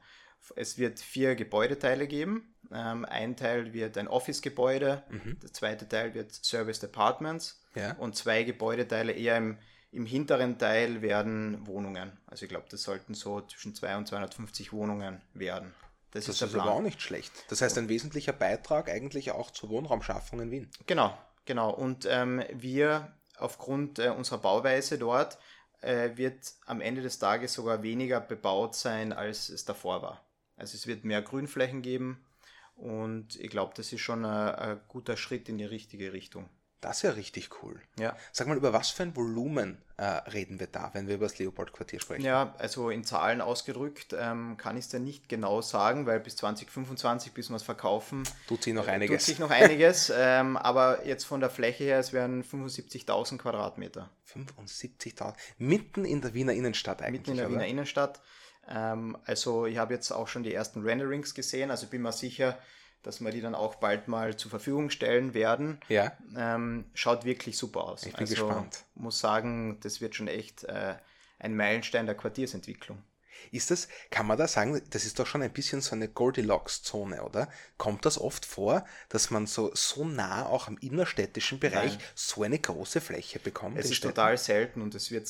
Es 0.57 0.78
wird 0.78 1.00
vier 1.00 1.35
Gebäudeteile 1.35 2.07
geben. 2.07 2.55
Ähm, 2.72 3.05
ein 3.05 3.37
Teil 3.37 3.72
wird 3.72 3.98
ein 3.98 4.09
Office-Gebäude, 4.09 5.02
mhm. 5.11 5.38
der 5.40 5.52
zweite 5.52 5.88
Teil 5.88 6.14
wird 6.14 6.33
Service 6.33 6.81
Departments 6.81 7.61
ja. 7.74 7.92
und 7.96 8.16
zwei 8.16 8.44
Gebäudeteile 8.44 9.12
eher 9.12 9.37
im, 9.37 9.59
im 9.90 10.07
hinteren 10.07 10.59
Teil 10.59 11.02
werden 11.02 11.66
Wohnungen. 11.66 12.12
Also 12.26 12.44
ich 12.44 12.48
glaube, 12.48 12.66
das 12.70 12.83
sollten 12.83 13.14
so 13.14 13.42
zwischen 13.42 13.74
200 13.74 13.98
und 13.98 14.07
250 14.07 14.72
Wohnungen 14.72 15.20
werden. 15.35 15.74
Das, 16.12 16.26
das 16.26 16.37
ist, 16.37 16.42
ist 16.42 16.55
aber 16.55 16.72
auch 16.72 16.83
nicht 16.83 17.00
schlecht. 17.00 17.33
Das 17.48 17.62
heißt, 17.62 17.76
ein 17.78 17.88
wesentlicher 17.88 18.33
Beitrag 18.33 18.90
eigentlich 18.90 19.33
auch 19.33 19.50
zur 19.50 19.70
Wohnraumschaffung 19.70 20.40
in 20.40 20.50
Wien. 20.50 20.70
Genau, 20.87 21.16
genau. 21.46 21.70
Und 21.70 22.07
ähm, 22.09 22.42
wir 22.52 23.12
aufgrund 23.38 23.98
äh, 23.98 24.09
unserer 24.09 24.38
Bauweise 24.38 24.98
dort 24.98 25.38
äh, 25.81 26.11
wird 26.16 26.52
am 26.66 26.81
Ende 26.81 27.02
des 27.02 27.18
Tages 27.18 27.55
sogar 27.55 27.83
weniger 27.83 28.20
bebaut 28.20 28.74
sein, 28.74 29.12
als 29.12 29.48
es 29.48 29.64
davor 29.64 30.02
war. 30.02 30.24
Also 30.62 30.77
es 30.77 30.87
wird 30.87 31.05
mehr 31.05 31.20
Grünflächen 31.22 31.83
geben 31.83 32.25
und 32.77 33.35
ich 33.40 33.51
glaube, 33.51 33.72
das 33.77 33.92
ist 33.92 34.01
schon 34.01 34.25
ein, 34.25 34.55
ein, 34.55 34.81
guter 34.87 35.16
Schritt 35.16 35.48
in 35.48 35.59
die 35.59 35.64
richtige 35.64 36.12
Richtung. 36.12 36.48
Das 36.81 36.98
ist 36.98 37.03
ja 37.03 37.11
richtig 37.11 37.51
cool. 37.62 37.81
Ja. 37.98 38.16
Sag 38.31 38.46
mal, 38.46 38.57
über 38.57 38.72
was 38.72 38.90
für 38.90 39.03
ein 39.03 39.16
Volumen 39.16 39.83
äh, 39.96 40.05
reden 40.05 40.61
wir 40.61 40.68
da, 40.68 40.90
wenn 40.92 41.09
wir 41.09 41.16
über 41.16 41.27
das 41.27 41.38
Leopold-Quartier 41.38 41.98
sprechen? 41.98 42.25
Ja, 42.25 42.55
also 42.59 42.90
in 42.90 43.03
Zahlen 43.03 43.40
ausgedrückt 43.40 44.14
ähm, 44.16 44.57
kann 44.57 44.77
ich 44.77 44.85
es 44.85 44.90
dir 44.90 45.01
nicht 45.01 45.29
genau 45.29 45.62
sagen, 45.62 46.07
weil 46.07 46.20
bis 46.20 46.37
2025, 46.37 47.33
bis 47.33 47.51
wir 47.51 47.57
es 47.57 47.64
verkaufen, 47.64 48.22
tut 48.46 48.62
sich 48.62 48.72
noch 48.72 48.87
einiges. 48.87 49.25
Tut 49.25 49.35
sich 49.35 49.38
noch 49.40 49.51
einiges, 49.51 50.12
ähm, 50.16 50.57
aber 50.57 51.05
jetzt 51.05 51.25
von 51.25 51.40
der 51.40 51.51
Fläche 51.51 51.83
her, 51.83 51.98
es 51.98 52.12
wären 52.12 52.44
75.000 52.44 53.38
Quadratmeter. 53.38 54.11
75.000? 54.33 55.35
Mitten 55.59 56.05
in 56.05 56.20
der 56.20 56.35
Wiener 56.35 56.53
Innenstadt 56.53 57.03
eigentlich. 57.03 57.22
Mitten 57.22 57.31
in 57.33 57.37
der 57.38 57.46
oder? 57.46 57.57
Wiener 57.57 57.66
Innenstadt. 57.66 58.22
Ähm, 58.68 59.16
also 59.25 59.66
ich 59.66 59.79
habe 59.79 59.94
jetzt 59.94 60.11
auch 60.11 60.29
schon 60.29 60.42
die 60.42 60.55
ersten 60.55 60.83
Renderings 60.83 61.35
gesehen, 61.35 61.70
also 61.70 61.87
bin 61.87 62.03
mir 62.03 62.12
sicher, 62.12 62.59
dass 63.03 63.20
wir 63.20 63.31
die 63.33 63.40
dann 63.40 63.55
auch 63.55 63.77
bald 63.77 64.09
mal 64.09 64.37
zur 64.37 64.51
Verfügung 64.51 64.90
stellen 64.90 65.35
werden. 65.35 65.81
Ja. 65.88 66.12
Ähm, 66.37 66.85
schaut 66.94 67.25
wirklich 67.25 67.59
super 67.59 67.85
aus. 67.85 68.05
Ich 68.05 68.12
bin 68.12 68.20
also, 68.20 68.46
gespannt. 68.46 68.85
Muss 68.94 69.18
sagen, 69.18 69.79
das 69.81 70.01
wird 70.01 70.14
schon 70.14 70.29
echt 70.29 70.64
äh, 70.64 70.94
ein 71.38 71.57
Meilenstein 71.57 72.07
der 72.07 72.14
Quartiersentwicklung. 72.14 73.03
Ist 73.51 73.72
das, 73.72 73.88
kann 74.11 74.27
man 74.27 74.38
da 74.38 74.46
sagen, 74.46 74.81
das 74.90 75.05
ist 75.05 75.18
doch 75.18 75.27
schon 75.27 75.42
ein 75.42 75.53
bisschen 75.53 75.81
so 75.81 75.96
eine 75.96 76.09
Goldilocks-Zone, 76.09 77.25
oder? 77.25 77.51
Kommt 77.77 78.07
das 78.07 78.18
oft 78.18 78.46
vor, 78.46 78.85
dass 79.09 79.31
man 79.31 79.46
so, 79.46 79.72
so 79.75 80.05
nah 80.05 80.46
auch 80.46 80.68
am 80.68 80.79
innerstädtischen 80.79 81.59
Bereich 81.59 81.92
Nein. 81.92 82.03
so 82.14 82.44
eine 82.44 82.61
große 82.61 83.01
Fläche 83.01 83.40
bekommt? 83.40 83.79
Es 83.79 83.87
ist 83.87 83.96
Städten? 83.96 84.14
total 84.14 84.38
selten 84.38 84.81
und 84.81 84.94
es 84.94 85.11
wird 85.11 85.27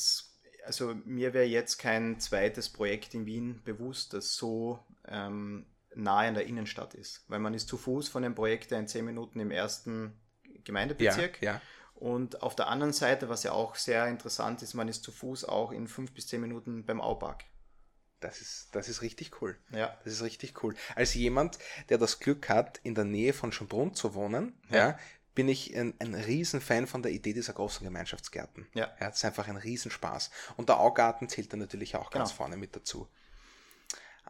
also 0.65 0.95
mir 1.05 1.35
wäre 1.35 1.47
jetzt 1.47 1.79
kein 1.79 2.21
zweites 2.21 2.69
Projekt 2.69 3.15
in 3.15 3.27
Wien 3.27 3.61
bewusst, 3.65 4.15
das 4.15 4.35
so 4.35 4.79
ähm, 5.07 5.67
nahe 5.95 6.29
an 6.29 6.35
der 6.35 6.47
Innenstadt 6.47 6.95
ist. 6.95 7.25
Weil 7.29 7.41
man 7.41 7.55
ist 7.55 7.69
zu 7.69 7.77
Fuß 7.77 8.09
von 8.09 8.23
dem 8.23 8.35
Projekt 8.35 8.73
in 8.73 8.89
zehn 8.89 9.05
Minuten 9.05 9.41
im 9.41 9.51
ersten 9.51 10.19
Gemeindebezirk. 10.65 11.43
Ja, 11.43 11.55
ja. 11.55 11.61
Und 11.95 12.43
auf 12.43 12.57
der 12.57 12.69
anderen 12.69 12.93
Seite, 12.93 13.29
was 13.29 13.45
ja 13.45 13.53
auch 13.53 13.77
sehr 13.77 14.09
interessant 14.09 14.63
ist, 14.63 14.75
man 14.75 14.89
ist 14.89 15.05
zu 15.05 15.13
Fuß 15.13 15.45
auch 15.45 15.71
in 15.71 15.87
fünf 15.87 16.13
bis 16.13 16.27
zehn 16.27 16.41
Minuten 16.41 16.85
beim 16.85 17.01
Aupark. 17.01 17.45
Das 18.19 18.41
ist, 18.41 18.69
das 18.73 18.89
ist 18.89 19.03
richtig 19.03 19.43
cool. 19.43 19.57
Ja. 19.71 19.97
Das 20.05 20.13
ist 20.13 20.23
richtig 20.23 20.63
cool. 20.63 20.75
Als 20.95 21.15
jemand, 21.15 21.59
der 21.89 21.99
das 21.99 22.21
Glück 22.21 22.49
hat, 22.49 22.79
in 22.85 22.95
der 22.95 23.05
Nähe 23.05 23.33
von 23.33 23.53
Schönbrunn 23.53 23.95
zu 23.95 24.15
wohnen, 24.15 24.61
ja. 24.71 24.77
ja 24.77 24.99
bin 25.35 25.49
ich 25.49 25.75
ein, 25.77 25.95
ein 25.99 26.15
Riesenfan 26.15 26.87
von 26.87 27.03
der 27.03 27.13
Idee 27.13 27.33
dieser 27.33 27.53
großen 27.53 27.85
Gemeinschaftsgärten. 27.85 28.67
Ja. 28.75 28.91
ja 29.01 29.09
das 29.09 29.19
ist 29.19 29.25
einfach 29.25 29.49
ein 29.49 29.57
Riesenspaß. 29.57 30.31
Und 30.57 30.69
der 30.69 30.79
Augarten 30.79 31.29
zählt 31.29 31.53
dann 31.53 31.61
natürlich 31.61 31.97
auch 31.97 32.11
ganz 32.11 32.31
genau. 32.31 32.37
vorne 32.37 32.57
mit 32.57 32.77
dazu. 32.77 33.09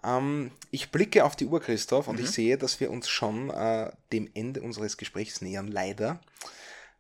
Ähm, 0.04 0.50
ich 0.70 0.90
blicke 0.90 1.24
auf 1.24 1.36
die 1.36 1.46
Uhr, 1.46 1.60
Christoph, 1.60 2.08
und 2.08 2.18
mhm. 2.18 2.24
ich 2.24 2.30
sehe, 2.30 2.58
dass 2.58 2.80
wir 2.80 2.90
uns 2.90 3.08
schon 3.08 3.50
äh, 3.50 3.90
dem 4.12 4.30
Ende 4.34 4.62
unseres 4.62 4.96
Gesprächs 4.96 5.40
nähern, 5.40 5.68
leider. 5.68 6.20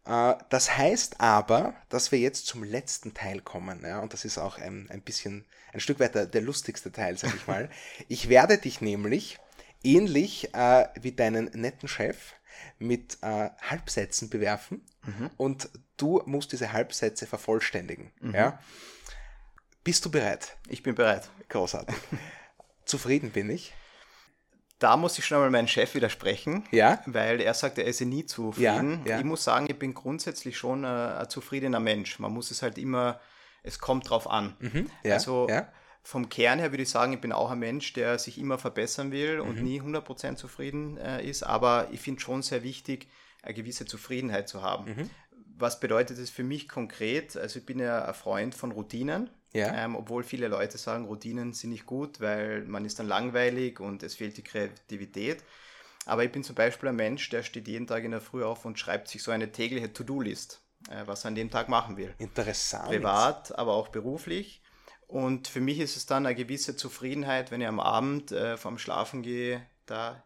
Äh, 0.04 0.34
das 0.50 0.76
heißt 0.76 1.20
aber, 1.20 1.74
dass 1.88 2.12
wir 2.12 2.18
jetzt 2.18 2.46
zum 2.46 2.64
letzten 2.64 3.14
Teil 3.14 3.40
kommen, 3.40 3.82
ja, 3.84 4.00
und 4.00 4.12
das 4.12 4.24
ist 4.24 4.38
auch 4.38 4.58
ein, 4.58 4.88
ein 4.90 5.02
bisschen, 5.02 5.44
ein 5.72 5.80
Stück 5.80 6.00
weit 6.00 6.14
der, 6.14 6.26
der 6.26 6.42
lustigste 6.42 6.92
Teil, 6.92 7.18
sag 7.18 7.34
ich 7.34 7.46
mal. 7.46 7.70
ich 8.08 8.28
werde 8.28 8.58
dich 8.58 8.80
nämlich 8.80 9.38
ähnlich 9.84 10.54
äh, 10.54 10.88
wie 11.00 11.12
deinen 11.12 11.46
netten 11.46 11.88
Chef 11.88 12.34
mit 12.78 13.18
äh, 13.22 13.50
Halbsätzen 13.60 14.30
bewerfen 14.30 14.84
mhm. 15.04 15.30
und 15.36 15.68
du 15.96 16.22
musst 16.26 16.52
diese 16.52 16.72
Halbsätze 16.72 17.26
vervollständigen. 17.26 18.12
Mhm. 18.20 18.34
Ja? 18.34 18.58
Bist 19.84 20.04
du 20.04 20.10
bereit? 20.10 20.56
Ich 20.68 20.82
bin 20.82 20.94
bereit. 20.94 21.28
Großartig. 21.48 21.96
Zufrieden 22.84 23.30
bin 23.30 23.50
ich. 23.50 23.74
Da 24.78 24.96
muss 24.96 25.16
ich 25.16 25.24
schon 25.24 25.36
einmal 25.36 25.50
meinen 25.50 25.68
Chef 25.68 25.94
widersprechen, 25.94 26.64
ja? 26.72 27.00
weil 27.06 27.40
er 27.40 27.54
sagt, 27.54 27.78
er 27.78 27.84
ist 27.84 28.00
nie 28.00 28.26
zufrieden. 28.26 29.02
Ja, 29.04 29.12
ja. 29.12 29.18
Ich 29.18 29.24
muss 29.24 29.44
sagen, 29.44 29.66
ich 29.68 29.78
bin 29.78 29.94
grundsätzlich 29.94 30.56
schon 30.56 30.84
ein, 30.84 31.18
ein, 31.18 31.30
zufriedener 31.30 31.78
Mensch. 31.78 32.18
Man 32.18 32.32
muss 32.32 32.50
es 32.50 32.62
halt 32.62 32.78
immer, 32.78 33.20
es 33.62 33.78
kommt 33.78 34.10
drauf 34.10 34.28
an. 34.28 34.56
Mhm, 34.58 34.90
ja, 35.04 35.14
also 35.14 35.46
vom 36.02 36.28
Kern 36.28 36.58
her 36.58 36.72
würde 36.72 36.82
ich 36.82 36.90
sagen, 36.90 37.12
ich 37.12 37.20
bin 37.20 37.32
auch 37.32 37.50
ein 37.50 37.60
Mensch, 37.60 37.92
der 37.92 38.18
sich 38.18 38.38
immer 38.38 38.58
verbessern 38.58 39.12
will 39.12 39.40
und 39.40 39.58
mhm. 39.58 39.64
nie 39.64 39.80
100% 39.80 40.36
zufrieden 40.36 40.96
äh, 40.96 41.24
ist, 41.24 41.44
aber 41.44 41.88
ich 41.92 42.00
finde 42.00 42.20
schon 42.20 42.42
sehr 42.42 42.62
wichtig, 42.62 43.08
eine 43.42 43.54
gewisse 43.54 43.86
Zufriedenheit 43.86 44.48
zu 44.48 44.62
haben. 44.62 44.90
Mhm. 44.90 45.10
Was 45.58 45.78
bedeutet 45.78 46.18
das 46.18 46.30
für 46.30 46.42
mich 46.42 46.68
konkret? 46.68 47.36
Also 47.36 47.60
ich 47.60 47.66
bin 47.66 47.78
ja 47.78 48.04
ein 48.04 48.14
Freund 48.14 48.54
von 48.54 48.72
Routinen. 48.72 49.30
Ja. 49.52 49.84
Ähm, 49.84 49.96
obwohl 49.96 50.24
viele 50.24 50.48
Leute 50.48 50.78
sagen, 50.78 51.04
Routinen 51.04 51.52
sind 51.52 51.70
nicht 51.70 51.84
gut, 51.84 52.20
weil 52.20 52.62
man 52.62 52.84
ist 52.84 52.98
dann 52.98 53.06
langweilig 53.06 53.80
und 53.80 54.02
es 54.02 54.14
fehlt 54.14 54.36
die 54.38 54.42
Kreativität. 54.42 55.44
Aber 56.06 56.24
ich 56.24 56.32
bin 56.32 56.42
zum 56.42 56.54
Beispiel 56.54 56.88
ein 56.88 56.96
Mensch, 56.96 57.28
der 57.28 57.42
steht 57.42 57.68
jeden 57.68 57.86
Tag 57.86 58.02
in 58.02 58.10
der 58.10 58.20
Früh 58.20 58.42
auf 58.42 58.64
und 58.64 58.78
schreibt 58.78 59.08
sich 59.08 59.22
so 59.22 59.30
eine 59.30 59.52
tägliche 59.52 59.92
To-Do-List, 59.92 60.62
äh, 60.88 61.02
was 61.06 61.24
er 61.24 61.28
an 61.28 61.34
dem 61.34 61.50
Tag 61.50 61.68
machen 61.68 61.96
will. 61.96 62.14
Interessant. 62.18 62.88
Privat, 62.88 63.56
aber 63.56 63.74
auch 63.74 63.88
beruflich. 63.88 64.61
Und 65.12 65.46
für 65.46 65.60
mich 65.60 65.78
ist 65.78 65.98
es 65.98 66.06
dann 66.06 66.24
eine 66.24 66.34
gewisse 66.34 66.74
Zufriedenheit, 66.74 67.50
wenn 67.50 67.60
ich 67.60 67.66
am 67.66 67.80
Abend 67.80 68.32
äh, 68.32 68.56
vorm 68.56 68.78
Schlafen 68.78 69.20
gehe, 69.20 69.60
da 69.84 70.22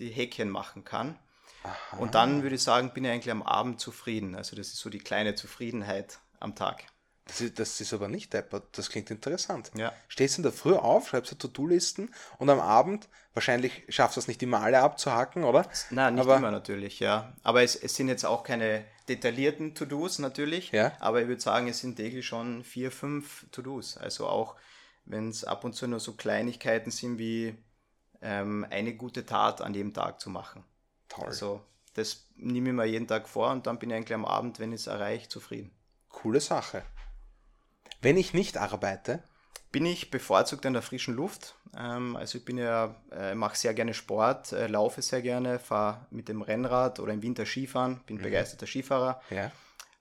die 0.00 0.08
Häkchen 0.08 0.50
machen 0.50 0.82
kann. 0.82 1.16
Aha. 1.62 1.98
Und 1.98 2.16
dann 2.16 2.42
würde 2.42 2.56
ich 2.56 2.62
sagen, 2.64 2.92
bin 2.92 3.04
ich 3.04 3.12
eigentlich 3.12 3.30
am 3.30 3.44
Abend 3.44 3.78
zufrieden. 3.78 4.34
Also 4.34 4.56
das 4.56 4.66
ist 4.70 4.78
so 4.78 4.90
die 4.90 4.98
kleine 4.98 5.36
Zufriedenheit 5.36 6.18
am 6.40 6.56
Tag. 6.56 6.82
Das 7.26 7.40
ist, 7.40 7.58
das 7.58 7.80
ist 7.80 7.92
aber 7.94 8.08
nicht 8.08 8.34
deppert, 8.34 8.76
das 8.76 8.90
klingt 8.90 9.10
interessant. 9.10 9.70
Ja. 9.74 9.92
Stehst 10.08 10.36
du 10.36 10.40
in 10.40 10.42
der 10.42 10.52
Früh 10.52 10.74
auf, 10.74 11.08
schreibst 11.08 11.32
du 11.32 11.36
To-Do-Listen 11.36 12.14
und 12.38 12.50
am 12.50 12.60
Abend, 12.60 13.08
wahrscheinlich 13.32 13.84
schaffst 13.88 14.16
du 14.16 14.20
es 14.20 14.28
nicht, 14.28 14.42
die 14.42 14.46
Male 14.46 14.80
abzuhacken, 14.80 15.44
oder? 15.44 15.66
Nein, 15.90 16.16
nicht 16.16 16.24
aber, 16.24 16.36
immer 16.36 16.50
natürlich, 16.50 17.00
ja. 17.00 17.32
Aber 17.42 17.62
es, 17.62 17.76
es 17.76 17.94
sind 17.94 18.08
jetzt 18.08 18.26
auch 18.26 18.42
keine 18.42 18.84
detaillierten 19.08 19.74
To-Dos 19.74 20.18
natürlich, 20.18 20.70
ja. 20.72 20.92
aber 21.00 21.22
ich 21.22 21.28
würde 21.28 21.40
sagen, 21.40 21.66
es 21.66 21.78
sind 21.78 21.96
täglich 21.96 22.26
schon 22.26 22.62
vier, 22.62 22.90
fünf 22.90 23.46
To-Dos. 23.52 23.96
Also 23.96 24.26
auch 24.26 24.56
wenn 25.06 25.28
es 25.30 25.44
ab 25.44 25.64
und 25.64 25.74
zu 25.74 25.86
nur 25.86 26.00
so 26.00 26.12
Kleinigkeiten 26.12 26.90
sind 26.90 27.18
wie 27.18 27.56
ähm, 28.20 28.66
eine 28.70 28.94
gute 28.94 29.24
Tat 29.24 29.60
an 29.62 29.74
jedem 29.74 29.94
Tag 29.94 30.20
zu 30.20 30.30
machen. 30.30 30.64
Toll. 31.08 31.26
Also 31.26 31.62
das 31.94 32.26
nehme 32.36 32.70
ich 32.70 32.74
mir 32.74 32.84
jeden 32.84 33.06
Tag 33.06 33.28
vor 33.28 33.50
und 33.50 33.66
dann 33.66 33.78
bin 33.78 33.90
ich 33.90 33.96
eigentlich 33.96 34.14
am 34.14 34.24
Abend, 34.24 34.58
wenn 34.58 34.72
ich 34.72 34.80
es 34.80 34.86
erreiche, 34.88 35.28
zufrieden. 35.28 35.70
Coole 36.08 36.40
Sache. 36.40 36.82
Wenn 38.04 38.18
ich 38.18 38.34
nicht 38.34 38.58
arbeite, 38.58 39.22
bin 39.72 39.86
ich 39.86 40.10
bevorzugt 40.10 40.66
in 40.66 40.74
der 40.74 40.82
frischen 40.82 41.14
Luft. 41.14 41.54
Ähm, 41.74 42.16
also 42.16 42.36
ich 42.36 42.44
bin 42.44 42.58
ja, 42.58 42.94
äh, 43.10 43.34
mache 43.34 43.56
sehr 43.56 43.72
gerne 43.72 43.94
Sport, 43.94 44.52
äh, 44.52 44.66
laufe 44.66 45.00
sehr 45.00 45.22
gerne, 45.22 45.58
fahre 45.58 46.06
mit 46.10 46.28
dem 46.28 46.42
Rennrad 46.42 47.00
oder 47.00 47.14
im 47.14 47.22
Winter 47.22 47.46
Skifahren, 47.46 48.00
bin 48.06 48.18
mhm. 48.18 48.22
begeisterter 48.22 48.66
Skifahrer. 48.66 49.22
Ja. 49.30 49.50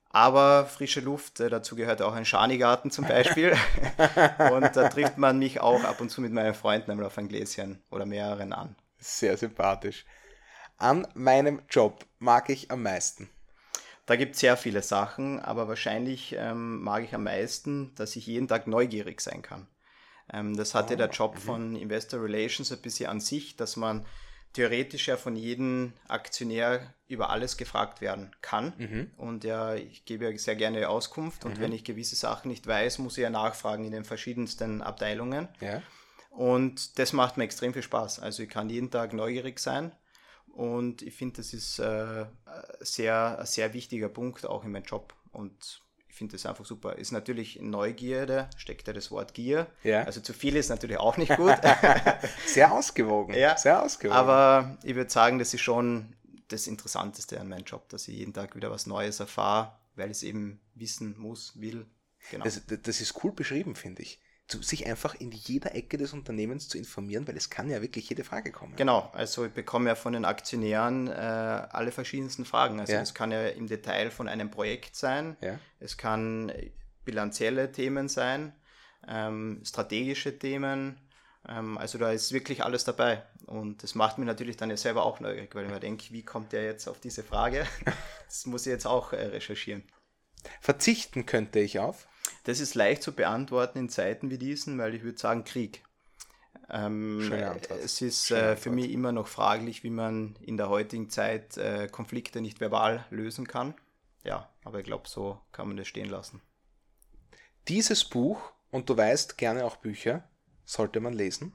Aber 0.09 0.65
frische 0.65 0.99
Luft, 0.99 1.39
äh, 1.39 1.49
dazu 1.49 1.77
gehört 1.77 2.01
auch 2.01 2.13
ein 2.13 2.25
Schanigarten 2.25 2.91
zum 2.91 3.07
Beispiel. 3.07 3.51
und 4.51 4.75
da 4.75 4.89
trifft 4.89 5.17
man 5.17 5.39
mich 5.39 5.61
auch 5.61 5.85
ab 5.85 6.01
und 6.01 6.09
zu 6.09 6.19
mit 6.19 6.33
meinen 6.33 6.53
Freunden 6.53 6.91
einmal 6.91 7.05
auf 7.05 7.17
ein 7.17 7.29
Gläschen 7.29 7.81
oder 7.89 8.05
mehreren 8.05 8.51
an. 8.51 8.75
Sehr 8.99 9.37
sympathisch. 9.37 10.05
An 10.77 11.07
meinem 11.13 11.61
Job 11.69 12.05
mag 12.19 12.49
ich 12.49 12.69
am 12.69 12.83
meisten. 12.83 13.29
Da 14.05 14.15
gibt 14.17 14.35
es 14.35 14.41
sehr 14.41 14.57
viele 14.57 14.81
Sachen, 14.81 15.39
aber 15.39 15.67
wahrscheinlich 15.67 16.35
ähm, 16.37 16.81
mag 16.81 17.03
ich 17.03 17.15
am 17.15 17.23
meisten, 17.23 17.95
dass 17.95 18.15
ich 18.15 18.27
jeden 18.27 18.47
Tag 18.47 18.67
neugierig 18.67 19.21
sein 19.21 19.41
kann. 19.41 19.67
Ähm, 20.31 20.55
das 20.57 20.75
hatte 20.75 20.95
oh, 20.95 20.97
der 20.97 21.09
Job 21.09 21.35
mhm. 21.35 21.39
von 21.39 21.75
Investor 21.75 22.21
Relations 22.21 22.71
ein 22.71 22.81
bisschen 22.81 23.09
an 23.09 23.21
sich, 23.21 23.55
dass 23.55 23.77
man 23.77 24.05
theoretisch 24.51 25.07
ja 25.07 25.17
von 25.17 25.35
jedem 25.35 25.93
Aktionär 26.07 26.93
über 27.07 27.29
alles 27.29 27.57
gefragt 27.57 28.01
werden 28.01 28.35
kann. 28.41 28.73
Mhm. 28.77 29.11
Und 29.17 29.43
ja, 29.45 29.73
ich 29.75 30.05
gebe 30.05 30.29
ja 30.29 30.37
sehr 30.37 30.55
gerne 30.55 30.89
Auskunft. 30.89 31.45
Und 31.45 31.57
mhm. 31.57 31.61
wenn 31.61 31.71
ich 31.71 31.83
gewisse 31.83 32.15
Sachen 32.15 32.49
nicht 32.49 32.67
weiß, 32.67 32.99
muss 32.99 33.17
ich 33.17 33.23
ja 33.23 33.29
nachfragen 33.29 33.85
in 33.85 33.91
den 33.91 34.05
verschiedensten 34.05 34.81
Abteilungen. 34.81 35.47
Ja. 35.59 35.81
Und 36.29 36.99
das 36.99 37.13
macht 37.13 37.37
mir 37.37 37.45
extrem 37.45 37.73
viel 37.73 37.83
Spaß. 37.83 38.19
Also 38.19 38.43
ich 38.43 38.49
kann 38.49 38.69
jeden 38.69 38.91
Tag 38.91 39.13
neugierig 39.13 39.59
sein 39.59 39.91
und 40.53 41.01
ich 41.01 41.15
finde, 41.15 41.37
das 41.37 41.51
ist 41.51 41.79
äh, 41.79 42.25
sehr, 42.79 43.39
ein 43.39 43.45
sehr 43.45 43.73
wichtiger 43.73 44.07
Punkt 44.07 44.45
auch 44.45 44.63
in 44.63 44.71
meinem 44.71 44.83
Job. 44.83 45.15
Und 45.31 45.81
ich 46.07 46.15
finde 46.15 46.33
das 46.33 46.45
einfach 46.45 46.63
super. 46.63 46.95
Ist 46.95 47.11
natürlich 47.11 47.59
Neugierde, 47.59 48.51
steckt 48.55 48.85
ja 48.87 48.93
das 48.93 49.09
Wort 49.09 49.33
Gier. 49.33 49.65
Ja. 49.83 50.03
Also 50.03 50.21
zu 50.21 50.31
viel 50.31 50.55
ist 50.55 50.69
natürlich 50.69 50.97
auch 50.97 51.17
nicht 51.17 51.35
gut. 51.35 51.55
sehr 52.45 52.71
ausgewogen. 52.71 53.33
Ja. 53.33 53.57
Sehr 53.57 53.81
ausgewogen. 53.81 54.15
Aber 54.15 54.77
ich 54.83 54.93
würde 54.93 55.09
sagen, 55.09 55.39
das 55.39 55.55
ist 55.55 55.61
schon 55.61 56.15
das 56.49 56.67
Interessanteste 56.67 57.39
an 57.39 57.49
meinem 57.49 57.65
Job, 57.65 57.89
dass 57.89 58.07
ich 58.07 58.15
jeden 58.15 58.33
Tag 58.33 58.55
wieder 58.55 58.69
was 58.69 58.85
Neues 58.85 59.19
erfahre, 59.19 59.75
weil 59.95 60.11
ich 60.11 60.17
es 60.17 60.23
eben 60.23 60.59
wissen 60.75 61.17
muss, 61.17 61.59
will. 61.59 61.87
Genau. 62.29 62.43
Das, 62.43 62.61
das 62.67 63.01
ist 63.01 63.23
cool 63.23 63.31
beschrieben, 63.31 63.75
finde 63.75 64.03
ich 64.03 64.19
zu, 64.47 64.61
sich 64.61 64.85
einfach 64.85 65.15
in 65.15 65.31
jeder 65.31 65.75
Ecke 65.75 65.97
des 65.97 66.13
Unternehmens 66.13 66.67
zu 66.67 66.77
informieren, 66.77 67.27
weil 67.27 67.37
es 67.37 67.49
kann 67.49 67.69
ja 67.69 67.81
wirklich 67.81 68.09
jede 68.09 68.23
Frage 68.23 68.51
kommen. 68.51 68.75
Genau, 68.75 69.09
also 69.13 69.45
ich 69.45 69.53
bekomme 69.53 69.89
ja 69.89 69.95
von 69.95 70.13
den 70.13 70.25
Aktionären 70.25 71.07
äh, 71.07 71.11
alle 71.11 71.91
verschiedensten 71.91 72.45
Fragen. 72.45 72.79
Also 72.79 72.93
es 72.93 73.09
ja. 73.09 73.15
kann 73.15 73.31
ja 73.31 73.47
im 73.47 73.67
Detail 73.67 74.11
von 74.11 74.27
einem 74.27 74.51
Projekt 74.51 74.95
sein, 74.95 75.37
ja. 75.41 75.59
es 75.79 75.97
kann 75.97 76.51
bilanzielle 77.05 77.71
Themen 77.71 78.09
sein, 78.09 78.53
ähm, 79.07 79.61
strategische 79.65 80.37
Themen. 80.37 80.99
Ähm, 81.47 81.77
also 81.77 81.97
da 81.97 82.11
ist 82.11 82.31
wirklich 82.31 82.63
alles 82.63 82.83
dabei. 82.83 83.23
Und 83.45 83.83
das 83.83 83.95
macht 83.95 84.17
mich 84.17 84.27
natürlich 84.27 84.57
dann 84.57 84.69
ja 84.69 84.77
selber 84.77 85.03
auch 85.05 85.19
neugierig, 85.19 85.53
weil 85.55 85.65
ich 85.65 85.71
mir 85.71 85.79
denke, 85.79 86.05
wie 86.11 86.23
kommt 86.23 86.53
der 86.53 86.63
jetzt 86.63 86.87
auf 86.87 86.99
diese 86.99 87.23
Frage? 87.23 87.65
das 88.25 88.45
muss 88.45 88.65
ich 88.65 88.71
jetzt 88.71 88.85
auch 88.85 89.13
äh, 89.13 89.25
recherchieren. 89.27 89.83
Verzichten 90.61 91.25
könnte 91.25 91.59
ich 91.59 91.79
auf? 91.79 92.07
Das 92.43 92.59
ist 92.59 92.75
leicht 92.75 93.03
zu 93.03 93.13
beantworten 93.13 93.79
in 93.79 93.89
Zeiten 93.89 94.29
wie 94.29 94.37
diesen, 94.37 94.77
weil 94.77 94.93
ich 94.93 95.03
würde 95.03 95.17
sagen 95.17 95.43
Krieg. 95.43 95.83
Ähm, 96.69 97.31
es 97.83 98.01
ist 98.01 98.31
äh, 98.31 98.55
für 98.55 98.69
mich 98.69 98.91
immer 98.91 99.11
noch 99.11 99.27
fraglich, 99.27 99.83
wie 99.83 99.89
man 99.89 100.35
in 100.41 100.57
der 100.57 100.69
heutigen 100.69 101.09
Zeit 101.09 101.57
äh, 101.57 101.87
Konflikte 101.87 102.41
nicht 102.41 102.59
verbal 102.59 103.05
lösen 103.09 103.47
kann. 103.47 103.73
Ja, 104.23 104.49
aber 104.63 104.79
ich 104.79 104.85
glaube, 104.85 105.07
so 105.07 105.39
kann 105.51 105.67
man 105.67 105.77
das 105.77 105.87
stehen 105.87 106.09
lassen. 106.09 106.41
Dieses 107.67 108.05
Buch, 108.05 108.41
und 108.71 108.89
du 108.89 108.97
weißt 108.97 109.37
gerne 109.37 109.65
auch 109.65 109.77
Bücher, 109.77 110.23
sollte 110.65 110.99
man 110.99 111.13
lesen. 111.13 111.53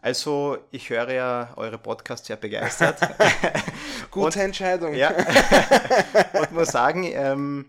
Also, 0.00 0.58
ich 0.70 0.90
höre 0.90 1.12
ja 1.12 1.52
eure 1.56 1.76
Podcasts 1.76 2.28
sehr 2.28 2.36
begeistert. 2.36 3.00
Gute 4.12 4.38
und, 4.38 4.44
Entscheidung. 4.44 4.94
Ja. 4.94 5.10
und 6.40 6.52
muss 6.52 6.68
sagen, 6.68 7.02
ähm, 7.04 7.66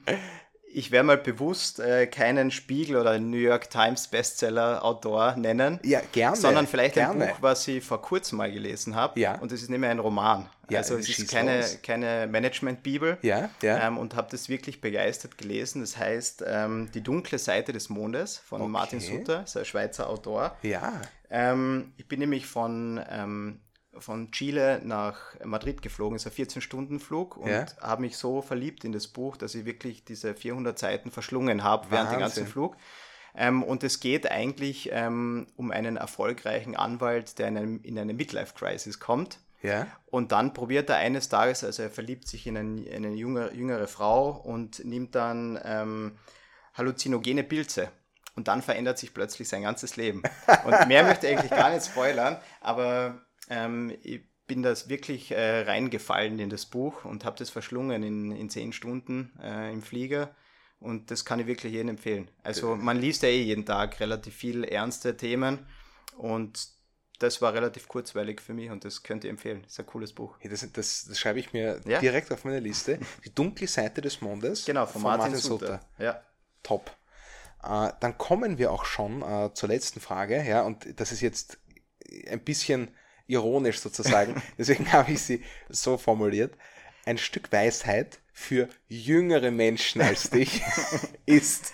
ich 0.72 0.92
werde 0.92 1.08
mal 1.08 1.18
bewusst 1.18 1.80
äh, 1.80 2.08
keinen 2.08 2.52
Spiegel 2.52 2.98
oder 2.98 3.18
New 3.20 3.38
York 3.38 3.70
Times 3.70 4.08
Bestseller 4.08 4.84
Autor 4.84 5.36
nennen. 5.36 5.80
Ja, 5.84 6.02
gerne. 6.12 6.36
Sondern 6.36 6.68
vielleicht 6.68 6.96
gerne. 6.96 7.26
ein 7.26 7.30
Buch, 7.30 7.38
was 7.42 7.68
ich 7.68 7.84
vor 7.84 8.02
kurzem 8.02 8.38
mal 8.38 8.52
gelesen 8.52 8.96
habe. 8.96 9.20
Ja. 9.20 9.40
Und 9.40 9.52
das 9.52 9.62
ist 9.62 9.70
nämlich 9.70 9.90
ein 9.90 10.00
Roman. 10.00 10.50
Ja, 10.70 10.80
also 10.80 10.96
es 10.98 11.10
ist 11.10 11.32
keine, 11.32 11.66
keine 11.82 12.28
Management-Bibel. 12.28 13.18
Ja, 13.24 13.50
ja. 13.62 13.88
Ähm, 13.88 13.98
und 13.98 14.16
habe 14.16 14.28
das 14.30 14.50
wirklich 14.50 14.82
begeistert 14.82 15.38
gelesen. 15.38 15.82
Das 15.82 15.98
heißt 15.98 16.44
ähm, 16.46 16.90
Die 16.94 17.02
dunkle 17.02 17.40
Seite 17.40 17.74
des 17.74 17.90
Mondes 17.90 18.38
von 18.38 18.62
okay. 18.62 18.70
Martin 18.70 19.00
Sutter, 19.00 19.44
ist 19.44 19.58
ein 19.58 19.66
Schweizer 19.66 20.10
Autor. 20.10 20.56
Ja. 20.62 21.02
Ähm, 21.32 21.94
ich 21.98 22.08
bin 22.08 22.20
nämlich 22.20 22.46
von 22.46 23.04
ähm, 23.10 23.60
von 24.00 24.32
Chile 24.32 24.82
nach 24.84 25.20
Madrid 25.44 25.82
geflogen, 25.82 26.16
ist 26.16 26.28
ein 26.28 26.34
14-Stunden-Flug 26.34 27.38
und 27.38 27.50
ja. 27.50 27.66
habe 27.82 28.02
mich 28.02 28.18
so 28.18 28.42
verliebt 28.42 28.84
in 28.84 28.92
das 28.92 29.08
Buch, 29.08 29.38
dass 29.38 29.56
ich 29.56 29.66
wirklich 29.66 30.04
diese 30.04 30.34
400 30.34 30.78
Seiten 30.78 31.12
verschlungen 31.12 31.64
habe 31.64 31.92
während 31.92 32.12
dem 32.12 32.20
ganzen 32.20 32.48
Flug. 32.48 32.76
Ähm, 33.36 33.64
und 33.64 33.84
es 33.84 34.00
geht 34.00 34.30
eigentlich 34.30 34.90
ähm, 34.92 35.48
um 35.56 35.72
einen 35.72 35.98
erfolgreichen 35.98 36.76
Anwalt, 36.76 37.40
der 37.40 37.48
in, 37.48 37.58
einem, 37.58 37.82
in 37.84 37.98
eine 37.98 38.14
Midlife-Crisis 38.14 39.00
kommt. 39.00 39.40
Ja. 39.62 39.88
Und 40.08 40.32
dann 40.32 40.54
probiert 40.54 40.90
er 40.90 40.98
eines 40.98 41.30
Tages, 41.30 41.64
also 41.64 41.84
er 41.84 41.90
verliebt 41.90 42.28
sich 42.28 42.48
in, 42.48 42.58
ein, 42.58 42.78
in 42.80 43.06
eine 43.06 43.16
jüngere, 43.16 43.54
jüngere 43.54 43.88
Frau 43.88 44.30
und 44.32 44.84
nimmt 44.86 45.16
dann 45.16 45.60
ähm, 45.64 46.18
halluzinogene 46.74 47.44
Pilze. 47.44 47.90
Und 48.36 48.48
dann 48.48 48.62
verändert 48.62 48.98
sich 48.98 49.14
plötzlich 49.14 49.50
sein 49.50 49.64
ganzes 49.64 49.98
Leben. 49.98 50.24
Und 50.66 50.88
mehr 50.88 51.04
möchte 51.04 51.28
ich 51.28 51.38
eigentlich 51.38 51.52
gar 51.52 51.72
nicht 51.72 51.86
spoilern, 51.86 52.38
aber 52.62 53.22
ähm, 53.50 53.96
ich 54.04 54.22
bin 54.48 54.64
das 54.64 54.90
wirklich 54.90 55.32
äh, 55.32 55.62
reingefallen 55.62 56.40
in 56.40 56.50
das 56.50 56.66
Buch 56.66 57.06
und 57.06 57.24
habe 57.24 57.38
das 57.38 57.50
verschlungen 57.50 58.04
in, 58.04 58.32
in 58.32 58.50
zehn 58.50 58.74
Stunden 58.74 59.32
äh, 59.42 59.72
im 59.72 59.82
Flieger. 59.82 60.36
Und 60.80 61.12
das 61.12 61.26
kann 61.26 61.40
ich 61.40 61.48
wirklich 61.48 61.74
jedem 61.74 61.90
empfehlen. 61.90 62.32
Also 62.42 62.76
man 62.76 62.98
liest 62.98 63.22
ja 63.24 63.30
eh 63.30 63.42
jeden 63.42 63.66
Tag 63.66 64.00
relativ 64.00 64.34
viel 64.34 64.64
ernste 64.64 65.18
Themen 65.18 65.60
und 66.18 66.70
das 67.20 67.42
war 67.42 67.54
relativ 67.54 67.88
kurzweilig 67.90 68.40
für 68.40 68.54
mich 68.54 68.72
und 68.72 68.86
das 68.86 69.04
könnt 69.04 69.26
ihr 69.26 69.30
empfehlen. 69.30 69.62
Das 69.64 69.74
ist 69.74 69.80
ein 69.80 69.86
cooles 69.86 70.14
Buch. 70.14 70.38
Ja, 70.42 70.50
das, 70.50 70.62
das, 70.72 71.06
das, 71.06 71.20
schreibe 71.20 71.40
ich 71.40 71.52
mir 71.52 71.82
ja? 71.86 72.00
direkt 72.00 72.32
auf 72.32 72.46
meine 72.46 72.62
Liste. 72.62 72.98
Die 73.26 73.36
dunkle 73.36 73.68
Seite 73.68 74.02
des 74.02 74.22
Mondes. 74.22 74.66
Genau, 74.66 74.86
von, 74.86 74.94
von 74.94 75.04
Martin, 75.04 75.34
Martin. 75.34 75.38
Sutter. 75.38 75.82
Ja. 75.98 76.24
Top. 76.64 76.96
Äh, 77.62 77.92
dann 78.00 78.18
kommen 78.18 78.58
wir 78.58 78.72
auch 78.72 78.86
schon 78.86 79.22
äh, 79.22 79.54
zur 79.54 79.68
letzten 79.68 80.00
Frage. 80.00 80.42
Ja, 80.44 80.62
und 80.62 81.00
das 81.00 81.12
ist 81.12 81.20
jetzt 81.20 81.60
ein 82.30 82.40
bisschen 82.40 82.90
ironisch 83.30 83.80
sozusagen, 83.80 84.42
deswegen 84.58 84.92
habe 84.92 85.12
ich 85.12 85.22
sie 85.22 85.44
so 85.70 85.98
formuliert. 85.98 86.54
Ein 87.06 87.18
Stück 87.18 87.52
Weisheit 87.52 88.20
für 88.34 88.68
jüngere 88.88 89.52
Menschen 89.52 90.02
als 90.02 90.30
dich 90.30 90.62
ist. 91.26 91.74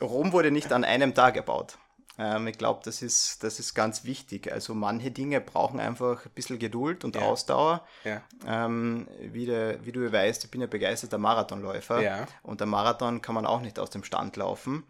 Rom 0.00 0.32
wurde 0.32 0.50
nicht 0.50 0.72
an 0.72 0.84
einem 0.84 1.14
Tag 1.14 1.36
erbaut. 1.36 1.78
Ähm, 2.18 2.46
ich 2.46 2.56
glaube, 2.56 2.80
das 2.84 3.02
ist, 3.02 3.42
das 3.42 3.58
ist 3.60 3.74
ganz 3.74 4.04
wichtig. 4.04 4.52
Also 4.52 4.74
manche 4.74 5.10
Dinge 5.10 5.40
brauchen 5.40 5.80
einfach 5.80 6.24
ein 6.24 6.30
bisschen 6.34 6.58
Geduld 6.58 7.04
und 7.04 7.14
Ja. 7.16 7.22
Ausdauer. 7.22 7.86
Ja. 8.04 8.22
Ähm, 8.46 9.06
wie, 9.20 9.46
der, 9.46 9.84
wie 9.84 9.92
du 9.92 10.10
weißt, 10.10 10.44
ich 10.44 10.50
bin 10.50 10.60
ja 10.60 10.66
begeisterter 10.66 11.18
Marathonläufer. 11.18 12.00
Ja. 12.00 12.26
Und 12.42 12.60
der 12.60 12.66
Marathon 12.66 13.20
kann 13.20 13.34
man 13.34 13.46
auch 13.46 13.60
nicht 13.60 13.78
aus 13.78 13.90
dem 13.90 14.04
Stand 14.04 14.36
laufen. 14.36 14.84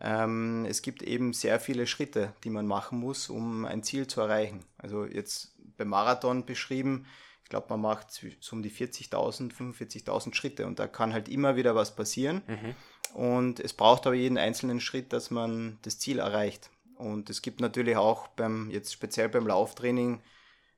Ähm, 0.00 0.64
es 0.68 0.82
gibt 0.82 1.02
eben 1.02 1.32
sehr 1.32 1.60
viele 1.60 1.86
Schritte, 1.86 2.32
die 2.44 2.50
man 2.50 2.66
machen 2.66 2.98
muss, 2.98 3.28
um 3.28 3.64
ein 3.64 3.82
Ziel 3.82 4.06
zu 4.06 4.20
erreichen. 4.20 4.64
Also 4.78 5.04
jetzt 5.04 5.54
beim 5.76 5.88
Marathon 5.88 6.44
beschrieben, 6.46 7.06
ich 7.44 7.50
glaube, 7.50 7.66
man 7.70 7.80
macht 7.80 8.12
so 8.12 8.54
um 8.54 8.62
die 8.62 8.70
40.000, 8.70 9.52
45.000 9.52 10.34
Schritte 10.34 10.66
und 10.66 10.78
da 10.78 10.86
kann 10.86 11.12
halt 11.12 11.28
immer 11.28 11.56
wieder 11.56 11.74
was 11.74 11.94
passieren. 11.96 12.42
Und 13.14 13.60
es 13.60 13.72
braucht 13.72 14.06
aber 14.06 14.14
jeden 14.14 14.38
einzelnen 14.38 14.80
Schritt, 14.80 15.12
dass 15.12 15.30
man 15.30 15.78
das 15.82 15.98
Ziel 15.98 16.18
erreicht. 16.18 16.70
Und 16.96 17.30
es 17.30 17.42
gibt 17.42 17.60
natürlich 17.60 17.96
auch 17.96 18.28
beim, 18.28 18.70
jetzt 18.70 18.92
speziell 18.92 19.28
beim 19.28 19.46
Lauftraining, 19.46 20.20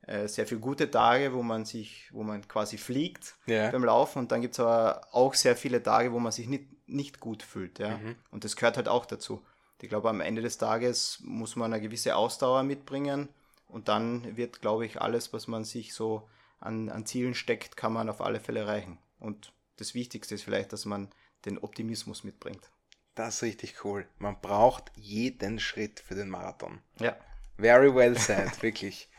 äh, 0.07 0.27
sehr 0.27 0.45
viele 0.47 0.59
gute 0.61 0.89
Tage, 0.91 1.33
wo 1.33 1.43
man 1.43 1.65
sich, 1.65 2.09
wo 2.11 2.23
man 2.23 2.45
quasi 2.47 2.77
fliegt 2.77 3.35
Ja. 3.45 3.69
beim 3.71 3.85
Laufen. 3.85 4.19
Und 4.19 4.31
dann 4.31 4.41
gibt 4.41 4.53
es 4.53 4.59
aber 4.59 5.07
auch 5.11 5.33
sehr 5.33 5.55
viele 5.55 5.81
Tage, 5.81 6.11
wo 6.11 6.19
man 6.19 6.31
sich 6.31 6.47
nicht, 6.47 6.65
nicht 6.87 7.19
gut 7.19 7.43
fühlt. 7.43 7.79
Ja? 7.79 7.99
Und 8.31 8.43
das 8.43 8.55
gehört 8.55 8.77
halt 8.77 8.87
auch 8.87 9.05
dazu. 9.05 9.41
Ich 9.81 9.89
glaube, 9.89 10.09
am 10.09 10.21
Ende 10.21 10.41
des 10.41 10.57
Tages 10.57 11.19
muss 11.23 11.55
man 11.57 11.73
eine 11.73 11.81
gewisse 11.81 12.15
Ausdauer 12.15 12.63
mitbringen. 12.63 13.29
Und 13.67 13.87
dann 13.89 14.37
wird, 14.37 14.61
glaube 14.61 14.85
ich, 14.85 15.01
alles, 15.01 15.33
was 15.33 15.47
man 15.47 15.65
sich 15.65 15.93
so 15.93 16.27
an, 16.59 16.89
an 16.89 17.05
Zielen 17.05 17.33
steckt, 17.35 17.75
kann 17.75 17.91
man 17.91 18.09
auf 18.09 18.21
alle 18.21 18.39
Fälle 18.39 18.61
erreichen. 18.61 18.97
Und 19.19 19.51
das 19.77 19.93
Wichtigste 19.93 20.35
ist 20.35 20.43
vielleicht, 20.43 20.71
dass 20.71 20.85
man 20.85 21.09
den 21.45 21.57
Optimismus 21.57 22.23
mitbringt. 22.23 22.69
Das 23.15 23.35
ist 23.35 23.43
richtig 23.43 23.85
cool. 23.85 24.07
Man 24.17 24.39
braucht 24.41 24.91
jeden 24.95 25.59
Schritt 25.59 25.99
für 25.99 26.15
den 26.15 26.29
Marathon. 26.29 26.79
Ja. 26.99 27.15
Very 27.57 27.93
well 27.93 28.17
said, 28.17 28.61
wirklich. 28.63 29.09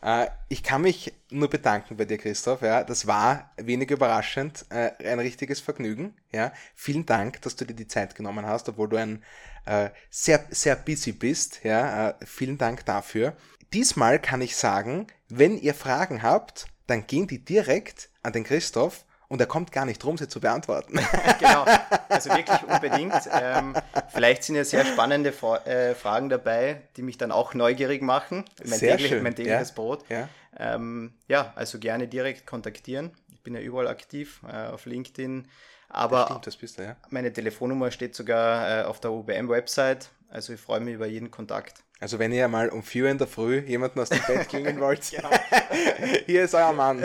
Äh, 0.00 0.28
ich 0.48 0.62
kann 0.62 0.82
mich 0.82 1.12
nur 1.30 1.50
bedanken 1.50 1.96
bei 1.96 2.04
dir, 2.04 2.18
Christoph. 2.18 2.62
Ja, 2.62 2.84
das 2.84 3.06
war 3.06 3.52
wenig 3.56 3.90
überraschend, 3.90 4.64
äh, 4.70 4.92
ein 5.04 5.18
richtiges 5.18 5.60
Vergnügen. 5.60 6.14
Ja, 6.32 6.52
vielen 6.74 7.06
Dank, 7.06 7.42
dass 7.42 7.56
du 7.56 7.64
dir 7.64 7.74
die 7.74 7.88
Zeit 7.88 8.14
genommen 8.14 8.46
hast, 8.46 8.68
obwohl 8.68 8.88
du 8.88 8.96
ein 8.96 9.24
äh, 9.66 9.90
sehr 10.10 10.44
sehr 10.50 10.76
busy 10.76 11.12
bist. 11.12 11.64
Ja, 11.64 12.14
vielen 12.24 12.58
Dank 12.58 12.84
dafür. 12.84 13.36
Diesmal 13.72 14.20
kann 14.20 14.42
ich 14.42 14.56
sagen, 14.56 15.06
wenn 15.28 15.56
ihr 15.56 15.74
Fragen 15.74 16.22
habt, 16.22 16.66
dann 16.86 17.06
gehen 17.06 17.26
die 17.26 17.44
direkt 17.44 18.10
an 18.22 18.32
den 18.32 18.44
Christoph 18.44 19.04
und 19.32 19.40
er 19.40 19.46
kommt 19.46 19.72
gar 19.72 19.86
nicht 19.86 20.02
drum, 20.02 20.18
sie 20.18 20.28
zu 20.28 20.40
beantworten. 20.40 21.00
genau. 21.40 21.64
Also 22.10 22.28
wirklich 22.28 22.62
unbedingt. 22.64 23.14
Ähm, 23.32 23.74
vielleicht 24.12 24.44
sind 24.44 24.56
ja 24.56 24.64
sehr 24.64 24.84
spannende 24.84 25.32
Fra 25.32 25.56
äh, 25.64 25.94
Fragen 25.94 26.28
dabei, 26.28 26.82
die 26.98 27.02
mich 27.02 27.16
dann 27.16 27.32
auch 27.32 27.54
neugierig 27.54 28.02
machen. 28.02 28.44
Mein, 28.62 28.78
Sehr 28.78 28.90
täglich, 28.90 29.10
schön, 29.10 29.22
mein 29.22 29.34
tägliches 29.34 29.70
ja. 29.70 29.74
Brot. 29.74 30.04
Ja. 30.10 30.28
Ähm, 30.58 31.14
ja, 31.28 31.50
also 31.56 31.78
gerne 31.78 32.08
direkt 32.08 32.46
kontaktieren. 32.46 33.10
Ich 33.32 33.42
bin 33.42 33.54
ja 33.54 33.60
überall 33.62 33.88
aktiv, 33.88 34.42
äh, 34.46 34.66
auf 34.66 34.84
LinkedIn. 34.84 35.48
Aber 35.88 36.26
Stimmt, 36.26 36.46
das 36.46 36.56
bist 36.56 36.78
du, 36.78 36.82
ja. 36.82 36.96
meine 37.08 37.32
Telefonnummer 37.32 37.90
steht 37.90 38.14
sogar 38.14 38.82
äh, 38.82 38.84
auf 38.84 39.00
der 39.00 39.12
UBM-Website. 39.12 40.10
Also 40.28 40.52
ich 40.52 40.60
freue 40.60 40.80
mich 40.80 40.94
über 40.94 41.06
jeden 41.06 41.30
Kontakt. 41.30 41.82
Also 42.00 42.18
wenn 42.18 42.32
ihr 42.32 42.48
mal 42.48 42.68
um 42.68 42.82
4 42.82 43.04
Uhr 43.04 43.10
in 43.10 43.16
der 43.16 43.28
Früh 43.28 43.60
jemanden 43.60 44.00
aus 44.00 44.10
dem 44.10 44.20
Bett 44.26 44.48
klingen 44.50 44.78
wollt, 44.78 45.04
hier 46.26 46.44
ist 46.44 46.54
euer 46.54 46.72
Mann. 46.74 47.02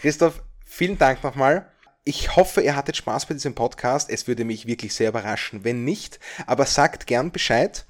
Christoph, 0.00 0.42
vielen 0.64 0.98
Dank 0.98 1.22
nochmal. 1.22 1.70
Ich 2.04 2.36
hoffe, 2.36 2.62
ihr 2.62 2.76
hattet 2.76 2.96
Spaß 2.96 3.26
bei 3.26 3.34
diesem 3.34 3.54
Podcast. 3.54 4.08
Es 4.10 4.26
würde 4.26 4.44
mich 4.44 4.66
wirklich 4.66 4.94
sehr 4.94 5.10
überraschen, 5.10 5.64
wenn 5.64 5.84
nicht. 5.84 6.20
Aber 6.46 6.64
sagt 6.64 7.06
gern 7.06 7.32
Bescheid. 7.32 7.86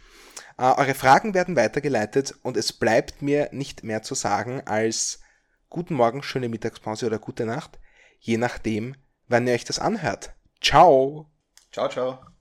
Äh, 0.59 0.63
eure 0.63 0.95
Fragen 0.95 1.35
werden 1.35 1.57
weitergeleitet 1.57 2.35
und 2.43 2.57
es 2.57 2.73
bleibt 2.73 3.23
mir 3.23 3.49
nicht 3.53 3.85
mehr 3.85 4.03
zu 4.03 4.15
sagen 4.15 4.63
als 4.67 5.21
guten 5.69 5.95
Morgen, 5.95 6.23
schöne 6.23 6.49
Mittagspause 6.49 7.07
oder 7.07 7.19
gute 7.19 7.47
Nacht, 7.47 7.79
je 8.19 8.39
nachdem, 8.39 8.97
wann 9.29 9.47
ihr 9.47 9.55
euch 9.55 9.65
das 9.65 9.79
anhört. 9.79 10.33
Ciao! 10.61 11.31
Ciao, 11.71 11.89
ciao. 11.89 12.38